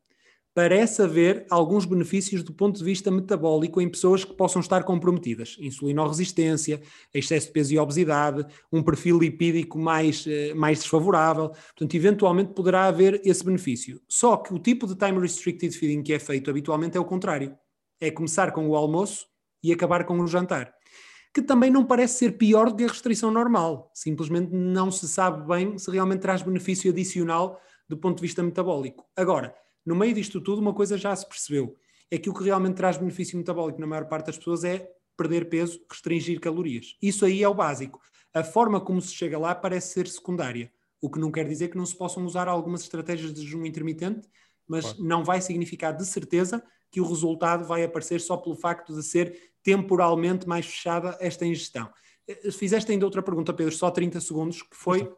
parece 0.57 1.03
haver 1.03 1.45
alguns 1.51 1.85
benefícios 1.85 2.41
do 2.41 2.51
ponto 2.51 2.79
de 2.79 2.83
vista 2.83 3.11
metabólico 3.11 3.79
em 3.79 3.87
pessoas 3.87 4.25
que 4.25 4.33
possam 4.33 4.59
estar 4.59 4.83
comprometidas. 4.83 5.55
Insulinoresistência, 5.59 6.81
excesso 7.13 7.45
de 7.45 7.53
peso 7.53 7.75
e 7.75 7.77
obesidade, 7.77 8.43
um 8.73 8.81
perfil 8.81 9.19
lipídico 9.19 9.77
mais, 9.77 10.25
eh, 10.25 10.55
mais 10.55 10.79
desfavorável. 10.79 11.49
Portanto, 11.49 11.93
eventualmente 11.93 12.55
poderá 12.55 12.85
haver 12.85 13.21
esse 13.23 13.45
benefício. 13.45 14.01
Só 14.09 14.35
que 14.35 14.51
o 14.51 14.57
tipo 14.57 14.87
de 14.87 14.95
time 14.95 15.19
restricted 15.19 15.77
feeding 15.77 16.01
que 16.01 16.11
é 16.11 16.17
feito 16.17 16.49
habitualmente 16.49 16.97
é 16.97 16.99
o 16.99 17.05
contrário. 17.05 17.55
É 18.01 18.09
começar 18.09 18.51
com 18.51 18.67
o 18.67 18.75
almoço 18.75 19.27
e 19.61 19.71
acabar 19.71 20.05
com 20.05 20.19
o 20.19 20.25
jantar. 20.25 20.73
Que 21.35 21.43
também 21.43 21.69
não 21.69 21.85
parece 21.85 22.17
ser 22.17 22.31
pior 22.31 22.71
do 22.71 22.77
que 22.77 22.83
a 22.83 22.87
restrição 22.87 23.29
normal. 23.29 23.91
Simplesmente 23.93 24.55
não 24.55 24.89
se 24.89 25.07
sabe 25.07 25.47
bem 25.47 25.77
se 25.77 25.91
realmente 25.91 26.21
traz 26.21 26.41
benefício 26.41 26.89
adicional 26.89 27.61
do 27.87 27.95
ponto 27.95 28.15
de 28.15 28.23
vista 28.23 28.41
metabólico. 28.41 29.05
Agora, 29.15 29.53
no 29.87 29.95
meio 29.95 30.13
disto 30.13 30.41
tudo, 30.41 30.61
uma 30.61 30.73
coisa 30.73 30.97
já 30.97 31.15
se 31.15 31.25
percebeu: 31.25 31.73
é 32.11 32.17
que 32.17 32.29
o 32.29 32.33
que 32.33 32.43
realmente 32.43 32.75
traz 32.75 32.97
benefício 32.97 33.37
metabólico 33.37 33.79
na 33.79 33.87
maior 33.87 34.05
parte 34.05 34.25
das 34.25 34.37
pessoas 34.37 34.65
é 34.65 34.91
perder 35.15 35.47
peso, 35.47 35.79
restringir 35.89 36.41
calorias. 36.41 36.97
Isso 37.01 37.25
aí 37.25 37.41
é 37.41 37.47
o 37.47 37.53
básico. 37.53 38.01
A 38.33 38.43
forma 38.43 38.81
como 38.81 39.01
se 39.01 39.15
chega 39.15 39.39
lá 39.39 39.55
parece 39.55 39.93
ser 39.93 40.07
secundária, 40.07 40.69
o 41.01 41.09
que 41.09 41.17
não 41.17 41.31
quer 41.31 41.47
dizer 41.47 41.69
que 41.69 41.77
não 41.77 41.85
se 41.85 41.95
possam 41.95 42.25
usar 42.25 42.49
algumas 42.49 42.81
estratégias 42.81 43.33
de 43.33 43.41
jejum 43.41 43.65
intermitente, 43.65 44.27
mas 44.67 44.83
claro. 44.83 45.03
não 45.03 45.23
vai 45.23 45.39
significar 45.39 45.95
de 45.95 46.05
certeza 46.05 46.61
que 46.91 46.99
o 46.99 47.07
resultado 47.07 47.65
vai 47.65 47.85
aparecer 47.85 48.19
só 48.19 48.35
pelo 48.35 48.57
facto 48.57 48.93
de 48.93 49.01
ser 49.01 49.53
temporalmente 49.63 50.45
mais 50.45 50.65
fechada 50.65 51.17
esta 51.21 51.45
ingestão. 51.45 51.89
Eh, 52.27 52.51
fizeste 52.51 52.91
ainda 52.91 53.05
outra 53.05 53.23
pergunta, 53.23 53.53
Pedro, 53.53 53.73
só 53.73 53.89
30 53.89 54.19
segundos, 54.19 54.61
que 54.61 54.75
foi 54.75 55.09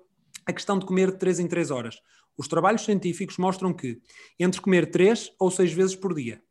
a 0.46 0.54
questão 0.54 0.78
de 0.78 0.86
comer 0.86 1.12
de 1.12 1.18
3 1.18 1.40
em 1.40 1.48
3 1.48 1.72
horas. 1.72 2.00
Os 2.40 2.48
trabalhos 2.48 2.86
científicos 2.86 3.38
mostram 3.38 3.74
que 3.74 4.00
entre 4.40 4.62
comer 4.62 4.90
3 4.90 5.34
ou 5.38 5.52
6 5.52 5.74
vezes 5.74 5.96
por 5.98 6.16
dia, 6.16 6.42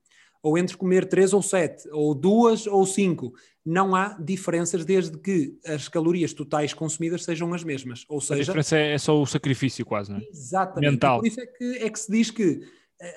ou 0.42 0.58
entre 0.58 0.76
comer 0.76 1.08
3 1.08 1.32
ou 1.32 1.40
7, 1.40 1.88
ou 1.90 2.14
2 2.14 2.66
ou 2.66 2.84
5, 2.84 3.32
não 3.64 3.96
há 3.96 4.08
diferenças 4.20 4.84
desde 4.84 5.16
que 5.16 5.58
as 5.64 5.88
calorias 5.88 6.34
totais 6.34 6.74
consumidas 6.74 7.24
sejam 7.24 7.54
as 7.54 7.64
mesmas. 7.64 8.04
Ou 8.06 8.20
seja, 8.20 8.42
a 8.42 8.44
diferença 8.44 8.76
é 8.76 8.98
só 8.98 9.18
o 9.18 9.24
sacrifício 9.24 9.86
quase, 9.86 10.10
não 10.10 10.18
é? 10.18 10.28
Exatamente. 10.30 10.90
Mental. 10.90 11.20
Por 11.20 11.26
isso 11.26 11.40
é 11.40 11.46
que, 11.46 11.78
é 11.78 11.88
que 11.88 11.98
se 11.98 12.12
diz 12.12 12.30
que 12.30 12.60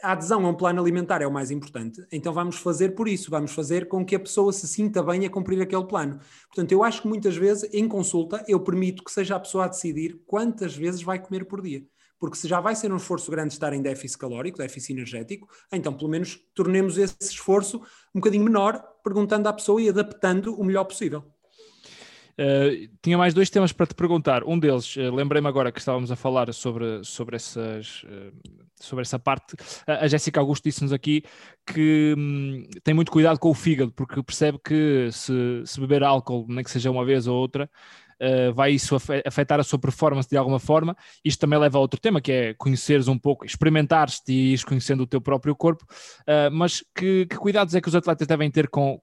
a 0.02 0.14
adesão 0.14 0.46
a 0.46 0.50
um 0.50 0.54
plano 0.54 0.80
alimentar 0.80 1.22
é 1.22 1.28
o 1.28 1.32
mais 1.32 1.52
importante, 1.52 2.02
então 2.10 2.32
vamos 2.32 2.56
fazer 2.56 2.96
por 2.96 3.06
isso, 3.06 3.30
vamos 3.30 3.52
fazer 3.52 3.90
com 3.90 4.06
que 4.06 4.16
a 4.16 4.20
pessoa 4.20 4.54
se 4.54 4.66
sinta 4.66 5.04
bem 5.04 5.26
a 5.26 5.30
cumprir 5.30 5.62
aquele 5.62 5.86
plano. 5.86 6.22
Portanto, 6.48 6.72
eu 6.72 6.86
acho 6.86 7.02
que 7.02 7.08
muitas 7.10 7.36
vezes, 7.36 7.70
em 7.74 7.86
consulta, 7.86 8.46
eu 8.48 8.62
permito 8.62 9.04
que 9.04 9.12
seja 9.12 9.36
a 9.36 9.40
pessoa 9.42 9.66
a 9.66 9.68
decidir 9.68 10.22
quantas 10.26 10.74
vezes 10.74 11.02
vai 11.02 11.20
comer 11.20 11.44
por 11.44 11.62
dia 11.62 11.84
porque 12.22 12.38
se 12.38 12.48
já 12.48 12.62
vai 12.62 12.76
ser 12.76 12.94
um 12.94 12.98
esforço 12.98 13.32
grande 13.32 13.52
estar 13.52 13.74
em 13.74 13.82
déficit 13.82 14.20
calórico, 14.20 14.60
déficit 14.60 14.94
energético, 14.94 15.50
então 15.74 15.92
pelo 15.92 16.08
menos 16.08 16.40
tornemos 16.54 17.00
esse 17.00 17.18
esforço 17.20 17.82
um 18.14 18.20
bocadinho 18.20 18.44
menor, 18.44 18.80
perguntando 19.04 19.50
à 19.50 19.54
pessoa 19.54 19.82
e 19.82 19.90
adaptando 19.90 20.54
o 20.54 20.64
melhor 20.64 20.84
possível. 20.84 21.24
Uh, 22.34 22.88
tinha 23.02 23.18
mais 23.18 23.34
dois 23.34 23.50
temas 23.50 23.72
para 23.72 23.88
te 23.88 23.96
perguntar. 23.96 24.44
Um 24.44 24.58
deles, 24.58 24.96
uh, 24.96 25.14
lembrei-me 25.14 25.48
agora 25.48 25.72
que 25.72 25.80
estávamos 25.80 26.12
a 26.12 26.16
falar 26.16 26.54
sobre, 26.54 27.04
sobre, 27.04 27.36
essas, 27.36 28.04
uh, 28.04 28.32
sobre 28.80 29.02
essa 29.02 29.18
parte. 29.18 29.56
a 29.86 30.08
Jéssica 30.08 30.40
Augusto 30.40 30.64
disse-nos 30.64 30.94
aqui 30.94 31.24
que 31.66 32.16
hum, 32.18 32.68
tem 32.84 32.94
muito 32.94 33.12
cuidado 33.12 33.40
com 33.40 33.50
o 33.50 33.54
fígado, 33.54 33.92
porque 33.92 34.22
percebe 34.24 34.60
que 34.64 35.10
se, 35.12 35.64
se 35.66 35.80
beber 35.80 36.04
álcool, 36.04 36.46
nem 36.48 36.64
que 36.64 36.72
seja 36.72 36.90
uma 36.90 37.04
vez 37.04 37.28
ou 37.28 37.36
outra, 37.36 37.70
uh, 38.22 38.54
vai 38.54 38.72
isso 38.72 38.96
afetar 39.26 39.60
a 39.60 39.64
sua 39.64 39.80
performance 39.80 40.30
de 40.30 40.38
alguma 40.38 40.60
forma. 40.60 40.96
Isto 41.26 41.42
também 41.42 41.60
leva 41.60 41.78
a 41.78 41.82
outro 41.82 42.00
tema, 42.00 42.22
que 42.22 42.32
é 42.32 42.54
conheceres 42.54 43.08
um 43.08 43.18
pouco, 43.18 43.46
experimentares-te 43.46 44.32
e 44.32 44.50
ires 44.52 44.64
conhecendo 44.64 45.04
o 45.04 45.08
teu 45.08 45.20
próprio 45.20 45.56
corpo. 45.56 45.86
Uh, 46.22 46.52
mas 46.52 46.84
que, 46.96 47.26
que 47.26 47.36
cuidados 47.36 47.76
é 47.76 47.82
que 47.82 47.88
os 47.88 47.96
atletas 47.96 48.28
devem 48.28 48.50
ter 48.52 48.70
com, 48.70 49.02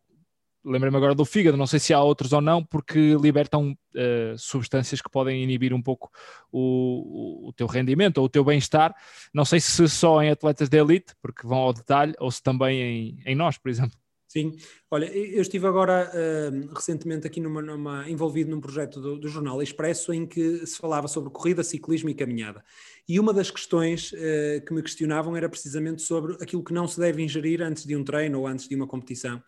lembrei-me 0.65 0.97
agora 0.97 1.15
do 1.15 1.25
fígado, 1.25 1.57
não 1.57 1.67
sei 1.67 1.81
se 1.81 1.93
há 1.93 2.01
outros 2.03 2.33
ou 2.33 2.41
não, 2.41 2.65
porque 2.65 3.17
libertam 3.21 3.73
uh, 3.73 4.39
substâncias 4.39 5.01
que 5.01 5.11
podem 5.11 5.43
inibir 5.43 5.73
um 5.73 5.83
pouco 5.83 6.11
o, 6.53 7.47
o, 7.47 7.49
o 7.49 7.53
teu 7.53 7.67
rendimento 7.67 8.19
ou 8.19 8.25
o 8.25 8.29
teu 8.29 8.45
bem-estar. 8.45 8.95
Não 9.33 9.45
sei 9.45 9.61
se 9.61 9.89
só 9.89 10.23
em 10.23 10.31
atletas 10.31 10.69
de 10.69 10.79
elite, 10.79 11.15
porque 11.21 11.47
vão 11.47 11.59
ao 11.59 11.73
detalhe, 11.73 12.15
ou 12.19 12.31
se 12.31 12.43
também 12.43 12.81
em, 12.81 13.23
em 13.27 13.35
nós, 13.35 13.59
por 13.59 13.69
exemplo. 13.69 13.99
Sim, 14.29 14.59
olha, 14.91 15.07
eu 15.07 15.41
estive 15.41 15.67
agora 15.67 16.13
uh, 16.13 16.75
recentemente 16.75 17.27
aqui 17.27 17.41
numa, 17.41 17.63
numa, 17.63 18.09
envolvido 18.11 18.51
num 18.51 18.61
projeto 18.61 19.01
do, 19.01 19.19
do, 19.19 19.27
Jornal 19.27 19.63
Expresso 19.63 20.13
em 20.13 20.27
que 20.27 20.67
se 20.67 20.77
falava 20.77 21.09
sobre 21.09 21.31
corrida, 21.31 21.65
ciclismo 21.65 22.11
e 22.11 22.15
caminhada. 22.15 22.63
E 23.09 23.19
uma 23.19 23.33
das 23.33 23.51
questões 23.51 24.13
uh, 24.13 24.63
que 24.67 24.75
me 24.75 24.83
questionavam 24.83 25.35
era 25.35 25.49
precisamente 25.49 26.03
sobre 26.03 26.35
aquilo 26.43 26.63
que 26.63 26.75
não 26.75 26.87
se 26.87 27.01
deve 27.01 27.23
ingerir 27.23 27.63
antes 27.63 27.87
de 27.87 27.97
um 27.97 28.05
treino 28.05 28.41
ou 28.41 28.47
antes 28.47 28.69
de 28.69 28.77
uma 28.77 28.87
competição. 28.87 29.43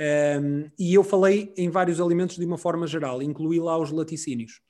Um, 0.00 0.70
e 0.78 0.94
eu 0.94 1.04
falei 1.04 1.52
em 1.54 1.68
vários 1.68 2.00
alimentos 2.00 2.38
de 2.38 2.44
uma 2.46 2.56
forma 2.56 2.86
geral, 2.86 3.22
incluí 3.22 3.60
lá 3.60 3.78
os 3.78 3.90
laticínios. 3.90 4.62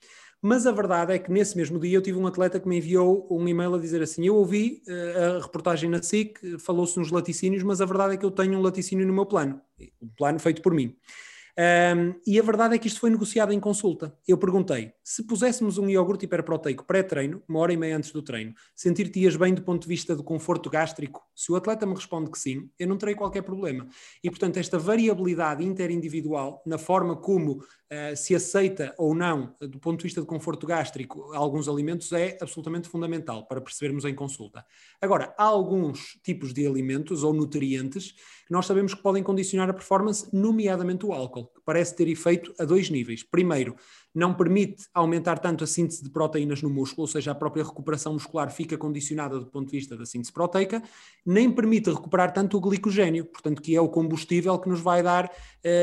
Mas 0.45 0.67
a 0.67 0.73
verdade 0.73 1.13
é 1.13 1.19
que 1.21 1.31
nesse 1.31 1.57
mesmo 1.57 1.79
dia 1.79 1.97
eu 1.97 2.03
tive 2.03 2.19
um 2.19 2.27
atleta 2.27 2.59
que 2.59 2.67
me 2.67 2.79
enviou 2.79 3.29
um 3.31 3.47
e-mail 3.47 3.77
a 3.77 3.79
dizer 3.79 4.03
assim: 4.03 4.27
Eu 4.27 4.35
ouvi 4.35 4.83
uh, 4.89 5.37
a 5.37 5.43
reportagem 5.43 5.89
na 5.89 6.03
SIC, 6.03 6.59
falou-se 6.59 6.99
nos 6.99 7.13
laticínios, 7.13 7.63
mas 7.63 7.81
a 7.81 7.85
verdade 7.85 8.15
é 8.15 8.17
que 8.17 8.27
eu 8.27 8.31
tenho 8.31 8.59
um 8.59 8.61
laticínio 8.61 9.07
no 9.07 9.15
meu 9.15 9.25
plano, 9.25 9.61
um 10.03 10.09
plano 10.17 10.41
feito 10.41 10.61
por 10.61 10.75
mim. 10.75 10.97
Um, 11.59 12.15
e 12.27 12.41
a 12.41 12.43
verdade 12.43 12.75
é 12.75 12.79
que 12.79 12.89
isto 12.89 12.99
foi 12.99 13.11
negociado 13.11 13.53
em 13.53 13.61
consulta. 13.61 14.17
Eu 14.27 14.39
perguntei: 14.39 14.93
se 15.05 15.23
puséssemos 15.23 15.77
um 15.77 15.89
iogurte 15.89 16.25
hiperproteico 16.25 16.85
pré-treino, 16.85 17.43
uma 17.47 17.61
hora 17.61 17.73
e 17.73 17.77
meia 17.77 17.97
antes 17.97 18.11
do 18.11 18.23
treino, 18.23 18.55
sentir-te-ias 18.75 19.37
bem 19.37 19.53
do 19.53 19.63
ponto 19.63 19.83
de 19.83 19.89
vista 19.89 20.17
do 20.17 20.25
conforto 20.25 20.71
gástrico? 20.71 21.23
Se 21.35 21.53
o 21.53 21.57
atleta 21.57 21.85
me 21.85 21.95
responde 21.95 22.31
que 22.31 22.39
sim, 22.39 22.71
eu 22.79 22.89
não 22.89 22.97
terei 22.97 23.15
qualquer 23.15 23.43
problema. 23.43 23.87
E 24.25 24.31
portanto, 24.31 24.57
esta 24.57 24.79
variabilidade 24.79 25.63
interindividual 25.65 26.63
na 26.65 26.79
forma 26.79 27.17
como 27.17 27.63
se 28.17 28.35
aceita 28.35 28.95
ou 28.97 29.15
não, 29.15 29.55
do 29.61 29.79
ponto 29.79 29.99
de 29.99 30.05
vista 30.05 30.21
do 30.21 30.27
conforto 30.27 30.67
gástrico, 30.67 31.33
alguns 31.35 31.69
alimentos 31.69 32.13
é 32.13 32.39
absolutamente 32.41 32.89
fundamental 32.89 33.47
para 33.47 33.61
percebermos 33.61 34.05
em 34.05 34.15
consulta. 34.15 34.65
Agora, 35.01 35.35
há 35.37 35.45
alguns 35.45 36.19
tipos 36.23 36.53
de 36.53 36.67
alimentos 36.67 37.23
ou 37.23 37.33
nutrientes 37.33 38.13
que 38.13 38.53
nós 38.53 38.67
sabemos 38.67 38.95
que 38.95 39.03
podem 39.03 39.23
condicionar 39.23 39.69
a 39.71 39.75
performance, 39.75 40.29
nomeadamente 40.33 41.07
o 41.07 41.13
álcool, 41.13 41.47
que 41.47 41.61
parece 41.65 41.95
ter 41.95 42.09
efeito 42.09 42.55
a 42.59 42.65
dois 42.65 42.91
níveis. 42.91 43.23
Primeiro, 43.23 43.77
não 44.15 44.35
permite 44.35 44.85
aumentar 44.93 45.39
tanto 45.39 45.65
a 45.65 45.67
síntese 45.67 46.03
de 46.03 46.11
proteínas 46.11 46.61
no 46.61 46.69
músculo, 46.69 47.05
ou 47.05 47.09
seja, 47.09 47.31
a 47.31 47.35
própria 47.35 47.65
recuperação 47.65 48.13
muscular 48.13 48.51
fica 48.51 48.77
condicionada 48.77 49.39
do 49.39 49.47
ponto 49.47 49.71
de 49.71 49.79
vista 49.79 49.97
da 49.97 50.05
síntese 50.05 50.33
proteica, 50.33 50.83
nem 51.25 51.51
permite 51.51 51.91
recuperar 51.91 52.33
tanto 52.33 52.59
o 52.59 52.61
glicogênio, 52.61 53.25
portanto, 53.25 53.63
que 53.63 53.75
é 53.75 53.81
o 53.81 53.89
combustível 53.89 54.59
que 54.59 54.69
nos 54.69 54.81
vai 54.81 55.03
dar 55.03 55.27
uh, 55.27 55.31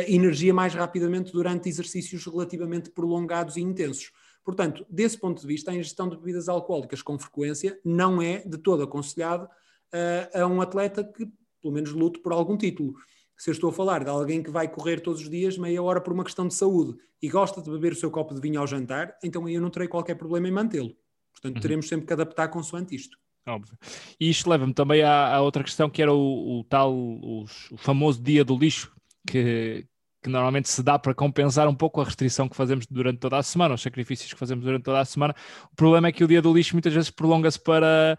energia 0.08 0.54
mais 0.54 0.76
rapidamente 0.76 1.32
durante 1.32 1.70
exercícios 2.00 2.26
relativamente 2.26 2.90
prolongados 2.90 3.58
e 3.58 3.62
intensos. 3.62 4.12
Portanto, 4.44 4.86
desse 4.90 5.18
ponto 5.18 5.42
de 5.42 5.48
vista, 5.48 5.72
a 5.72 5.76
ingestão 5.76 6.10
de 6.10 6.18
bebidas 6.18 6.50
alcoólicas 6.50 7.02
com 7.02 7.20
frequência 7.20 7.80
não 7.84 8.22
é 8.22 8.40
de 8.40 8.58
todo 8.58 8.84
aconselhado 8.84 9.46
uh, 9.46 10.42
a 10.42 10.48
um 10.48 10.62
atleta 10.62 11.04
que, 11.04 11.28
pelo 11.62 11.74
menos, 11.74 11.92
lute 11.92 12.20
por 12.20 12.32
algum 12.32 12.58
título 12.58 12.96
se 13.40 13.50
eu 13.50 13.54
estou 13.54 13.70
a 13.70 13.74
falar 13.74 14.04
de 14.04 14.10
alguém 14.10 14.44
que 14.44 14.52
vai 14.52 14.68
correr 14.68 15.00
todos 15.00 15.22
os 15.22 15.30
dias 15.30 15.58
meia 15.58 15.82
hora 15.82 16.02
por 16.02 16.12
uma 16.12 16.26
questão 16.26 16.46
de 16.46 16.54
saúde 16.54 16.98
e 17.22 17.30
gosta 17.30 17.62
de 17.62 17.72
beber 17.72 17.94
o 17.94 17.96
seu 17.96 18.12
copo 18.12 18.36
de 18.36 18.42
vinho 18.42 18.60
ao 18.60 18.68
jantar, 18.68 19.18
então 19.24 19.46
aí 19.46 19.56
eu 19.56 19.62
não 19.62 19.70
terei 19.70 19.88
qualquer 19.88 20.16
problema 20.16 20.50
em 20.50 20.52
mantê-lo. 20.52 20.94
Portanto, 21.32 21.56
uhum. 21.56 21.62
teremos 21.62 21.88
sempre 21.88 22.06
que 22.06 22.12
adaptar 22.12 22.50
consoante 22.50 22.94
isto. 22.94 23.18
Óbvio. 23.48 23.78
E 24.20 24.30
isto 24.30 24.50
leva-me 24.50 24.74
também 24.74 25.04
à, 25.04 25.36
à, 25.36 25.42
outra 25.42 25.64
questão 25.64 25.90
que 25.90 26.02
era 26.02 26.14
o, 26.14 26.60
o 26.60 26.64
tal, 26.66 26.94
o, 26.94 27.46
o, 27.72 27.78
famoso 27.78 28.22
dia 28.22 28.44
do 28.44 28.58
lixo, 28.58 28.94
que, 29.26 29.88
que 30.30 30.32
normalmente 30.32 30.70
se 30.70 30.84
dá 30.84 30.98
para 30.98 31.14
compensar 31.14 31.68
um 31.68 31.74
pouco 31.74 32.00
a 32.00 32.04
restrição 32.06 32.48
que 32.48 32.56
fazemos 32.56 32.86
durante 32.86 33.20
toda 33.20 33.38
a 33.38 33.44
semana, 33.44 33.74
os 33.74 33.82
sacrifícios 33.82 34.32
que 34.32 34.40
fazemos 34.40 34.64
durante 34.64 34.84
toda 34.84 35.00
a 35.00 35.06
semana. 35.06 35.36
O 35.72 35.76
problema 35.76 36.08
é 36.08 36.12
que 36.12 36.24
o 36.24 36.28
dia 36.28 36.42
do 36.42 36.54
lixo 36.54 36.76
muitas 36.76 36.94
vezes 36.94 37.10
prolonga-se 37.10 37.60
para 37.60 38.18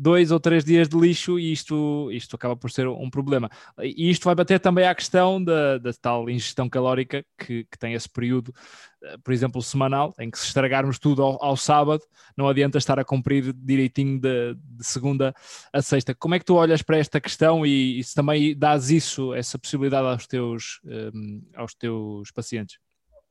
dois 0.00 0.30
ou 0.30 0.40
três 0.40 0.64
dias 0.64 0.88
de 0.88 0.98
lixo 0.98 1.38
e 1.38 1.52
isto, 1.52 2.10
isto 2.10 2.34
acaba 2.34 2.56
por 2.56 2.70
ser 2.70 2.88
um 2.88 3.10
problema. 3.10 3.50
E 3.78 4.10
isto 4.10 4.24
vai 4.24 4.34
bater 4.34 4.58
também 4.58 4.86
à 4.86 4.94
questão 4.94 5.42
da, 5.42 5.76
da 5.76 5.92
tal 5.92 6.30
ingestão 6.30 6.70
calórica 6.70 7.22
que, 7.38 7.64
que 7.64 7.78
tem 7.78 7.92
esse 7.92 8.08
período, 8.08 8.54
eh, 9.04 9.18
por 9.22 9.34
exemplo, 9.34 9.60
semanal, 9.60 10.14
em 10.18 10.30
que 10.30 10.38
se 10.38 10.46
estragarmos 10.46 10.98
tudo 10.98 11.22
ao, 11.22 11.44
ao 11.44 11.56
sábado, 11.56 12.02
não 12.34 12.48
adianta 12.48 12.78
estar 12.78 12.98
a 12.98 13.04
cumprir 13.04 13.52
direitinho 13.52 14.18
de, 14.18 14.54
de, 14.54 14.86
segunda 14.86 15.34
a 15.70 15.82
sexta. 15.82 16.14
Como 16.14 16.34
é 16.34 16.38
que 16.38 16.46
tu 16.46 16.54
olhas 16.54 16.80
para 16.80 16.96
esta 16.96 17.20
questão 17.20 17.66
e, 17.66 17.98
e 17.98 18.04
se 18.04 18.14
também 18.14 18.56
dás 18.56 18.90
isso, 18.90 19.34
essa 19.34 19.58
possibilidade 19.58 20.06
aos 20.06 20.26
teus, 20.26 20.80
um, 21.14 21.42
eh, 21.52 21.58
aos 21.58 21.74
teus 21.74 22.30
pacientes? 22.30 22.78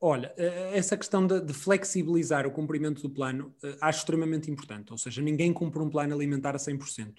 Olha, 0.02 0.32
eh, 0.38 0.70
essa 0.74 0.96
questão 0.96 1.26
de, 1.26 1.42
de, 1.42 1.52
flexibilizar 1.52 2.46
o 2.46 2.50
cumprimento 2.50 3.02
do 3.02 3.10
plano 3.10 3.54
uh, 3.62 3.76
acho 3.82 3.98
extremamente 3.98 4.50
importante, 4.50 4.90
ou 4.92 4.96
seja, 4.96 5.20
ninguém 5.20 5.52
cumpre 5.52 5.78
um 5.82 5.90
plano 5.90 6.14
alimentar 6.14 6.54
a 6.54 6.58
100%. 6.58 7.16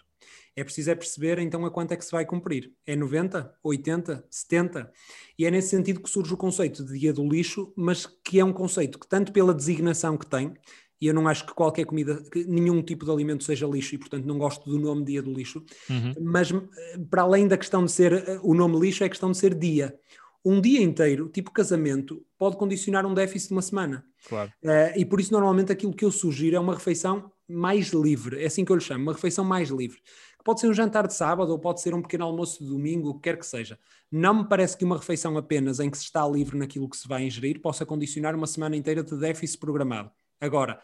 É 0.56 0.64
preciso 0.64 0.90
é 0.90 0.96
perceber 0.96 1.38
então 1.40 1.64
a 1.64 1.70
quanto 1.70 1.92
é 1.92 1.96
que 1.96 2.04
se 2.04 2.12
vai 2.12 2.26
cumprir. 2.26 2.74
É 2.86 2.96
90, 2.96 3.54
80, 3.64 4.26
70? 4.30 4.92
E 5.38 5.46
é 5.46 5.52
nesse 5.52 5.70
sentido 5.70 6.02
que 6.02 6.10
surge 6.10 6.34
o 6.34 6.38
conceito 6.38 6.84
de 6.84 7.00
dia 7.00 7.14
do 7.14 7.28
lixo, 7.28 7.72
mas 7.76 8.06
que 8.06 8.40
é 8.40 8.44
um 8.44 8.52
conceito 8.52 8.98
que 8.98 9.08
tanto 9.08 9.32
pela 9.32 9.54
designação 9.54 10.18
que 10.18 10.26
tem, 10.26 10.54
e 11.00 11.08
eu 11.08 11.14
não 11.14 11.28
acho 11.28 11.46
que 11.46 11.54
qualquer 11.54 11.86
comida, 11.86 12.24
que 12.32 12.44
nenhum 12.46 12.82
tipo 12.82 13.06
de 13.06 13.12
alimento 13.12 13.44
seja 13.44 13.66
lixo 13.66 13.96
e 13.96 13.98
portanto 13.98 14.26
não 14.26 14.38
gosto 14.38 14.70
do 14.70 14.80
nome 14.80 15.04
dia 15.06 15.22
do 15.22 15.34
lixo, 15.34 15.64
uhum. 15.90 16.14
mas 16.22 16.52
eh, 16.52 17.00
para 17.10 17.24
além 17.24 17.48
da 17.48 17.58
questão 17.58 17.84
de 17.84 17.92
ser 17.92 18.40
o 18.44 18.54
nome 18.54 18.80
lixo 18.80 19.04
é 19.04 19.08
a 19.08 19.10
questão 19.10 19.32
de 19.32 19.38
ser 19.38 19.56
dia 19.56 19.96
um 20.44 20.60
dia 20.60 20.82
inteiro, 20.82 21.30
tipo 21.30 21.52
casamento, 21.52 22.26
pode 22.38 22.58
condicionar 22.58 23.06
um 23.06 23.14
déficit 23.14 23.50
de 23.50 23.54
uma 23.54 23.62
semana. 23.62 24.06
Claro. 24.28 24.52
Uh, 24.64 24.98
e 24.98 25.06
por 25.06 25.20
isso, 25.20 25.32
normalmente, 25.32 25.72
aquilo 25.72 25.94
que 25.94 26.06
eu 26.06 26.12
sugiro 26.12 26.56
é 26.56 26.60
uma 26.60 26.74
refeição 26.74 27.32
mais 27.48 27.89
livre. 27.89 28.42
É 28.42 28.48
assim 28.48 28.66
que 28.66 28.72
eu 28.72 28.76
lhe 28.76 28.82
chamo, 28.82 29.04
uma 29.04 29.14
refeição 29.14 29.44
mais 29.46 29.70
livre. 29.70 30.00
Pode 30.44 30.60
ser 30.60 30.68
um 30.68 30.74
jantar 30.74 31.06
de 31.06 31.14
sábado 31.14 31.52
ou 31.52 31.60
pode 31.60 31.82
ser 31.82 31.94
um 31.94 32.02
pequeno 32.02 32.26
almoço 32.26 32.64
de 32.64 32.70
domingo, 32.70 33.10
o 33.10 33.14
que 33.16 33.22
quer 33.22 33.38
que 33.38 33.46
seja. 33.46 33.78
Não 34.12 34.34
me 34.34 34.50
parece 34.50 34.76
que 34.76 34.84
uma 34.84 34.98
refeição 34.98 35.38
apenas 35.38 35.80
em 35.80 35.89
que 35.89 35.98
se 35.98 36.06
está 36.06 36.28
livre 36.28 36.58
naquilo 36.58 36.89
que 36.89 36.98
se 36.98 37.08
vai 37.08 37.24
ingerir 37.24 37.62
possa 37.62 37.86
condicionar 37.86 38.36
uma 38.36 38.48
semana 38.48 38.76
inteira 38.76 39.04
de 39.04 39.16
déficit 39.16 39.60
programado. 39.60 40.10
Agora, 40.39 40.82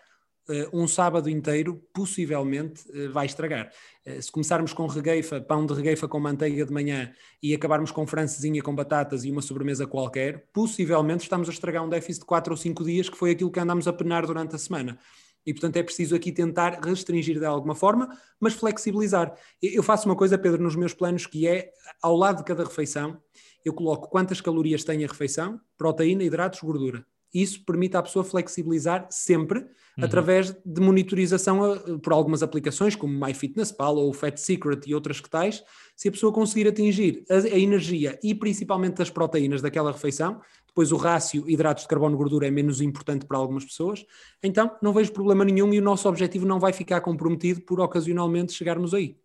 um 0.74 0.88
sábado 0.88 1.30
inteiro 1.30 1.82
possivelmente 1.94 2.84
uh, 2.90 3.12
vai 3.12 3.26
estragar. 3.26 3.72
Uh, 4.06 4.22
se 4.22 4.32
começarmos 4.32 4.74
com 4.74 4.88
regueifa, 4.88 5.42
pão 5.42 5.66
de 5.66 5.74
regueifa 5.74 6.08
com 6.08 6.20
manteiga 6.20 6.66
de 6.66 6.72
manhã 6.72 7.12
e 7.44 7.54
acabarmos 7.54 7.92
com 7.92 8.08
francesinha 8.08 8.62
com 8.62 8.74
batatas 8.74 9.26
e 9.26 9.32
uma 9.32 9.42
sobremesa 9.42 9.86
qualquer, 9.86 10.48
possivelmente 10.54 11.24
estamos 11.24 11.50
a 11.50 11.52
estragar 11.52 11.84
um 11.84 11.90
déficit 11.90 12.22
de 12.22 12.26
4 12.26 12.54
ou 12.54 12.58
5 12.58 12.84
dias, 12.84 13.10
que 13.10 13.18
foi 13.18 13.32
aquilo 13.32 13.52
que 13.52 13.60
andamos 13.60 13.88
a 13.88 13.94
penar 13.94 14.26
durante 14.26 14.56
a 14.56 14.60
semana. 14.60 14.98
E, 15.46 15.54
portanto, 15.54 15.78
é 15.78 15.84
preciso 15.84 16.14
aqui 16.14 16.30
tentar 16.32 16.80
restringir 16.84 17.40
de 17.40 17.46
alguma 17.46 17.74
forma, 17.74 18.10
mas 18.38 18.54
flexibilizar. 18.54 19.34
Eu 19.62 19.82
faço 19.82 20.06
uma 20.08 20.16
coisa, 20.16 20.38
Pedro, 20.38 20.62
nos 20.62 20.76
meus 20.76 20.94
planos, 20.94 21.26
que 21.26 21.48
é, 21.48 21.72
ao 22.02 22.18
lado 22.18 22.40
de 22.40 22.44
cada 22.44 22.66
refeição, 22.66 23.22
eu 23.64 23.74
coloco 23.74 24.10
quantas 24.10 24.42
calorias 24.42 24.84
tem 24.84 25.06
a 25.06 25.08
refeição, 25.08 25.60
proteína, 25.78 26.24
hidratos, 26.24 26.60
gordura. 26.60 27.06
Isso 27.42 27.64
permite 27.64 27.96
à 27.96 28.02
pessoa 28.02 28.26
flexibilizar 28.26 29.06
sempre 29.12 29.60
uhum. 29.60 30.04
através 30.04 30.56
de 30.66 30.82
monitorização 30.82 31.64
a, 31.64 32.00
por 32.00 32.14
algumas 32.14 32.42
aplicações, 32.42 32.96
como 32.96 33.14
MyFitnessPal 33.14 33.96
ou 33.96 34.12
Fat 34.12 34.38
Secret 34.38 34.80
e 34.88 34.96
outras 34.96 35.22
que 35.22 35.30
tais. 35.30 35.64
Se 35.96 36.08
a 36.08 36.12
pessoa 36.12 36.34
conseguir 36.34 36.68
atingir 36.68 37.24
a, 37.30 37.36
a, 37.36 37.60
energia 37.60 38.18
e 38.24 38.34
principalmente 38.34 39.04
as 39.04 39.12
proteínas 39.12 39.62
daquela 39.62 39.92
refeição, 39.92 40.42
depois 40.66 40.92
o 40.92 40.98
rácio 40.98 41.48
hidratos 41.48 41.84
de 41.84 41.90
carbono 41.90 42.18
gordura 42.18 42.48
é 42.48 42.52
menos 42.52 42.82
importante 42.82 43.28
para 43.28 43.38
algumas 43.38 43.64
pessoas, 43.64 44.04
então 44.42 44.76
não 44.82 44.92
vejo 44.92 45.14
problema 45.14 45.46
nenhum 45.46 45.72
e 45.74 45.80
o 45.80 45.84
nosso 45.84 46.10
objetivo 46.10 46.46
não 46.46 46.60
vai 46.60 46.74
ficar 46.74 47.02
comprometido 47.02 47.62
por 47.62 47.80
ocasionalmente 47.80 48.54
chegarmos 48.54 48.96
aí. 48.96 49.16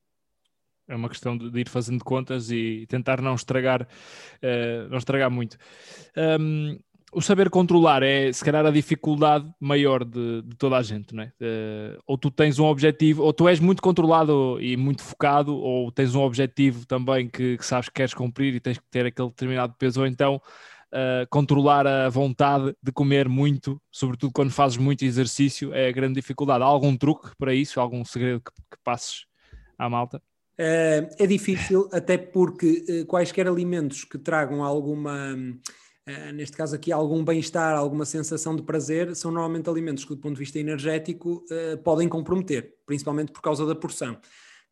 É 0.86 0.94
uma 0.94 1.08
questão 1.08 1.38
de, 1.38 1.58
ir 1.58 1.68
fazendo 1.68 2.04
contas 2.04 2.50
e 2.50 2.84
tentar 2.88 3.22
não 3.22 3.34
estragar, 3.34 3.82
uh, 3.82 4.88
não 4.90 4.98
estragar 4.98 5.30
muito. 5.30 5.56
Um, 6.38 6.78
o 7.12 7.20
saber 7.20 7.50
controlar 7.50 8.02
é, 8.02 8.32
se 8.32 8.42
calhar, 8.42 8.64
a 8.64 8.70
dificuldade 8.70 9.46
maior 9.60 10.02
de, 10.02 10.40
de 10.42 10.56
toda 10.56 10.78
a 10.78 10.82
gente, 10.82 11.14
não 11.14 11.22
é? 11.22 11.26
Uh, 11.40 12.00
ou 12.06 12.16
tu 12.16 12.30
tens 12.30 12.58
um 12.58 12.64
objetivo, 12.64 13.22
ou 13.22 13.34
tu 13.34 13.46
és 13.46 13.60
muito 13.60 13.82
controlado 13.82 14.58
e 14.60 14.78
muito 14.78 15.02
focado, 15.02 15.54
ou 15.54 15.92
tens 15.92 16.14
um 16.14 16.22
objetivo 16.22 16.86
também 16.86 17.28
que, 17.28 17.58
que 17.58 17.66
sabes 17.66 17.90
que 17.90 17.94
queres 17.96 18.14
cumprir 18.14 18.54
e 18.54 18.60
tens 18.60 18.78
que 18.78 18.84
ter 18.90 19.04
aquele 19.04 19.28
determinado 19.28 19.74
peso, 19.78 20.00
ou 20.00 20.06
então 20.06 20.36
uh, 20.36 21.28
controlar 21.28 21.86
a 21.86 22.08
vontade 22.08 22.74
de 22.82 22.90
comer 22.90 23.28
muito, 23.28 23.78
sobretudo 23.90 24.32
quando 24.32 24.50
fazes 24.50 24.78
muito 24.78 25.04
exercício, 25.04 25.74
é 25.74 25.88
a 25.88 25.92
grande 25.92 26.14
dificuldade. 26.14 26.64
Há 26.64 26.66
algum 26.66 26.96
truque 26.96 27.28
para 27.38 27.52
isso? 27.52 27.78
Algum 27.78 28.02
segredo 28.06 28.40
que, 28.40 28.52
que 28.52 28.82
passes 28.82 29.26
à 29.78 29.86
malta? 29.86 30.16
Uh, 30.58 31.12
é 31.18 31.26
difícil, 31.26 31.90
até 31.92 32.16
porque 32.16 33.04
quaisquer 33.06 33.46
alimentos 33.46 34.02
que 34.02 34.16
tragam 34.16 34.64
alguma 34.64 35.36
Uh, 36.08 36.32
neste 36.32 36.56
caso 36.56 36.74
aqui, 36.74 36.90
algum 36.90 37.24
bem-estar, 37.24 37.76
alguma 37.76 38.04
sensação 38.04 38.56
de 38.56 38.62
prazer, 38.62 39.14
são 39.14 39.30
normalmente 39.30 39.70
alimentos 39.70 40.04
que, 40.04 40.14
do 40.14 40.20
ponto 40.20 40.34
de 40.34 40.40
vista 40.40 40.58
energético, 40.58 41.44
uh, 41.44 41.78
podem 41.82 42.08
comprometer, 42.08 42.74
principalmente 42.84 43.30
por 43.30 43.40
causa 43.40 43.64
da 43.64 43.74
porção. 43.74 44.18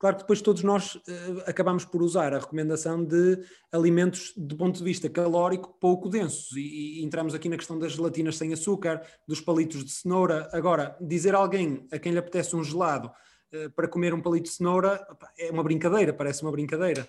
Claro 0.00 0.16
que 0.16 0.22
depois 0.22 0.40
todos 0.40 0.62
nós 0.62 0.94
uh, 0.94 1.42
acabamos 1.46 1.84
por 1.84 2.02
usar 2.02 2.32
a 2.32 2.38
recomendação 2.38 3.04
de 3.04 3.38
alimentos, 3.70 4.32
do 4.36 4.56
ponto 4.56 4.78
de 4.78 4.84
vista 4.84 5.08
calórico, 5.08 5.76
pouco 5.78 6.08
densos. 6.08 6.56
E, 6.56 7.00
e, 7.00 7.04
entramos 7.04 7.34
aqui 7.34 7.48
na 7.48 7.56
questão 7.56 7.78
das 7.78 7.92
gelatinas 7.92 8.36
sem 8.36 8.52
açúcar, 8.52 9.00
dos 9.28 9.40
palitos 9.40 9.84
de 9.84 9.90
cenoura. 9.90 10.48
Agora, 10.52 10.96
dizer 11.00 11.34
a 11.34 11.38
alguém 11.38 11.86
a 11.92 11.98
quem 11.98 12.12
lhe 12.12 12.18
apetece 12.18 12.56
um 12.56 12.64
gelado 12.64 13.10
para 13.74 13.88
comer 13.88 14.14
um 14.14 14.20
palito 14.20 14.44
de 14.44 14.54
cenoura 14.54 15.04
é 15.38 15.50
uma 15.50 15.62
brincadeira, 15.62 16.12
parece 16.12 16.42
uma 16.42 16.52
brincadeira. 16.52 17.06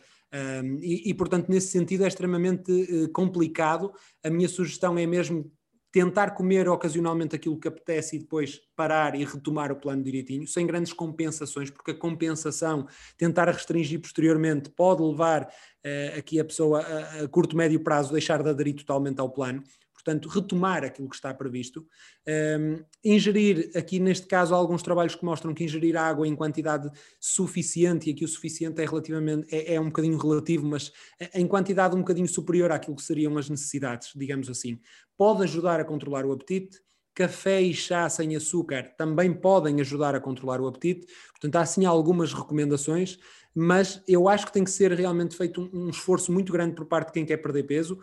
E, 0.79 1.09
e, 1.09 1.13
portanto, 1.13 1.49
nesse 1.49 1.67
sentido, 1.67 2.03
é 2.03 2.07
extremamente 2.07 2.71
uh, 2.71 3.09
complicado. 3.09 3.91
A 4.23 4.29
minha 4.29 4.47
sugestão 4.47 4.97
é 4.97 5.05
mesmo 5.05 5.51
tentar 5.91 6.31
comer 6.31 6.69
ocasionalmente 6.69 7.35
aquilo 7.35 7.59
que 7.59 7.67
apetece 7.67 8.15
e 8.15 8.19
depois 8.19 8.61
parar 8.75 9.13
e 9.13 9.25
retomar 9.25 9.71
o 9.71 9.75
plano 9.75 10.01
direitinho, 10.01 10.47
sem 10.47 10.65
grandes 10.65 10.93
compensações, 10.93 11.69
porque 11.69 11.91
a 11.91 11.97
compensação, 11.97 12.87
tentar 13.17 13.49
restringir 13.49 13.99
posteriormente, 13.99 14.69
pode 14.69 15.03
levar 15.03 15.43
uh, 15.43 16.17
aqui 16.17 16.39
a 16.39 16.45
pessoa 16.45 16.81
a, 16.81 17.23
a 17.23 17.27
curto, 17.27 17.57
médio 17.57 17.83
prazo 17.83 18.13
deixar 18.13 18.41
de 18.41 18.49
aderir 18.49 18.75
totalmente 18.75 19.19
ao 19.19 19.29
plano 19.29 19.61
portanto, 20.03 20.27
retomar 20.27 20.83
aquilo 20.83 21.07
que 21.07 21.15
está 21.15 21.33
previsto. 21.33 21.85
Um, 22.27 22.83
ingerir, 23.03 23.71
aqui 23.75 23.99
neste 23.99 24.25
caso, 24.25 24.53
alguns 24.55 24.81
trabalhos 24.81 25.15
que 25.15 25.23
mostram 25.23 25.53
que 25.53 25.63
ingerir 25.63 25.95
água 25.95 26.27
em 26.27 26.35
quantidade 26.35 26.89
suficiente, 27.19 28.09
e 28.09 28.13
aqui 28.13 28.25
o 28.25 28.27
suficiente 28.27 28.81
é 28.81 28.85
relativamente, 28.85 29.47
é, 29.53 29.75
é 29.75 29.79
um 29.79 29.85
bocadinho 29.85 30.17
relativo, 30.17 30.65
mas 30.65 30.91
em 31.33 31.47
quantidade 31.47 31.95
um 31.95 31.99
bocadinho 31.99 32.27
superior 32.27 32.71
àquilo 32.71 32.95
que 32.95 33.03
seriam 33.03 33.37
as 33.37 33.49
necessidades, 33.49 34.11
digamos 34.15 34.49
assim, 34.49 34.79
pode 35.17 35.43
ajudar 35.43 35.79
a 35.79 35.85
controlar 35.85 36.25
o 36.25 36.31
apetite. 36.31 36.79
Café 37.13 37.61
e 37.61 37.73
chá 37.73 38.07
sem 38.07 38.37
açúcar 38.37 38.95
também 38.97 39.33
podem 39.33 39.81
ajudar 39.81 40.15
a 40.15 40.19
controlar 40.21 40.61
o 40.61 40.67
apetite, 40.67 41.05
portanto, 41.31 41.57
há 41.57 41.65
sim 41.65 41.83
algumas 41.83 42.31
recomendações, 42.31 43.19
mas 43.53 44.01
eu 44.07 44.29
acho 44.29 44.45
que 44.45 44.53
tem 44.53 44.63
que 44.63 44.71
ser 44.71 44.93
realmente 44.93 45.35
feito 45.35 45.61
um, 45.61 45.87
um 45.87 45.89
esforço 45.89 46.31
muito 46.31 46.53
grande 46.53 46.73
por 46.73 46.85
parte 46.85 47.07
de 47.07 47.13
quem 47.13 47.25
quer 47.25 47.35
perder 47.37 47.63
peso 47.63 47.99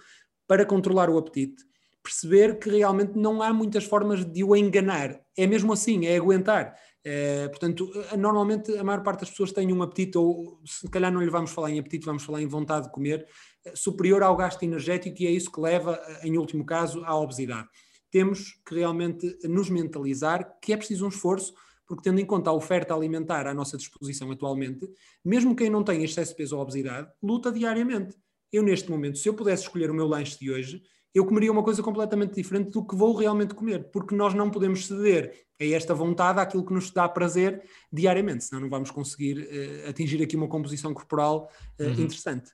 para 0.46 0.66
controlar 0.66 1.08
o 1.08 1.16
apetite 1.16 1.64
perceber 2.02 2.58
que 2.58 2.70
realmente 2.70 3.16
não 3.16 3.42
há 3.42 3.52
muitas 3.52 3.84
formas 3.84 4.24
de 4.24 4.44
o 4.44 4.56
enganar. 4.56 5.20
É 5.36 5.46
mesmo 5.46 5.72
assim, 5.72 6.06
é 6.06 6.16
aguentar. 6.16 6.74
É, 7.04 7.48
portanto, 7.48 7.90
normalmente 8.18 8.76
a 8.76 8.84
maior 8.84 9.02
parte 9.02 9.20
das 9.20 9.30
pessoas 9.30 9.52
tem 9.52 9.72
um 9.72 9.82
apetite, 9.82 10.18
ou 10.18 10.60
se 10.66 10.88
calhar 10.88 11.12
não 11.12 11.22
lhe 11.22 11.30
vamos 11.30 11.50
falar 11.50 11.70
em 11.70 11.78
apetite, 11.78 12.04
vamos 12.04 12.22
falar 12.22 12.42
em 12.42 12.46
vontade 12.46 12.86
de 12.86 12.92
comer, 12.92 13.26
eh, 13.64 13.72
superior 13.74 14.22
ao 14.22 14.36
gasto 14.36 14.62
energético, 14.62 15.22
e 15.22 15.26
é 15.26 15.30
isso 15.30 15.50
que 15.50 15.60
leva, 15.60 15.98
em 16.22 16.36
último 16.36 16.66
caso, 16.66 17.02
à 17.04 17.16
obesidade. 17.16 17.68
Temos 18.10 18.60
que 18.66 18.74
realmente 18.74 19.38
nos 19.44 19.70
mentalizar 19.70 20.58
que 20.60 20.72
é 20.72 20.76
preciso 20.76 21.06
um 21.06 21.08
esforço, 21.08 21.54
porque 21.86 22.02
tendo 22.02 22.20
em 22.20 22.26
conta 22.26 22.50
a 22.50 22.52
oferta 22.52 22.94
alimentar 22.94 23.46
à 23.46 23.54
nossa 23.54 23.78
disposição 23.78 24.30
atualmente, 24.30 24.86
mesmo 25.24 25.56
quem 25.56 25.70
não 25.70 25.82
tem 25.82 26.04
excesso 26.04 26.32
de 26.32 26.36
peso 26.36 26.56
ou 26.56 26.62
obesidade, 26.62 27.08
luta 27.22 27.50
diariamente. 27.50 28.14
Eu, 28.52 28.62
neste 28.62 28.90
momento, 28.90 29.16
se 29.16 29.28
eu 29.28 29.34
pudesse 29.34 29.62
escolher 29.62 29.90
o 29.90 29.94
meu 29.94 30.06
lanche 30.06 30.38
de 30.38 30.50
hoje, 30.50 30.82
eu 31.14 31.24
comeria 31.24 31.50
uma 31.50 31.62
coisa 31.62 31.82
completamente 31.82 32.34
diferente 32.34 32.70
do 32.70 32.86
que 32.86 32.94
vou 32.94 33.14
realmente 33.14 33.54
comer, 33.54 33.90
porque 33.90 34.14
nós 34.14 34.34
não 34.34 34.50
podemos 34.50 34.86
ceder 34.86 35.46
a 35.60 35.64
esta 35.64 35.94
vontade, 35.94 36.38
àquilo 36.40 36.64
que 36.64 36.72
nos 36.72 36.90
dá 36.90 37.08
prazer 37.08 37.62
diariamente, 37.92 38.44
senão 38.44 38.62
não 38.62 38.68
vamos 38.68 38.90
conseguir 38.90 39.38
uh, 39.38 39.88
atingir 39.88 40.22
aqui 40.22 40.36
uma 40.36 40.48
composição 40.48 40.94
corporal 40.94 41.50
uh, 41.80 41.84
uhum. 41.84 41.92
interessante. 41.92 42.52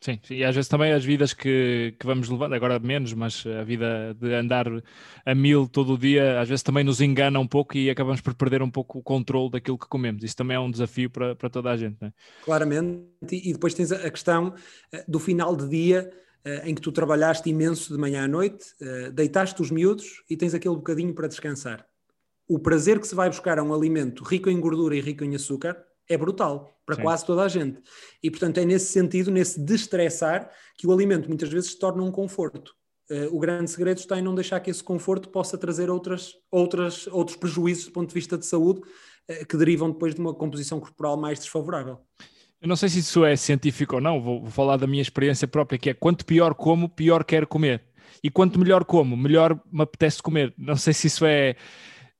Sim, 0.00 0.20
e 0.30 0.44
às 0.44 0.54
vezes 0.54 0.68
também 0.68 0.92
as 0.92 1.04
vidas 1.04 1.32
que, 1.32 1.94
que 1.98 2.06
vamos 2.06 2.28
levando, 2.28 2.52
agora 2.52 2.78
menos, 2.78 3.12
mas 3.14 3.44
a 3.46 3.64
vida 3.64 4.14
de 4.14 4.34
andar 4.34 4.66
a 5.24 5.34
mil 5.34 5.66
todo 5.66 5.94
o 5.94 5.98
dia, 5.98 6.38
às 6.40 6.48
vezes 6.48 6.62
também 6.62 6.84
nos 6.84 7.00
engana 7.00 7.40
um 7.40 7.46
pouco 7.46 7.76
e 7.76 7.88
acabamos 7.88 8.20
por 8.20 8.34
perder 8.34 8.62
um 8.62 8.70
pouco 8.70 8.98
o 8.98 9.02
controle 9.02 9.50
daquilo 9.50 9.78
que 9.78 9.88
comemos. 9.88 10.22
Isso 10.22 10.36
também 10.36 10.56
é 10.56 10.60
um 10.60 10.70
desafio 10.70 11.08
para, 11.10 11.34
para 11.34 11.48
toda 11.48 11.70
a 11.70 11.76
gente. 11.76 11.96
É? 12.04 12.12
Claramente, 12.44 13.06
e 13.32 13.52
depois 13.52 13.72
tens 13.72 13.90
a 13.90 14.10
questão 14.10 14.54
eh, 14.92 15.04
do 15.08 15.18
final 15.18 15.56
de 15.56 15.68
dia 15.68 16.10
em 16.64 16.74
que 16.74 16.80
tu 16.80 16.92
trabalhaste 16.92 17.50
imenso 17.50 17.92
de 17.92 17.98
manhã 17.98 18.24
à 18.24 18.28
noite, 18.28 18.66
deitaste 19.12 19.60
os 19.60 19.70
miúdos 19.70 20.22
e 20.30 20.36
tens 20.36 20.54
aquele 20.54 20.76
bocadinho 20.76 21.12
para 21.12 21.26
descansar. 21.26 21.86
O 22.48 22.58
prazer 22.58 23.00
que 23.00 23.06
se 23.08 23.14
vai 23.14 23.28
buscar 23.28 23.58
a 23.58 23.62
um 23.62 23.74
alimento 23.74 24.22
rico 24.22 24.48
em 24.48 24.60
gordura 24.60 24.94
e 24.94 25.00
rico 25.00 25.24
em 25.24 25.34
açúcar 25.34 25.76
é 26.08 26.16
brutal 26.16 26.80
para 26.86 26.94
Sim. 26.94 27.02
quase 27.02 27.26
toda 27.26 27.42
a 27.42 27.48
gente. 27.48 27.82
E, 28.22 28.30
portanto, 28.30 28.58
é 28.58 28.64
nesse 28.64 28.92
sentido, 28.92 29.30
nesse 29.30 29.58
destressar, 29.58 30.50
que 30.78 30.86
o 30.86 30.92
alimento 30.92 31.28
muitas 31.28 31.48
vezes 31.48 31.70
se 31.70 31.78
torna 31.78 32.04
um 32.04 32.12
conforto. 32.12 32.72
Uh, 33.10 33.34
o 33.34 33.40
grande 33.40 33.70
segredo 33.70 33.98
está 33.98 34.18
em 34.18 34.22
não 34.22 34.34
deixar 34.34 34.60
que 34.60 34.70
esse 34.70 34.82
conforto 34.82 35.28
possa 35.28 35.58
trazer 35.58 35.90
outras, 35.90 36.34
outras, 36.50 37.08
outros 37.08 37.36
prejuízos 37.36 37.86
do 37.86 37.92
ponto 37.92 38.08
de 38.08 38.14
vista 38.14 38.38
de 38.38 38.46
saúde 38.46 38.82
que 39.48 39.56
derivam 39.56 39.90
depois 39.90 40.14
de 40.14 40.20
uma 40.20 40.32
composição 40.32 40.78
corporal 40.78 41.16
mais 41.16 41.40
desfavorável. 41.40 41.98
Eu 42.60 42.68
não 42.68 42.76
sei 42.76 42.88
se 42.88 43.00
isso 43.00 43.24
é 43.24 43.36
científico 43.36 43.96
ou 43.96 44.00
não, 44.00 44.20
vou, 44.20 44.40
vou 44.40 44.50
falar 44.50 44.76
da 44.76 44.86
minha 44.86 45.02
experiência 45.02 45.46
própria, 45.46 45.78
que 45.78 45.90
é 45.90 45.94
quanto 45.94 46.24
pior 46.24 46.54
como, 46.54 46.88
pior 46.88 47.24
quero 47.24 47.46
comer. 47.46 47.82
E 48.22 48.30
quanto 48.30 48.58
melhor 48.58 48.84
como, 48.84 49.16
melhor 49.16 49.60
me 49.70 49.82
apetece 49.82 50.22
comer. 50.22 50.54
Não 50.56 50.76
sei 50.76 50.92
se 50.92 51.06
isso 51.06 51.24
é. 51.26 51.54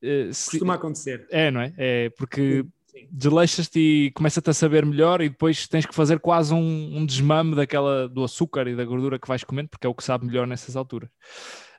Uh, 0.03 0.33
se... 0.33 0.51
Costuma 0.51 0.75
acontecer. 0.75 1.27
É, 1.31 1.51
não 1.51 1.61
é? 1.61 1.73
É 1.77 2.11
porque 2.11 2.65
desleixas-te 3.11 3.79
e 3.79 4.11
começa-te 4.13 4.49
a 4.51 4.55
saber 4.55 4.85
melhor 4.85 5.21
e 5.21 5.29
depois 5.29 5.69
tens 5.69 5.87
que 5.87 5.95
fazer 5.95 6.19
quase 6.19 6.55
um, 6.55 6.97
um, 6.97 7.07
desmame 7.07 7.55
daquela, 7.55 8.09
do 8.09 8.25
açúcar 8.25 8.67
e 8.69 8.77
da 8.77 8.85
gordura 8.85 9.19
que 9.19 9.29
vais 9.29 9.45
comendo, 9.45 9.69
porque 9.69 9.87
é 9.87 9.91
o 9.91 9.95
que 9.95 10.05
sabe 10.05 10.27
melhor 10.27 10.47
nessas 10.47 10.77
alturas. 10.77 11.11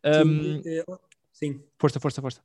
Um, 0.03 0.61
sim, 0.61 0.69
é, 0.69 0.83
sim. 1.31 1.63
Força, 1.77 1.99
força, 1.99 2.21
força. 2.21 2.41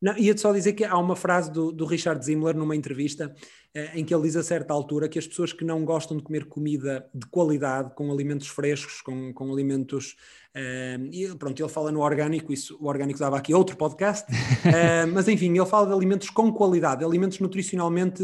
Não, 0.00 0.16
ia-te 0.16 0.40
só 0.40 0.52
dizer 0.52 0.74
que 0.74 0.84
há 0.84 0.96
uma 0.96 1.16
frase 1.16 1.50
do, 1.50 1.72
do 1.72 1.84
Richard 1.84 2.24
Zimmler 2.24 2.56
numa 2.56 2.76
entrevista 2.76 3.34
eh, 3.74 3.98
em 3.98 4.04
que 4.04 4.14
ele 4.14 4.22
diz 4.22 4.36
a 4.36 4.42
certa 4.42 4.72
altura 4.72 5.08
que 5.08 5.18
as 5.18 5.26
pessoas 5.26 5.52
que 5.52 5.64
não 5.64 5.84
gostam 5.84 6.16
de 6.16 6.22
comer 6.22 6.46
comida 6.46 7.08
de 7.12 7.26
qualidade, 7.26 7.94
com 7.94 8.10
alimentos 8.10 8.46
frescos, 8.46 9.00
com, 9.00 9.32
com 9.32 9.52
alimentos. 9.52 10.16
Eh, 10.54 10.98
e 11.12 11.34
pronto, 11.36 11.60
ele 11.60 11.68
fala 11.68 11.90
no 11.90 12.00
orgânico, 12.00 12.52
isso, 12.52 12.78
o 12.80 12.86
orgânico 12.86 13.18
dava 13.18 13.36
aqui 13.36 13.52
outro 13.52 13.76
podcast, 13.76 14.24
eh, 14.64 15.04
mas 15.06 15.26
enfim, 15.28 15.56
ele 15.56 15.66
fala 15.66 15.88
de 15.88 15.92
alimentos 15.92 16.30
com 16.30 16.52
qualidade, 16.52 17.04
alimentos 17.04 17.40
nutricionalmente 17.40 18.22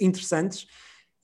interessantes 0.00 0.66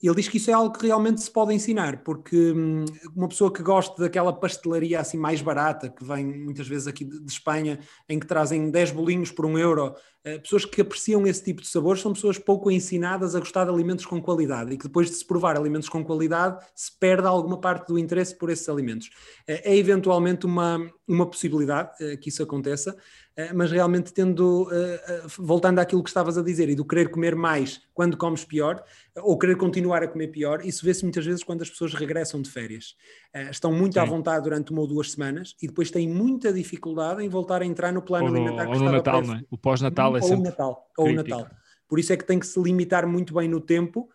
ele 0.07 0.15
diz 0.15 0.27
que 0.27 0.37
isso 0.37 0.49
é 0.49 0.53
algo 0.53 0.75
que 0.75 0.87
realmente 0.87 1.21
se 1.21 1.29
pode 1.29 1.53
ensinar, 1.53 2.03
porque 2.03 2.51
hum, 2.51 2.85
uma 3.15 3.27
pessoa 3.27 3.53
que 3.53 3.61
gosta 3.61 4.01
daquela 4.01 4.33
pastelaria 4.33 4.99
assim 4.99 5.17
mais 5.17 5.41
barata, 5.41 5.89
que 5.89 6.03
vem 6.03 6.25
muitas 6.25 6.67
vezes 6.67 6.87
aqui 6.87 7.05
de, 7.05 7.31
Espanha, 7.31 7.79
em 8.09 8.19
que 8.19 8.25
trazem 8.25 8.71
10 8.71 8.91
bolinhos 8.91 9.31
por 9.31 9.45
um 9.45 9.57
euro, 9.57 9.93
eh, 10.23 10.39
pessoas 10.39 10.65
que 10.65 10.81
apreciam 10.81 11.25
esse 11.25 11.43
tipo 11.43 11.61
de 11.61 11.67
sabores 11.67 12.01
são 12.01 12.13
pessoas 12.13 12.37
pouco 12.37 12.69
ensinadas 12.69 13.35
a 13.35 13.39
gostar 13.39 13.65
de 13.65 13.71
alimentos 13.71 14.05
com 14.05 14.21
qualidade 14.21 14.73
e 14.73 14.77
que 14.77 14.85
depois 14.85 15.07
de 15.07 15.15
se 15.15 15.25
provar 15.25 15.57
alimentos 15.57 15.89
com 15.89 16.03
qualidade 16.03 16.63
se 16.75 16.97
perde 16.99 17.27
alguma 17.27 17.59
parte 17.59 17.87
do 17.87 17.97
interesse 17.97 18.37
por 18.37 18.49
esses 18.49 18.67
alimentos. 18.69 19.09
Eh, 19.47 19.71
é 19.71 19.77
eventualmente 19.77 20.45
uma, 20.45 20.79
uma 21.11 21.25
possibilidade 21.25 21.91
eh, 21.99 22.15
que 22.15 22.29
isso 22.29 22.41
aconteça, 22.41 22.95
eh, 23.35 23.51
mas 23.53 23.71
realmente 23.71 24.13
tendo, 24.13 24.69
eh, 24.71 25.23
voltando 25.37 25.79
àquilo 25.79 26.01
que 26.03 26.09
estavas 26.09 26.37
a 26.37 26.41
dizer, 26.41 26.69
e 26.69 26.75
do 26.75 26.85
querer 26.85 27.09
comer 27.09 27.35
mais 27.35 27.81
quando 27.93 28.15
comes 28.15 28.45
pior, 28.45 28.83
ou 29.17 29.37
querer 29.37 29.57
continuar 29.57 30.01
a 30.03 30.07
comer 30.07 30.27
pior, 30.27 30.65
isso 30.65 30.85
vê-se 30.85 31.03
muitas 31.03 31.25
vezes 31.25 31.43
quando 31.43 31.61
as 31.61 31.69
pessoas 31.69 31.93
regressam 31.93 32.41
de 32.41 32.49
férias. 32.49 32.95
Estão 33.49 33.71
muito 33.73 33.93
Sim. 33.93 33.99
à 33.99 34.05
vontade 34.05 34.43
durante 34.43 34.71
uma 34.71 34.81
ou 34.81 34.87
duas 34.87 35.11
semanas 35.11 35.55
e 35.61 35.67
depois 35.67 35.91
têm 35.91 36.07
muita 36.07 36.51
dificuldade 36.53 37.23
em 37.23 37.29
voltar 37.29 37.61
a 37.61 37.65
entrar 37.65 37.91
no 37.91 38.01
plano 38.01 38.25
ou 38.25 38.31
no, 38.31 38.37
alimentar 38.37 38.65
que 38.65 38.77
ou 38.77 38.83
no 38.83 38.91
Natal, 38.91 39.21
não 39.21 39.35
é? 39.35 39.43
O 39.49 39.57
pós-Natal 39.57 40.17
é 40.17 40.21
ou 40.21 40.27
sempre 40.27 40.41
o 40.41 40.43
Natal, 40.43 40.87
ou 40.97 41.07
o 41.07 41.13
Natal. 41.13 41.47
Por 41.87 41.99
isso 41.99 42.13
é 42.13 42.17
que 42.17 42.23
tem 42.23 42.39
que 42.39 42.47
se 42.47 42.59
limitar 42.61 43.05
muito 43.05 43.33
bem 43.33 43.49
no 43.49 43.59
tempo 43.59 44.09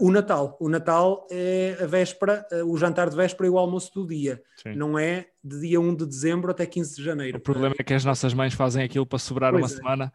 o 0.00 0.10
Natal. 0.10 0.56
O 0.60 0.68
Natal 0.68 1.26
é 1.30 1.76
a 1.80 1.86
véspera, 1.86 2.46
uh, 2.52 2.70
o 2.70 2.76
jantar 2.76 3.08
de 3.08 3.16
véspera 3.16 3.46
e 3.46 3.50
o 3.50 3.58
almoço 3.58 3.92
do 3.94 4.06
dia. 4.06 4.42
Sim. 4.62 4.74
Não 4.74 4.98
é 4.98 5.26
de 5.42 5.60
dia 5.60 5.80
1 5.80 5.94
de 5.94 6.06
dezembro 6.06 6.50
até 6.50 6.66
15 6.66 6.96
de 6.96 7.04
janeiro. 7.04 7.38
O 7.38 7.40
problema 7.40 7.74
é 7.78 7.82
que 7.82 7.94
as 7.94 8.04
nossas 8.04 8.34
mães 8.34 8.52
fazem 8.54 8.82
aquilo 8.82 9.06
para 9.06 9.18
sobrar 9.18 9.52
pois 9.52 9.62
uma 9.62 9.72
é. 9.72 9.76
semana. 9.76 10.12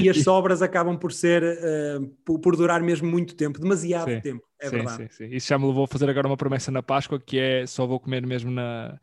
E 0.00 0.08
as 0.08 0.18
sobras 0.24 0.62
acabam 0.62 0.96
por 0.96 1.12
ser, 1.12 1.42
uh, 1.42 2.06
por, 2.24 2.40
por, 2.40 2.56
durar 2.56 2.82
mesmo 2.82 3.08
muito 3.08 3.34
tempo, 3.34 3.60
demasiado 3.60 4.10
sim. 4.10 4.20
tempo. 4.20 4.42
É 4.60 4.68
sim, 4.68 4.76
verdade. 4.76 4.96
Sim, 4.96 5.08
sim. 5.10 5.36
Isso 5.36 5.48
já 5.48 5.58
me 5.58 5.66
levou 5.66 5.84
a 5.84 5.88
fazer 5.88 6.08
agora 6.08 6.26
uma 6.26 6.36
promessa 6.36 6.70
na 6.70 6.82
Páscoa, 6.82 7.20
que 7.20 7.38
é 7.38 7.66
só 7.66 7.86
vou 7.86 8.00
comer 8.00 8.26
mesmo 8.26 8.50
na, 8.50 8.98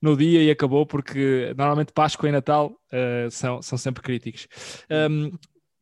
no 0.00 0.16
dia 0.16 0.42
e 0.42 0.50
acabou, 0.50 0.86
porque 0.86 1.52
normalmente 1.56 1.92
Páscoa 1.92 2.28
e 2.28 2.32
Natal 2.32 2.72
uh, 2.92 3.30
são, 3.30 3.60
são 3.60 3.76
sempre 3.76 4.02
críticos. 4.02 4.48
Um, 5.10 5.32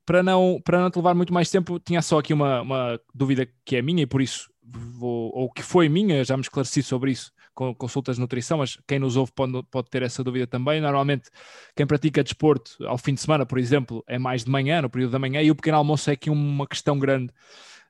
para 0.05 0.23
não, 0.23 0.61
para 0.65 0.81
não 0.81 0.91
te 0.91 0.97
levar 0.97 1.15
muito 1.15 1.33
mais 1.33 1.51
tempo, 1.51 1.79
tinha 1.79 2.03
só 2.03 2.19
aqui 2.19 2.33
uma, 2.33 2.63
uma 2.63 3.01
dúvida 3.15 3.49
que 3.65 3.77
é 3.77 3.83
minha 3.83 4.03
e 4.03 4.07
por 4.07 4.21
isso 4.21 4.51
vou, 4.63 5.31
ou 5.35 5.51
que 5.51 5.63
foi 5.63 5.89
minha, 5.89 6.25
já 6.25 6.37
me 6.37 6.43
esclareci 6.43 6.83
sobre 6.83 7.13
isso 7.13 7.33
com 7.55 7.75
consultas 7.75 8.17
de 8.17 8.21
nutrição, 8.21 8.59
mas 8.59 8.79
quem 8.87 8.99
nos 8.99 9.17
ouve 9.17 9.33
pode, 9.33 9.63
pode 9.65 9.91
ter 9.91 10.03
essa 10.03 10.25
dúvida 10.25 10.47
também. 10.47 10.81
Normalmente, 10.81 11.29
quem 11.77 11.87
pratica 11.87 12.23
desporto 12.23 12.77
ao 12.87 12.97
fim 12.97 13.15
de 13.15 13.21
semana, 13.21 13.45
por 13.45 13.59
exemplo, 13.59 14.03
é 14.07 14.19
mais 14.19 14.45
de 14.45 14.51
manhã, 14.51 14.81
no 14.81 14.89
período 14.89 15.13
da 15.13 15.19
manhã, 15.19 15.43
e 15.43 15.51
o 15.51 15.55
pequeno 15.55 15.77
almoço 15.77 16.09
é 16.11 16.15
aqui 16.15 16.31
uma 16.31 16.67
questão 16.67 16.99
grande 16.99 17.33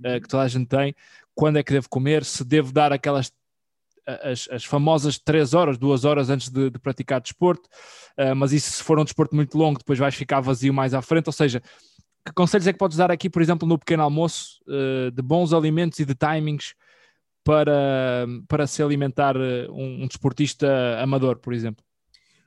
uh, 0.01 0.21
que 0.21 0.29
toda 0.29 0.43
a 0.43 0.49
gente 0.49 0.67
tem. 0.67 0.95
Quando 1.35 1.59
é 1.59 1.63
que 1.63 1.73
deve 1.73 1.89
comer? 1.89 2.25
Se 2.25 2.45
deve 2.45 2.73
dar 2.73 2.93
aquelas 2.93 3.33
as, 4.05 4.49
as, 4.51 4.65
famosas 4.65 5.17
3 5.17 5.55
horas, 5.55 5.79
2 5.79 6.05
horas 6.05 6.29
antes 6.29 6.49
de, 6.49 6.71
de 6.71 6.79
praticar 6.79 7.21
desporto, 7.21 7.69
uh, 8.19 8.35
mas 8.35 8.53
isso 8.53 8.73
se 8.73 8.83
for 8.83 8.99
um 8.99 9.05
desporto 9.05 9.35
muito 9.35 9.57
longo, 9.57 9.79
depois 9.79 9.97
vais 9.97 10.15
ficar 10.15 10.41
vazio 10.41 10.75
mais 10.75 10.93
à 10.93 11.01
frente, 11.01 11.29
ou 11.29 11.33
seja, 11.33 11.63
que 12.25 12.33
conselhos 12.33 12.66
é 12.66 12.73
que 12.73 12.79
podes 12.79 12.97
dar 12.97 13.11
aqui, 13.11 13.29
por 13.29 13.43
exemplo, 13.43 13.66
no 13.66 13.79
pequeno 13.79 14.03
almoço, 14.03 14.61
uh, 14.68 15.11
de 15.11 15.23
bons 15.23 15.53
alimentos 15.53 15.99
e 15.99 16.05
de 16.05 16.14
timings 16.14 16.75
para, 17.45 18.27
para 18.49 18.66
se 18.66 18.83
alimentar 18.83 19.37
eh, 19.37 19.68
um, 19.68 20.05
um 20.05 20.07
desportista 20.07 20.68
amador, 21.01 21.39
por 21.39 21.53
exemplo? 21.53 21.85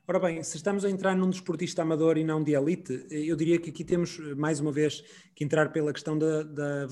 Ora 0.07 0.19
bem, 0.19 0.43
se 0.43 0.55
estamos 0.55 0.85
a 0.85 0.89
entrar 0.89 1.15
num 1.15 1.29
desportista 1.29 1.81
amador 1.81 2.15
e 2.17 2.23
não 2.23 2.43
de 2.43 2.53
elite, 2.53 3.07
eh, 3.09 3.25
eu 3.25 3.35
diria 3.35 3.59
que 3.59 3.71
aqui 3.71 3.83
temos, 3.83 4.19
mais 4.37 4.59
uma 4.59 4.71
vez, 4.71 5.03
que 5.35 5.43
entrar 5.43 5.71
pela 5.71 5.91
questão 5.91 6.17
da, 6.17 6.43
da, 6.43 6.85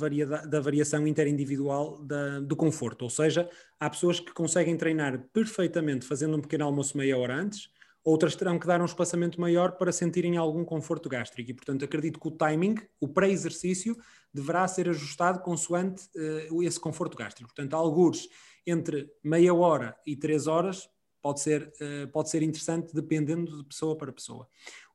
da 0.45 0.59
variação 0.59 1.07
interindividual 1.07 2.03
da, 2.03 2.39
do 2.39 2.55
conforto. 2.55 3.03
Ou 3.03 3.09
seja, 3.09 3.47
há 3.79 3.89
pessoas 3.89 4.19
que 4.19 4.33
conseguem 4.33 4.75
treinar 4.75 5.27
perfeitamente 5.31 6.05
fazendo 6.05 6.35
um 6.35 6.41
pequeno 6.41 6.65
almoço 6.65 6.97
meia 6.97 7.17
hora 7.17 7.35
antes, 7.35 7.69
outras 8.03 8.35
terão 8.35 8.59
que 8.59 8.67
dar 8.67 8.81
um 8.81 8.85
espaçamento 8.85 9.39
maior 9.39 9.73
para 9.73 9.91
sentirem 9.91 10.35
algum 10.35 10.65
conforto 10.65 11.07
gástrico. 11.07 11.49
E, 11.49 11.53
portanto, 11.53 11.85
acredito 11.85 12.19
que 12.19 12.27
o 12.27 12.31
timing, 12.31 12.75
o 12.99 13.07
pré-exercício, 13.07 13.97
deverá 14.33 14.67
ser 14.67 14.89
ajustado 14.89 15.39
consoante 15.39 16.09
uh, 16.51 16.61
esse 16.63 16.79
conforto 16.79 17.17
gástrico. 17.17 17.49
Portanto, 17.53 17.75
alguns 17.75 18.27
entre 18.65 19.09
meia 19.23 19.53
hora 19.53 19.95
e 20.05 20.15
três 20.15 20.47
horas 20.47 20.89
pode 21.21 21.39
ser, 21.39 21.71
uh, 21.79 22.07
pode 22.11 22.29
ser 22.29 22.41
interessante 22.41 22.93
dependendo 22.93 23.57
de 23.57 23.63
pessoa 23.63 23.97
para 23.97 24.11
pessoa. 24.11 24.47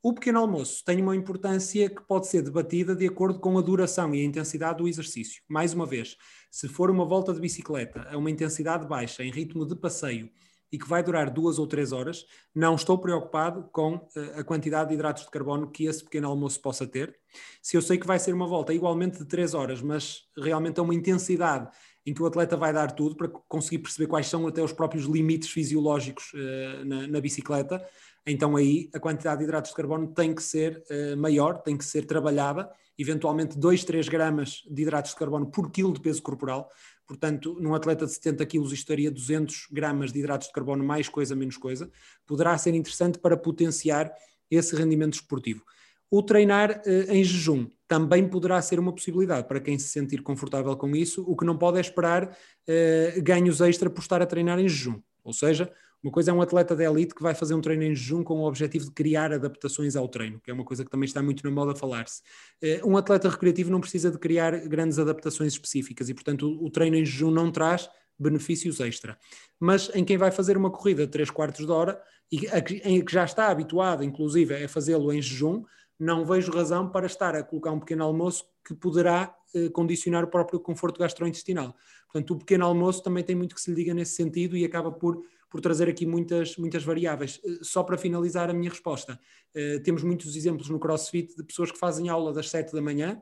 O 0.02 0.12
pequeno 0.12 0.40
almoço 0.40 0.84
tem 0.84 1.00
uma 1.00 1.16
importância 1.16 1.88
que 1.88 2.02
pode 2.02 2.26
ser 2.26 2.42
debatida 2.42 2.94
de 2.94 3.06
acordo 3.06 3.40
com 3.40 3.56
a 3.58 3.62
duração 3.62 4.14
e 4.14 4.20
a 4.20 4.24
intensidade 4.24 4.78
do 4.78 4.86
exercício. 4.86 5.42
Mais 5.48 5.72
uma 5.72 5.86
vez, 5.86 6.16
se 6.50 6.68
for 6.68 6.90
uma 6.90 7.06
volta 7.06 7.32
de 7.32 7.40
bicicleta 7.40 8.06
a 8.10 8.16
uma 8.16 8.30
intensidade 8.30 8.86
baixa, 8.86 9.24
em 9.24 9.30
ritmo 9.30 9.66
de 9.66 9.74
passeio, 9.74 10.30
e 10.70 10.78
que 10.78 10.88
vai 10.88 11.02
durar 11.02 11.30
duas 11.30 11.58
ou 11.58 11.66
três 11.66 11.92
horas, 11.92 12.26
não 12.54 12.74
estou 12.74 12.98
preocupado 12.98 13.68
com 13.72 13.96
uh, 13.96 14.10
a 14.38 14.44
quantidade 14.44 14.88
de 14.88 14.94
hidratos 14.94 15.24
de 15.24 15.30
carbono 15.30 15.70
que 15.70 15.86
esse 15.86 16.04
pequeno 16.04 16.28
almoço 16.28 16.60
possa 16.60 16.86
ter. 16.86 17.16
Se 17.62 17.76
eu 17.76 17.82
sei 17.82 17.98
que 17.98 18.06
vai 18.06 18.18
ser 18.18 18.34
uma 18.34 18.46
volta 18.46 18.74
igualmente 18.74 19.18
de 19.18 19.24
três 19.24 19.54
horas, 19.54 19.80
mas 19.80 20.22
realmente 20.36 20.78
a 20.80 20.82
uma 20.82 20.94
intensidade 20.94 21.68
em 22.04 22.14
que 22.14 22.22
o 22.22 22.26
atleta 22.26 22.56
vai 22.56 22.72
dar 22.72 22.92
tudo 22.92 23.16
para 23.16 23.28
conseguir 23.28 23.78
perceber 23.78 24.06
quais 24.06 24.26
são 24.26 24.46
até 24.46 24.62
os 24.62 24.72
próprios 24.72 25.04
limites 25.04 25.50
fisiológicos 25.50 26.32
uh, 26.32 26.84
na, 26.84 27.06
na, 27.06 27.20
bicicleta, 27.20 27.84
então 28.26 28.56
aí 28.56 28.90
a 28.94 29.00
quantidade 29.00 29.38
de 29.38 29.44
hidratos 29.44 29.70
de 29.70 29.76
carbono 29.76 30.08
tem 30.08 30.34
que 30.34 30.42
ser 30.42 30.82
uh, 30.90 31.16
maior, 31.16 31.58
tem 31.58 31.76
que 31.76 31.84
ser 31.84 32.06
trabalhada, 32.06 32.70
eventualmente 32.98 33.58
2, 33.58 33.84
3 33.84 34.08
gramas 34.08 34.62
de 34.70 34.82
hidratos 34.82 35.12
de 35.12 35.18
carbono 35.18 35.50
por 35.50 35.70
quilo 35.70 35.92
de 35.92 36.00
peso 36.00 36.22
corporal, 36.22 36.70
Portanto, 37.08 37.56
num 37.58 37.74
atleta 37.74 38.04
de 38.04 38.12
70 38.12 38.44
quilos 38.44 38.70
estaria 38.70 39.10
200 39.10 39.68
gramas 39.72 40.12
de 40.12 40.18
hidratos 40.18 40.48
de 40.48 40.52
carbono, 40.52 40.84
mais 40.84 41.08
coisa, 41.08 41.34
menos 41.34 41.56
coisa. 41.56 41.90
Poderá 42.26 42.56
ser 42.58 42.74
interessante 42.74 43.18
para 43.18 43.34
potenciar 43.34 44.12
esse 44.50 44.76
rendimento 44.76 45.14
esportivo. 45.14 45.64
O 46.10 46.22
treinar 46.22 46.82
eh, 46.84 47.06
em 47.08 47.24
jejum 47.24 47.66
também 47.86 48.28
poderá 48.28 48.60
ser 48.60 48.78
uma 48.78 48.92
possibilidade 48.92 49.48
para 49.48 49.58
quem 49.58 49.78
se 49.78 49.88
sentir 49.88 50.22
confortável 50.22 50.76
com 50.76 50.94
isso. 50.94 51.24
O 51.26 51.34
que 51.34 51.46
não 51.46 51.56
pode 51.56 51.78
é 51.78 51.80
esperar 51.80 52.36
eh, 52.66 53.18
ganhos 53.22 53.62
extra 53.62 53.88
por 53.88 54.02
estar 54.02 54.20
a 54.20 54.26
treinar 54.26 54.58
em 54.58 54.68
jejum. 54.68 55.00
Ou 55.24 55.32
seja, 55.32 55.72
uma 56.02 56.12
coisa 56.12 56.30
é 56.30 56.34
um 56.34 56.40
atleta 56.40 56.76
de 56.76 56.84
elite 56.84 57.14
que 57.14 57.22
vai 57.22 57.34
fazer 57.34 57.54
um 57.54 57.60
treino 57.60 57.82
em 57.82 57.94
jejum 57.94 58.22
com 58.22 58.40
o 58.40 58.46
objetivo 58.46 58.84
de 58.84 58.92
criar 58.92 59.32
adaptações 59.32 59.96
ao 59.96 60.06
treino, 60.08 60.40
que 60.40 60.50
é 60.50 60.54
uma 60.54 60.64
coisa 60.64 60.84
que 60.84 60.90
também 60.90 61.06
está 61.06 61.22
muito 61.22 61.44
na 61.44 61.50
moda 61.50 61.74
falar-se. 61.74 62.22
Eh, 62.62 62.80
um 62.84 62.96
atleta 62.96 63.28
recreativo 63.28 63.70
não 63.70 63.80
precisa 63.80 64.10
de 64.10 64.18
criar 64.18 64.56
grandes 64.68 64.98
adaptações 64.98 65.52
específicas 65.52 66.08
e, 66.08 66.14
portanto, 66.14 66.56
o 66.64 66.70
treino 66.70 66.96
em 66.96 67.04
jejum 67.04 67.30
não 67.30 67.50
traz 67.50 67.90
benefícios 68.18 68.78
extra. 68.80 69.18
Mas 69.58 69.90
em 69.94 70.04
quem 70.04 70.16
vai 70.16 70.30
fazer 70.30 70.56
uma 70.56 70.70
corrida 70.70 71.04
de 71.04 71.12
3 71.12 71.30
quartos 71.30 71.66
de 71.66 71.72
hora 71.72 72.00
e 72.30 72.46
em 72.84 73.04
que 73.04 73.12
já 73.12 73.24
está 73.24 73.48
habituado, 73.48 74.04
inclusive, 74.04 74.64
a 74.64 74.68
fazê-lo 74.68 75.12
em 75.12 75.20
jejum, 75.20 75.64
não 75.98 76.24
vejo 76.24 76.52
razão 76.52 76.88
para 76.88 77.06
estar 77.06 77.34
a 77.34 77.42
colocar 77.42 77.72
um 77.72 77.80
pequeno 77.80 78.04
almoço 78.04 78.44
que 78.64 78.74
poderá 78.74 79.34
eh, 79.54 79.68
condicionar 79.70 80.22
o 80.22 80.28
próprio 80.28 80.60
conforto 80.60 81.00
gastrointestinal. 81.00 81.74
Portanto, 82.12 82.34
o 82.34 82.38
pequeno 82.38 82.64
almoço 82.64 83.02
também 83.02 83.24
tem 83.24 83.34
muito 83.34 83.54
que 83.54 83.60
se 83.60 83.70
lhe 83.70 83.76
diga 83.76 83.94
nesse 83.94 84.14
sentido 84.14 84.56
e 84.56 84.64
acaba 84.64 84.92
por 84.92 85.22
por 85.50 85.60
trazer 85.60 85.88
aqui 85.88 86.06
muitas, 86.06 86.56
muitas 86.56 86.84
variáveis. 86.84 87.40
Eh, 87.44 87.58
só 87.62 87.82
para 87.82 87.96
finalizar 87.96 88.50
a 88.50 88.54
minha 88.54 88.70
resposta, 88.70 89.18
uh, 89.54 89.82
temos 89.82 90.02
muitos 90.02 90.36
exemplos 90.36 90.68
no 90.68 90.78
CrossFit 90.78 91.34
de 91.36 91.42
pessoas 91.42 91.72
que 91.72 91.78
fazem 91.78 92.08
aula 92.08 92.32
das 92.32 92.50
7 92.50 92.72
da 92.72 92.82
manhã 92.82 93.20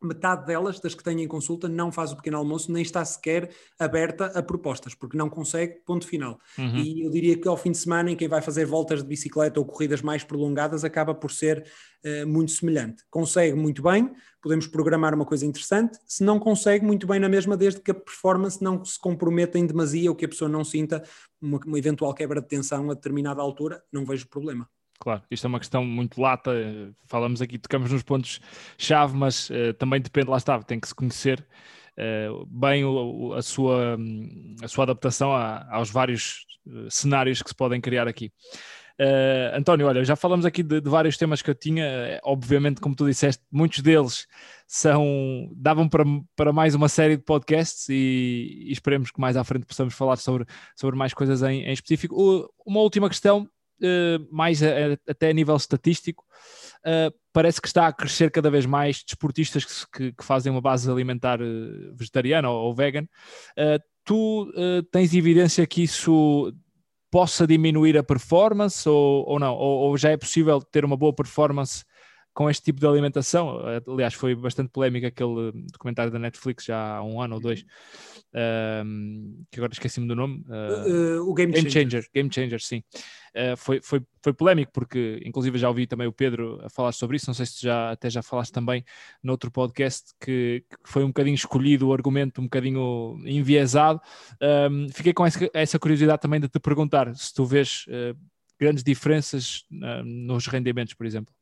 metade 0.00 0.46
delas, 0.46 0.78
das 0.80 0.94
que 0.94 1.02
têm 1.02 1.22
em 1.22 1.28
consulta, 1.28 1.68
não 1.68 1.90
faz 1.90 2.12
o 2.12 2.16
pequeno 2.16 2.38
almoço, 2.38 2.70
nem 2.70 2.82
está 2.82 3.04
sequer 3.04 3.50
aberta 3.78 4.26
a 4.26 4.42
propostas, 4.42 4.94
porque 4.94 5.16
não 5.16 5.28
consegue, 5.28 5.80
ponto 5.84 6.06
final. 6.06 6.38
Uhum. 6.56 6.76
E 6.76 7.04
eu 7.04 7.10
diria 7.10 7.36
que 7.36 7.48
ao 7.48 7.56
fim 7.56 7.72
de 7.72 7.78
semana, 7.78 8.10
em 8.10 8.16
quem 8.16 8.28
vai 8.28 8.40
fazer 8.40 8.64
voltas 8.64 9.02
de 9.02 9.08
bicicleta 9.08 9.58
ou 9.58 9.66
corridas 9.66 10.00
mais 10.00 10.22
prolongadas, 10.22 10.84
acaba 10.84 11.14
por 11.14 11.30
ser 11.30 11.66
uh, 12.04 12.26
muito 12.26 12.52
semelhante. 12.52 13.02
Consegue 13.10 13.56
muito 13.56 13.82
bem, 13.82 14.12
podemos 14.40 14.66
programar 14.66 15.14
uma 15.14 15.24
coisa 15.24 15.44
interessante, 15.44 15.98
se 16.06 16.22
não 16.22 16.38
consegue, 16.38 16.84
muito 16.84 17.06
bem 17.06 17.18
na 17.18 17.28
mesma, 17.28 17.56
desde 17.56 17.80
que 17.80 17.90
a 17.90 17.94
performance 17.94 18.62
não 18.62 18.84
se 18.84 18.98
comprometa 18.98 19.58
em 19.58 19.66
demasia 19.66 20.10
ou 20.10 20.16
que 20.16 20.24
a 20.24 20.28
pessoa 20.28 20.48
não 20.48 20.62
sinta 20.64 21.02
uma, 21.40 21.58
uma 21.66 21.78
eventual 21.78 22.14
quebra 22.14 22.40
de 22.40 22.48
tensão 22.48 22.90
a 22.90 22.94
determinada 22.94 23.42
altura, 23.42 23.82
não 23.92 24.04
vejo 24.04 24.28
problema. 24.28 24.68
Claro, 25.00 25.22
isto 25.30 25.46
é 25.46 25.48
uma 25.48 25.60
questão 25.60 25.84
muito 25.84 26.20
lata. 26.20 26.50
Falamos 27.06 27.40
aqui, 27.40 27.58
tocamos 27.58 27.92
nos 27.92 28.02
pontos-chave, 28.02 29.16
mas 29.16 29.48
uh, 29.50 29.72
também 29.78 30.00
depende, 30.00 30.28
lá 30.28 30.36
está, 30.36 30.60
tem 30.62 30.80
que 30.80 30.88
se 30.88 30.94
conhecer 30.94 31.46
uh, 31.96 32.44
bem 32.46 32.84
o, 32.84 33.32
a, 33.32 33.42
sua, 33.42 33.96
a 34.62 34.68
sua 34.68 34.84
adaptação 34.84 35.32
a, 35.32 35.66
aos 35.70 35.90
vários 35.90 36.46
uh, 36.66 36.90
cenários 36.90 37.40
que 37.42 37.48
se 37.48 37.54
podem 37.54 37.80
criar 37.80 38.08
aqui. 38.08 38.32
António, 39.54 39.86
olha, 39.86 40.04
já 40.04 40.16
falamos 40.16 40.44
aqui 40.44 40.60
de, 40.60 40.80
de, 40.80 40.90
vários 40.90 41.16
temas 41.16 41.40
que 41.40 41.48
eu 41.48 41.54
tinha. 41.54 42.20
Obviamente, 42.24 42.80
como 42.80 42.96
tu 42.96 43.06
disseste, 43.06 43.44
muitos 43.48 43.78
deles 43.78 44.26
são 44.66 45.48
davam 45.54 45.88
para, 45.88 46.04
para 46.34 46.52
mais 46.52 46.74
uma 46.74 46.88
série 46.88 47.16
de 47.16 47.22
podcasts 47.22 47.88
e, 47.88 48.64
e 48.66 48.72
esperemos 48.72 49.12
que 49.12 49.20
mais 49.20 49.36
à 49.36 49.44
frente 49.44 49.66
possamos 49.66 49.94
falar 49.94 50.16
sobre, 50.16 50.44
sobre 50.74 50.96
mais 50.96 51.14
coisas 51.14 51.44
em, 51.44 51.62
em 51.62 51.72
específico. 51.72 52.52
Uma 52.66 52.80
última 52.80 53.08
questão 53.08 53.42
uh, 53.42 53.57
mais 54.30 54.62
a, 54.62 54.66
a, 54.66 55.10
até 55.10 55.30
a 55.30 55.32
nível 55.32 55.56
estatístico, 55.56 56.24
uh, 56.84 57.14
parece 57.32 57.60
que 57.60 57.68
está 57.68 57.86
a 57.86 57.92
crescer 57.92 58.30
cada 58.30 58.50
vez 58.50 58.66
mais 58.66 59.02
desportistas 59.02 59.64
que, 59.64 59.90
que, 59.92 60.12
que 60.12 60.24
fazem 60.24 60.50
uma 60.50 60.60
base 60.60 60.90
alimentar 60.90 61.40
uh, 61.40 61.94
vegetariana 61.94 62.50
ou, 62.50 62.66
ou 62.66 62.74
vegan. 62.74 63.06
tu 64.04 64.50
tens 64.90 65.14
evidência 65.14 65.66
que 65.66 65.82
isso 65.82 66.52
possa 67.10 67.46
diminuir 67.46 67.96
a 67.96 68.02
performance 68.02 68.88
ou, 68.88 69.24
ou 69.26 69.38
não? 69.38 69.54
Ou, 69.54 69.88
ou, 69.88 69.96
já 69.96 70.10
é 70.10 70.16
possível 70.16 70.60
ter 70.60 70.84
uma 70.84 70.96
boa 70.96 71.12
performance 71.12 71.84
com 72.38 72.48
este 72.48 72.62
tipo 72.62 72.78
de 72.78 72.86
alimentação? 72.86 73.58
Aliás, 73.88 74.14
foi 74.14 74.32
bastante 74.32 74.70
polémico 74.70 75.08
aquele 75.08 75.50
documentário 75.72 76.12
da 76.12 76.20
Netflix 76.20 76.66
já 76.66 76.98
há 76.98 77.02
um 77.02 77.20
ano 77.20 77.34
ou 77.34 77.40
dois, 77.40 77.64
um, 78.86 79.42
que 79.50 79.58
agora 79.58 79.72
esqueci-me 79.72 80.06
do 80.06 80.14
nome. 80.14 80.44
Uh, 80.46 81.18
uh, 81.18 81.28
o 81.28 81.34
Game, 81.34 81.52
Game 81.52 81.68
Changer. 81.68 82.02
Changer. 82.02 82.10
Game 82.14 82.32
Changer, 82.32 82.62
sim. 82.62 82.84
Uh, 83.34 83.56
foi, 83.56 83.80
foi, 83.82 84.02
foi 84.22 84.32
polémico, 84.32 84.70
porque 84.72 85.20
inclusive 85.24 85.58
já 85.58 85.68
ouvi 85.68 85.88
também 85.88 86.06
o 86.06 86.12
Pedro 86.12 86.60
a 86.62 86.70
falar 86.70 86.92
sobre 86.92 87.16
isso, 87.16 87.26
não 87.26 87.34
sei 87.34 87.44
se 87.44 87.60
já, 87.60 87.90
até 87.90 88.08
já 88.08 88.22
falaste 88.22 88.52
também 88.52 88.84
noutro 89.20 89.50
podcast, 89.50 90.12
que, 90.20 90.64
que 90.70 90.76
foi 90.84 91.02
um 91.02 91.08
bocadinho 91.08 91.34
escolhido 91.34 91.88
o 91.88 91.92
argumento, 91.92 92.40
um 92.40 92.44
bocadinho 92.44 93.18
enviesado. 93.26 94.00
Um, 94.70 94.86
fiquei 94.92 95.12
com 95.12 95.26
essa, 95.26 95.50
essa, 95.52 95.76
curiosidade 95.76 96.22
também 96.22 96.38
de 96.38 96.48
te 96.48 96.60
perguntar 96.60 97.12
se 97.16 97.34
tu 97.34 97.44
vês 97.44 97.84
grandes 98.60 98.84
diferenças 98.84 99.64
nos 100.04 100.46
rendimentos, 100.46 100.94
por 100.94 101.04
exemplo. 101.04 101.34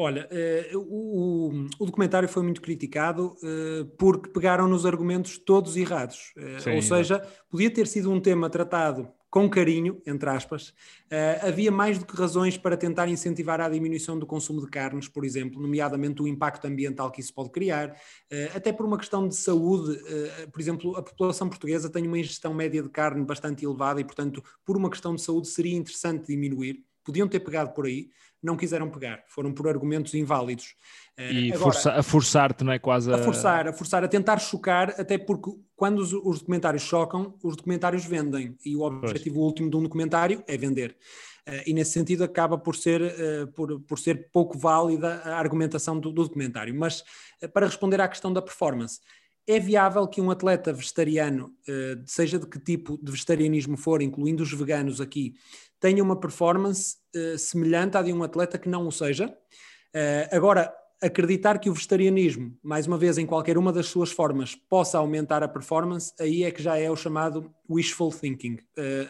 Olha, 0.00 0.28
uh, 0.72 1.68
o, 1.80 1.84
documentário 1.84 2.28
foi 2.28 2.44
muito 2.44 2.62
criticado 2.62 3.36
uh, 3.42 3.84
porque 3.98 4.30
pegaram 4.30 4.68
nos 4.68 4.86
argumentos 4.86 5.38
todos 5.38 5.76
errados. 5.76 6.32
Uh, 6.36 6.60
Sim, 6.60 6.76
ou 6.76 6.82
seja, 6.82 7.16
é. 7.16 7.28
podia 7.50 7.68
ter 7.68 7.88
sido 7.88 8.08
um 8.12 8.20
tema 8.20 8.48
tratado 8.48 9.08
com 9.28 9.50
carinho, 9.50 10.00
entre 10.06 10.30
aspas. 10.30 10.72
havia 11.42 11.70
mais 11.70 11.98
do 11.98 12.06
que 12.06 12.16
razões 12.16 12.56
para 12.56 12.78
tentar 12.78 13.08
incentivar 13.08 13.60
a 13.60 13.68
diminuição 13.68 14.18
do 14.18 14.26
consumo 14.26 14.58
de 14.58 14.70
carnes, 14.70 15.06
por 15.06 15.22
exemplo, 15.22 15.60
nomeadamente 15.60 16.22
o 16.22 16.26
impacto 16.26 16.66
ambiental 16.66 17.10
que 17.10 17.20
isso 17.20 17.34
pode 17.34 17.50
criar, 17.50 17.94
até 18.54 18.72
por 18.72 18.86
uma 18.86 18.96
questão 18.96 19.28
de 19.28 19.36
saúde. 19.36 20.00
por 20.50 20.58
exemplo, 20.58 20.96
a 20.96 21.02
população 21.02 21.46
portuguesa 21.46 21.90
tem 21.90 22.06
uma 22.06 22.18
ingestão 22.18 22.54
média 22.54 22.82
de 22.82 22.88
carne 22.88 23.22
bastante 23.22 23.66
elevada 23.66 24.00
e, 24.00 24.04
portanto, 24.04 24.42
por 24.64 24.78
uma 24.78 24.88
questão 24.88 25.14
de 25.14 25.20
saúde, 25.20 25.48
seria 25.48 25.76
interessante 25.76 26.28
diminuir. 26.28 26.82
Podiam 27.04 27.28
ter 27.28 27.40
pegado 27.40 27.74
por 27.74 27.84
aí 27.84 28.08
não 28.42 28.56
quiseram 28.56 28.88
pegar, 28.88 29.22
foram 29.26 29.52
por 29.52 29.68
argumentos 29.68 30.14
inválidos. 30.14 30.74
Eh, 31.16 31.32
e 31.32 31.52
Agora, 31.52 31.72
força, 31.72 31.92
a 31.92 32.02
forçar-te, 32.02 32.64
não 32.64 32.72
é? 32.72 32.78
Quase 32.78 33.12
a... 33.12 33.16
a... 33.16 33.18
forçar, 33.18 33.68
a 33.68 33.72
forçar, 33.72 34.04
a 34.04 34.08
tentar 34.08 34.38
chocar, 34.38 34.94
até 34.98 35.18
porque 35.18 35.50
quando 35.74 35.98
os, 35.98 36.12
os 36.12 36.40
documentários 36.40 36.82
chocam, 36.82 37.34
os 37.42 37.56
documentários 37.56 38.04
vendem, 38.04 38.56
e 38.64 38.76
o 38.76 38.82
objetivo 38.82 39.36
pois. 39.36 39.46
último 39.46 39.70
de 39.70 39.76
um 39.76 39.82
documentário 39.82 40.42
é 40.46 40.56
vender. 40.56 40.96
Uh, 41.48 41.62
e 41.66 41.72
nesse 41.72 41.92
sentido 41.92 42.22
acaba 42.22 42.58
por 42.58 42.76
ser, 42.76 43.00
uh, 43.00 43.46
por, 43.52 43.80
por 43.80 43.98
ser 43.98 44.30
pouco 44.30 44.58
válida 44.58 45.22
a 45.24 45.38
argumentação 45.38 45.98
do, 45.98 46.12
do 46.12 46.24
documentário. 46.24 46.74
Mas 46.74 47.00
uh, 47.42 47.48
para 47.52 47.66
responder 47.66 48.00
à 48.00 48.06
questão 48.06 48.30
da 48.32 48.42
performance, 48.42 49.00
é 49.48 49.58
viável 49.58 50.06
que 50.06 50.20
um 50.20 50.30
atleta 50.30 50.72
vegetariano, 50.72 51.54
seja 52.04 52.38
de 52.38 52.46
que 52.46 52.60
tipo 52.60 52.98
de 53.02 53.10
vegetarianismo 53.10 53.78
for, 53.78 54.02
incluindo 54.02 54.42
os 54.42 54.52
veganos 54.52 55.00
aqui, 55.00 55.34
tenha 55.80 56.02
uma 56.02 56.18
performance 56.18 56.96
uh, 57.14 57.38
semelhante 57.38 57.96
à 57.96 58.02
de 58.02 58.12
um 58.12 58.22
atleta 58.22 58.58
que 58.58 58.68
não 58.68 58.86
o 58.86 58.92
seja. 58.92 59.26
Uh, 59.28 60.36
agora, 60.36 60.72
acreditar 61.00 61.58
que 61.58 61.70
o 61.70 61.72
vegetarianismo, 61.72 62.56
mais 62.62 62.86
uma 62.86 62.98
vez, 62.98 63.18
em 63.18 63.26
qualquer 63.26 63.56
uma 63.56 63.72
das 63.72 63.86
suas 63.86 64.10
formas, 64.10 64.54
possa 64.54 64.98
aumentar 64.98 65.42
a 65.42 65.48
performance, 65.48 66.12
aí 66.18 66.42
é 66.42 66.50
que 66.50 66.62
já 66.62 66.76
é 66.76 66.90
o 66.90 66.96
chamado 66.96 67.52
wishful 67.70 68.10
thinking. 68.10 68.58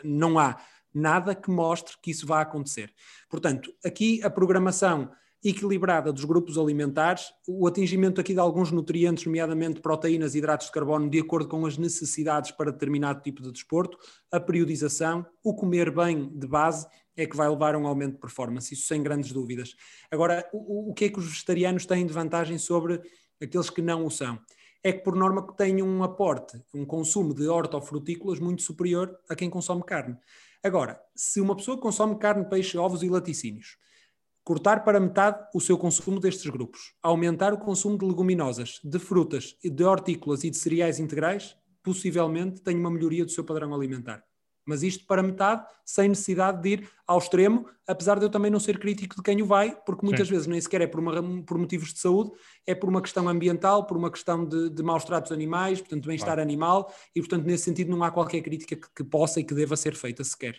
Não 0.05 0.39
há 0.39 0.59
nada 0.93 1.35
que 1.35 1.51
mostre 1.51 1.95
que 2.03 2.11
isso 2.11 2.27
vá 2.27 2.43
acontecer. 2.43 2.93
Portanto, 3.31 3.73
aqui 3.83 4.23
a 4.23 4.29
programação 4.29 5.11
equilibrada 5.43 6.13
dos 6.13 6.25
grupos 6.25 6.59
alimentares, 6.59 7.33
o 7.47 7.67
atingimento 7.67 8.21
aqui 8.21 8.35
de 8.35 8.41
alguns 8.41 8.73
nutrientes, 8.73 9.25
nomeadamente 9.25 9.81
proteínas 9.81 10.35
e 10.35 10.39
hidratos 10.39 10.67
de 10.67 10.73
carbono, 10.73 11.09
de 11.09 11.21
acordo 11.21 11.49
com 11.49 11.65
as 11.65 11.79
necessidades 11.79 12.51
para 12.51 12.73
determinado 12.73 13.23
tipo 13.23 13.43
de 13.43 13.53
desporto, 13.53 13.97
a 14.33 14.41
periodização, 14.41 15.25
o 15.45 15.55
comer 15.55 15.91
bem 15.91 16.29
de 16.29 16.47
base 16.47 16.87
é 17.17 17.27
que 17.27 17.37
vai 17.37 17.49
levar 17.49 17.75
a 17.75 17.79
um 17.79 17.87
aumento 17.87 18.15
de 18.15 18.21
performance, 18.21 18.73
isso 18.73 18.87
sem 18.87 19.03
grandes 19.03 19.33
dúvidas. 19.33 19.75
Agora, 20.11 20.49
o, 20.53 20.91
o 20.91 20.95
que 20.95 21.07
é 21.07 21.09
que 21.09 21.19
os 21.19 21.27
vegetarianos 21.27 21.85
têm 21.85 22.07
de 22.07 22.13
vantagem 22.13 22.59
sobre 22.59 23.01
aqueles 23.43 23.71
que 23.71 23.83
não 23.83 24.07
o 24.07 24.11
são? 24.11 24.39
É 24.85 24.93
que, 24.93 25.03
por 25.03 25.17
norma, 25.17 25.45
têm 25.57 25.83
um 25.83 26.05
aporte, 26.05 26.63
um 26.73 26.85
consumo 26.85 27.35
de 27.35 27.49
hortofrutícolas 27.49 28.39
muito 28.39 28.63
superior 28.63 29.19
a 29.29 29.35
quem 29.35 29.51
consome 29.51 29.83
carne. 29.83 30.17
Agora, 30.63 31.01
se 31.15 31.41
uma 31.41 31.57
pessoa 31.57 31.79
consome 31.79 32.17
carne, 32.19 32.49
peixe, 32.49 32.79
ovos 32.79 33.03
e 33.03 33.09
laticínios, 33.09 33.77
cortar 34.49 34.83
para 34.83 34.99
metade 34.99 35.47
o 35.55 35.61
seu 35.61 35.77
consumo 35.77 36.19
destes 36.19 36.51
grupos, 36.51 36.95
aumentar 37.03 37.53
o 37.53 37.59
consumo 37.59 37.99
de 37.99 38.07
leguminosas, 38.07 38.81
de 38.83 38.99
frutas, 38.99 39.55
de 39.63 39.85
hortícolas 39.85 40.43
e 40.43 40.49
de 40.49 40.57
cereais 40.57 40.99
integrais, 40.99 41.55
possivelmente 41.83 42.63
tem 42.63 42.75
uma 42.75 42.91
melhoria 42.91 43.27
do 43.27 43.31
seu 43.31 43.45
padrão 43.45 43.75
alimentar. 43.75 44.25
Mas 44.67 44.83
isto 44.83 45.05
para 45.05 45.23
metade, 45.23 45.67
sem 45.85 46.09
necessidade 46.09 46.63
de 46.63 46.69
ir 46.71 46.91
ao 47.07 47.19
extremo, 47.19 47.67
apesar 47.87 48.19
de 48.19 48.25
eu 48.25 48.31
também 48.31 48.51
não 48.51 48.59
ser 48.59 48.79
crítico 48.79 49.17
de 49.17 49.23
quem 49.23 49.43
o 49.43 49.45
vai, 49.45 49.79
porque 49.85 50.07
muitas 50.07 50.27
Sim. 50.27 50.33
vezes 50.33 50.47
nem 50.47 50.61
sequer 50.63 50.81
é 50.81 50.87
por, 50.87 51.01
uma, 51.01 51.43
por 51.43 51.59
motivos 51.59 51.93
de 51.93 51.99
saúde, 51.99 52.31
é 52.67 52.75
por 52.75 52.89
uma 52.89 53.03
questão 53.03 53.29
ambiental, 53.29 53.87
por 53.87 53.99
uma 53.99 54.11
questão 54.11 54.47
de, 54.47 54.71
de 54.71 54.83
maus 54.83 55.05
tratos 55.05 55.31
animais, 55.31 55.79
portanto, 55.79 56.07
bem-estar 56.07 56.29
claro. 56.29 56.41
animal, 56.41 56.91
e 57.15 57.21
portanto, 57.21 57.45
nesse 57.45 57.65
sentido, 57.65 57.91
não 57.91 58.03
há 58.03 58.11
qualquer 58.11 58.41
crítica 58.41 58.77
que, 58.77 58.89
que 58.97 59.05
possa 59.05 59.41
e 59.41 59.45
que 59.45 59.53
deva 59.53 59.77
ser 59.77 59.95
feita 59.95 60.25
sequer. 60.25 60.59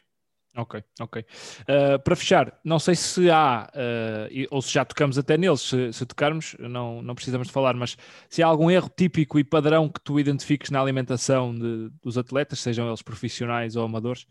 Ok, 0.55 0.83
ok. 0.99 1.21
Uh, 1.61 1.99
para 2.03 2.15
fechar, 2.15 2.59
não 2.63 2.79
sei 2.79 2.95
se 2.95 3.29
há, 3.29 3.69
uh, 3.71 4.47
ou 4.49 4.61
se 4.61 4.73
já 4.73 4.83
tocamos 4.83 5.17
até 5.17 5.37
neles, 5.37 5.61
se, 5.61 5.93
se, 5.93 6.05
tocarmos, 6.05 6.55
não, 6.59 7.03
não 7.03 7.13
precisamos 7.13 7.47
de 7.47 7.53
falar, 7.53 7.75
mas 7.75 7.95
se 8.27 8.41
há 8.41 8.47
algum 8.47 8.69
erro 8.69 8.89
típico 8.89 9.37
e 9.37 9.43
padrão 9.43 9.87
que 9.87 10.01
tu 10.01 10.19
identifiques 10.19 10.71
na 10.71 10.81
alimentação 10.81 11.53
de, 11.53 11.89
dos 12.01 12.17
atletas, 12.17 12.59
sejam 12.59 12.87
eles 12.87 13.03
profissionais 13.03 13.75
ou 13.75 13.83
amadores, 13.85 14.25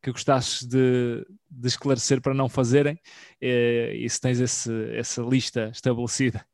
que 0.00 0.12
gostasses 0.12 0.64
de, 0.64 1.26
de 1.50 1.68
esclarecer 1.68 2.20
para 2.20 2.34
não 2.34 2.48
fazerem, 2.48 2.94
uh, 2.94 3.94
e 3.94 4.08
se 4.08 4.20
tens 4.20 4.38
esse, 4.38 4.72
essa 4.94 5.22
lista 5.22 5.70
estabelecida. 5.72 6.46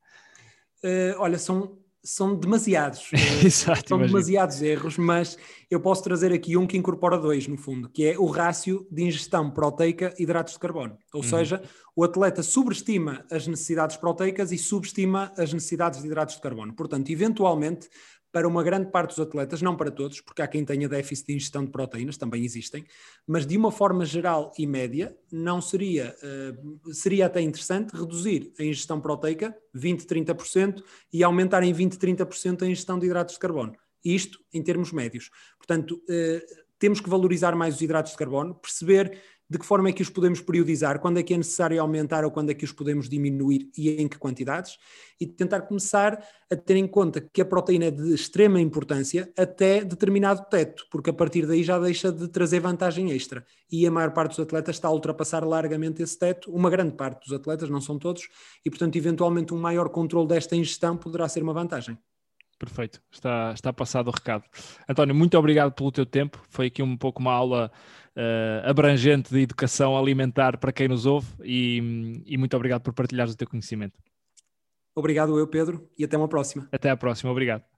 olha, 1.19 1.39
são 1.39 1.79
são 2.03 2.35
demasiados. 2.35 3.11
Eh, 3.21 3.47
Exato, 3.47 3.89
são 3.89 3.99
imagino. 3.99 4.19
demasiados 4.19 4.63
erros, 4.63 4.99
mas 4.99 5.39
eu 5.71 5.81
posso 5.81 6.03
trazer 6.03 6.33
aqui 6.33 6.57
um 6.57 6.67
que 6.67 6.77
incorpora 6.77 7.19
dois, 7.19 7.47
no 7.47 7.57
fundo, 7.57 7.89
que 7.89 8.05
é 8.05 8.19
o 8.19 8.27
rácio 8.27 8.87
de 8.91 9.05
ingestão 9.05 9.51
proteica 9.51 10.15
e 10.19 10.23
hidratos 10.23 10.55
de 10.55 10.59
carbono. 10.59 10.97
Ou 11.13 11.23
uhum. 11.23 11.29
seja, 11.29 11.63
o 11.95 12.05
atleta 12.05 12.43
sobreestima 12.43 13.25
as 13.31 13.47
necessidades 13.47 13.97
proteicas 13.97 14.53
e 14.53 14.59
subestima 14.59 15.33
as 15.37 15.53
necessidades 15.53 16.01
de 16.01 16.07
hidratos 16.07 16.37
de 16.37 16.41
carbono. 16.41 16.75
Portanto, 16.75 17.11
eventualmente, 17.11 17.89
para 18.33 18.47
uma 18.47 18.63
grande 18.63 18.91
parte 18.91 19.11
dos 19.11 19.21
atletas, 19.21 19.61
não 19.61 19.77
para 19.77 19.91
todos, 19.91 20.21
porque 20.21 20.43
há 20.43 20.47
quem 20.47 20.65
tenha 20.65 20.89
déficit 20.89 21.27
de 21.29 21.35
ingestão 21.35 21.65
de 21.65 21.71
proteínas, 21.71 22.17
também 22.17 22.45
existem, 22.45 22.85
mas 23.27 23.47
de 23.47 23.57
uma 23.57 23.73
forma 23.73 24.05
geral 24.05 24.53
e 24.59 24.67
média, 24.67 25.17
não 25.31 25.61
seria, 25.61 26.15
uh, 26.23 26.95
seria 26.95 27.27
até 27.27 27.41
interessante 27.41 27.95
reduzir 27.95 28.53
a 28.59 28.63
ingestão 28.63 29.01
proteica 29.01 29.57
20, 29.75 30.07
30% 30.07 30.83
e 31.13 31.25
aumentar 31.25 31.63
em 31.63 31.73
20, 31.73 31.95
30% 31.97 32.63
a 32.63 32.67
ingestão 32.67 32.99
de 32.99 33.07
hidratos 33.07 33.35
de 33.35 33.41
carbono. 33.41 33.75
Isto 34.05 34.39
em 34.53 34.63
termos 34.63 34.93
médios. 34.93 35.31
Portanto, 35.59 36.01
uh, 36.09 36.71
temos 36.79 37.01
que 37.01 37.11
valorizar 37.11 37.55
mais 37.55 37.75
os 37.75 37.81
hidratos 37.83 38.13
de 38.13 38.19
carbono, 38.19 38.55
perceber 38.55 39.21
de 39.51 39.59
que 39.59 39.67
forma 39.67 39.89
é 39.89 39.93
que 39.93 40.01
os 40.01 40.09
podemos 40.09 40.41
periodizar, 40.41 41.01
quando 41.01 41.19
é 41.19 41.25
que 41.25 41.35
é 41.35 41.37
necessário 41.37 41.81
aumentar 41.81 42.25
ou 42.25 42.31
quando 42.31 42.51
é 42.51 42.55
que 42.55 42.65
os 42.65 42.71
podemos 42.71 43.09
diminuir 43.09 43.69
e 43.77 43.91
em 44.01 44.07
que 44.07 44.17
quantidades, 44.17 44.79
e 45.21 45.27
tentar 45.27 45.63
começar 45.63 46.25
a 46.49 46.55
ter 46.55 46.77
em 46.77 46.87
conta 46.87 47.21
que 47.21 47.41
a 47.41 47.45
proteína 47.45 47.87
é 47.87 47.91
de 47.91 48.15
extrema 48.15 48.61
importância 48.61 49.31
até 49.37 49.85
determinado 49.85 50.47
teto, 50.49 50.87
porque 50.89 51.11
a 51.11 51.13
partir 51.13 51.47
daí 51.47 51.65
já 51.65 51.81
deixa 51.81 52.13
de 52.13 52.29
trazer 52.29 52.61
vantagem 52.61 53.11
extra. 53.11 53.45
E 53.71 53.85
a 53.85 53.91
maior 53.91 54.13
parte 54.13 54.31
dos 54.31 54.41
atletas 54.41 54.77
está 54.77 54.87
a 54.87 54.93
ultrapassar 54.93 55.45
largamente 55.45 56.01
esse 56.01 56.17
teto, 56.17 56.55
uma 56.55 56.71
grande 56.71 56.95
parte 56.95 57.25
dos 57.25 57.33
atletas, 57.33 57.69
não 57.69 57.81
são 57.81 57.99
todos, 57.99 58.29
e 58.65 58.71
portanto, 58.71 58.95
eventualmente, 58.95 59.53
um 59.53 59.59
maior 59.59 59.89
controle 59.89 60.29
desta 60.29 60.55
ingestão 60.55 60.97
poderá 60.97 61.29
ser 61.29 61.43
uma 61.43 61.53
vantagem. 61.53 61.99
Perfeito, 62.61 63.01
está, 63.11 63.53
está 63.55 63.73
passado 63.73 64.09
o 64.09 64.11
recado. 64.11 64.45
António, 64.87 65.15
muito 65.15 65.37
obrigado 65.39 65.73
pelo 65.73 65.91
teu 65.91 66.05
tempo. 66.05 66.39
Foi 66.51 66.67
aqui 66.67 66.83
um 66.83 66.95
pouco 66.95 67.19
uma 67.19 67.33
aula 67.33 67.73
uh, 68.17 68.69
abrangente 68.69 69.33
de 69.33 69.41
educação 69.41 69.97
alimentar 69.97 70.59
para 70.59 70.73
quem 70.73 70.89
nos 70.89 71.07
ouve 71.07 71.29
e, 71.43 72.23
e 72.27 72.37
muito 72.37 72.57
obrigado 72.57 72.83
por 72.83 72.93
partilhares 72.93 73.35
o 73.35 73.37
teu 73.37 73.49
conhecimento. 73.49 73.99
Obrigado 74.95 75.39
eu, 75.39 75.47
Pedro, 75.47 75.89
e 75.97 76.05
até 76.05 76.17
uma 76.17 76.29
próxima. 76.29 76.69
Até 76.73 76.91
a 76.91 76.97
próxima, 76.97 77.31
obrigado. 77.31 77.70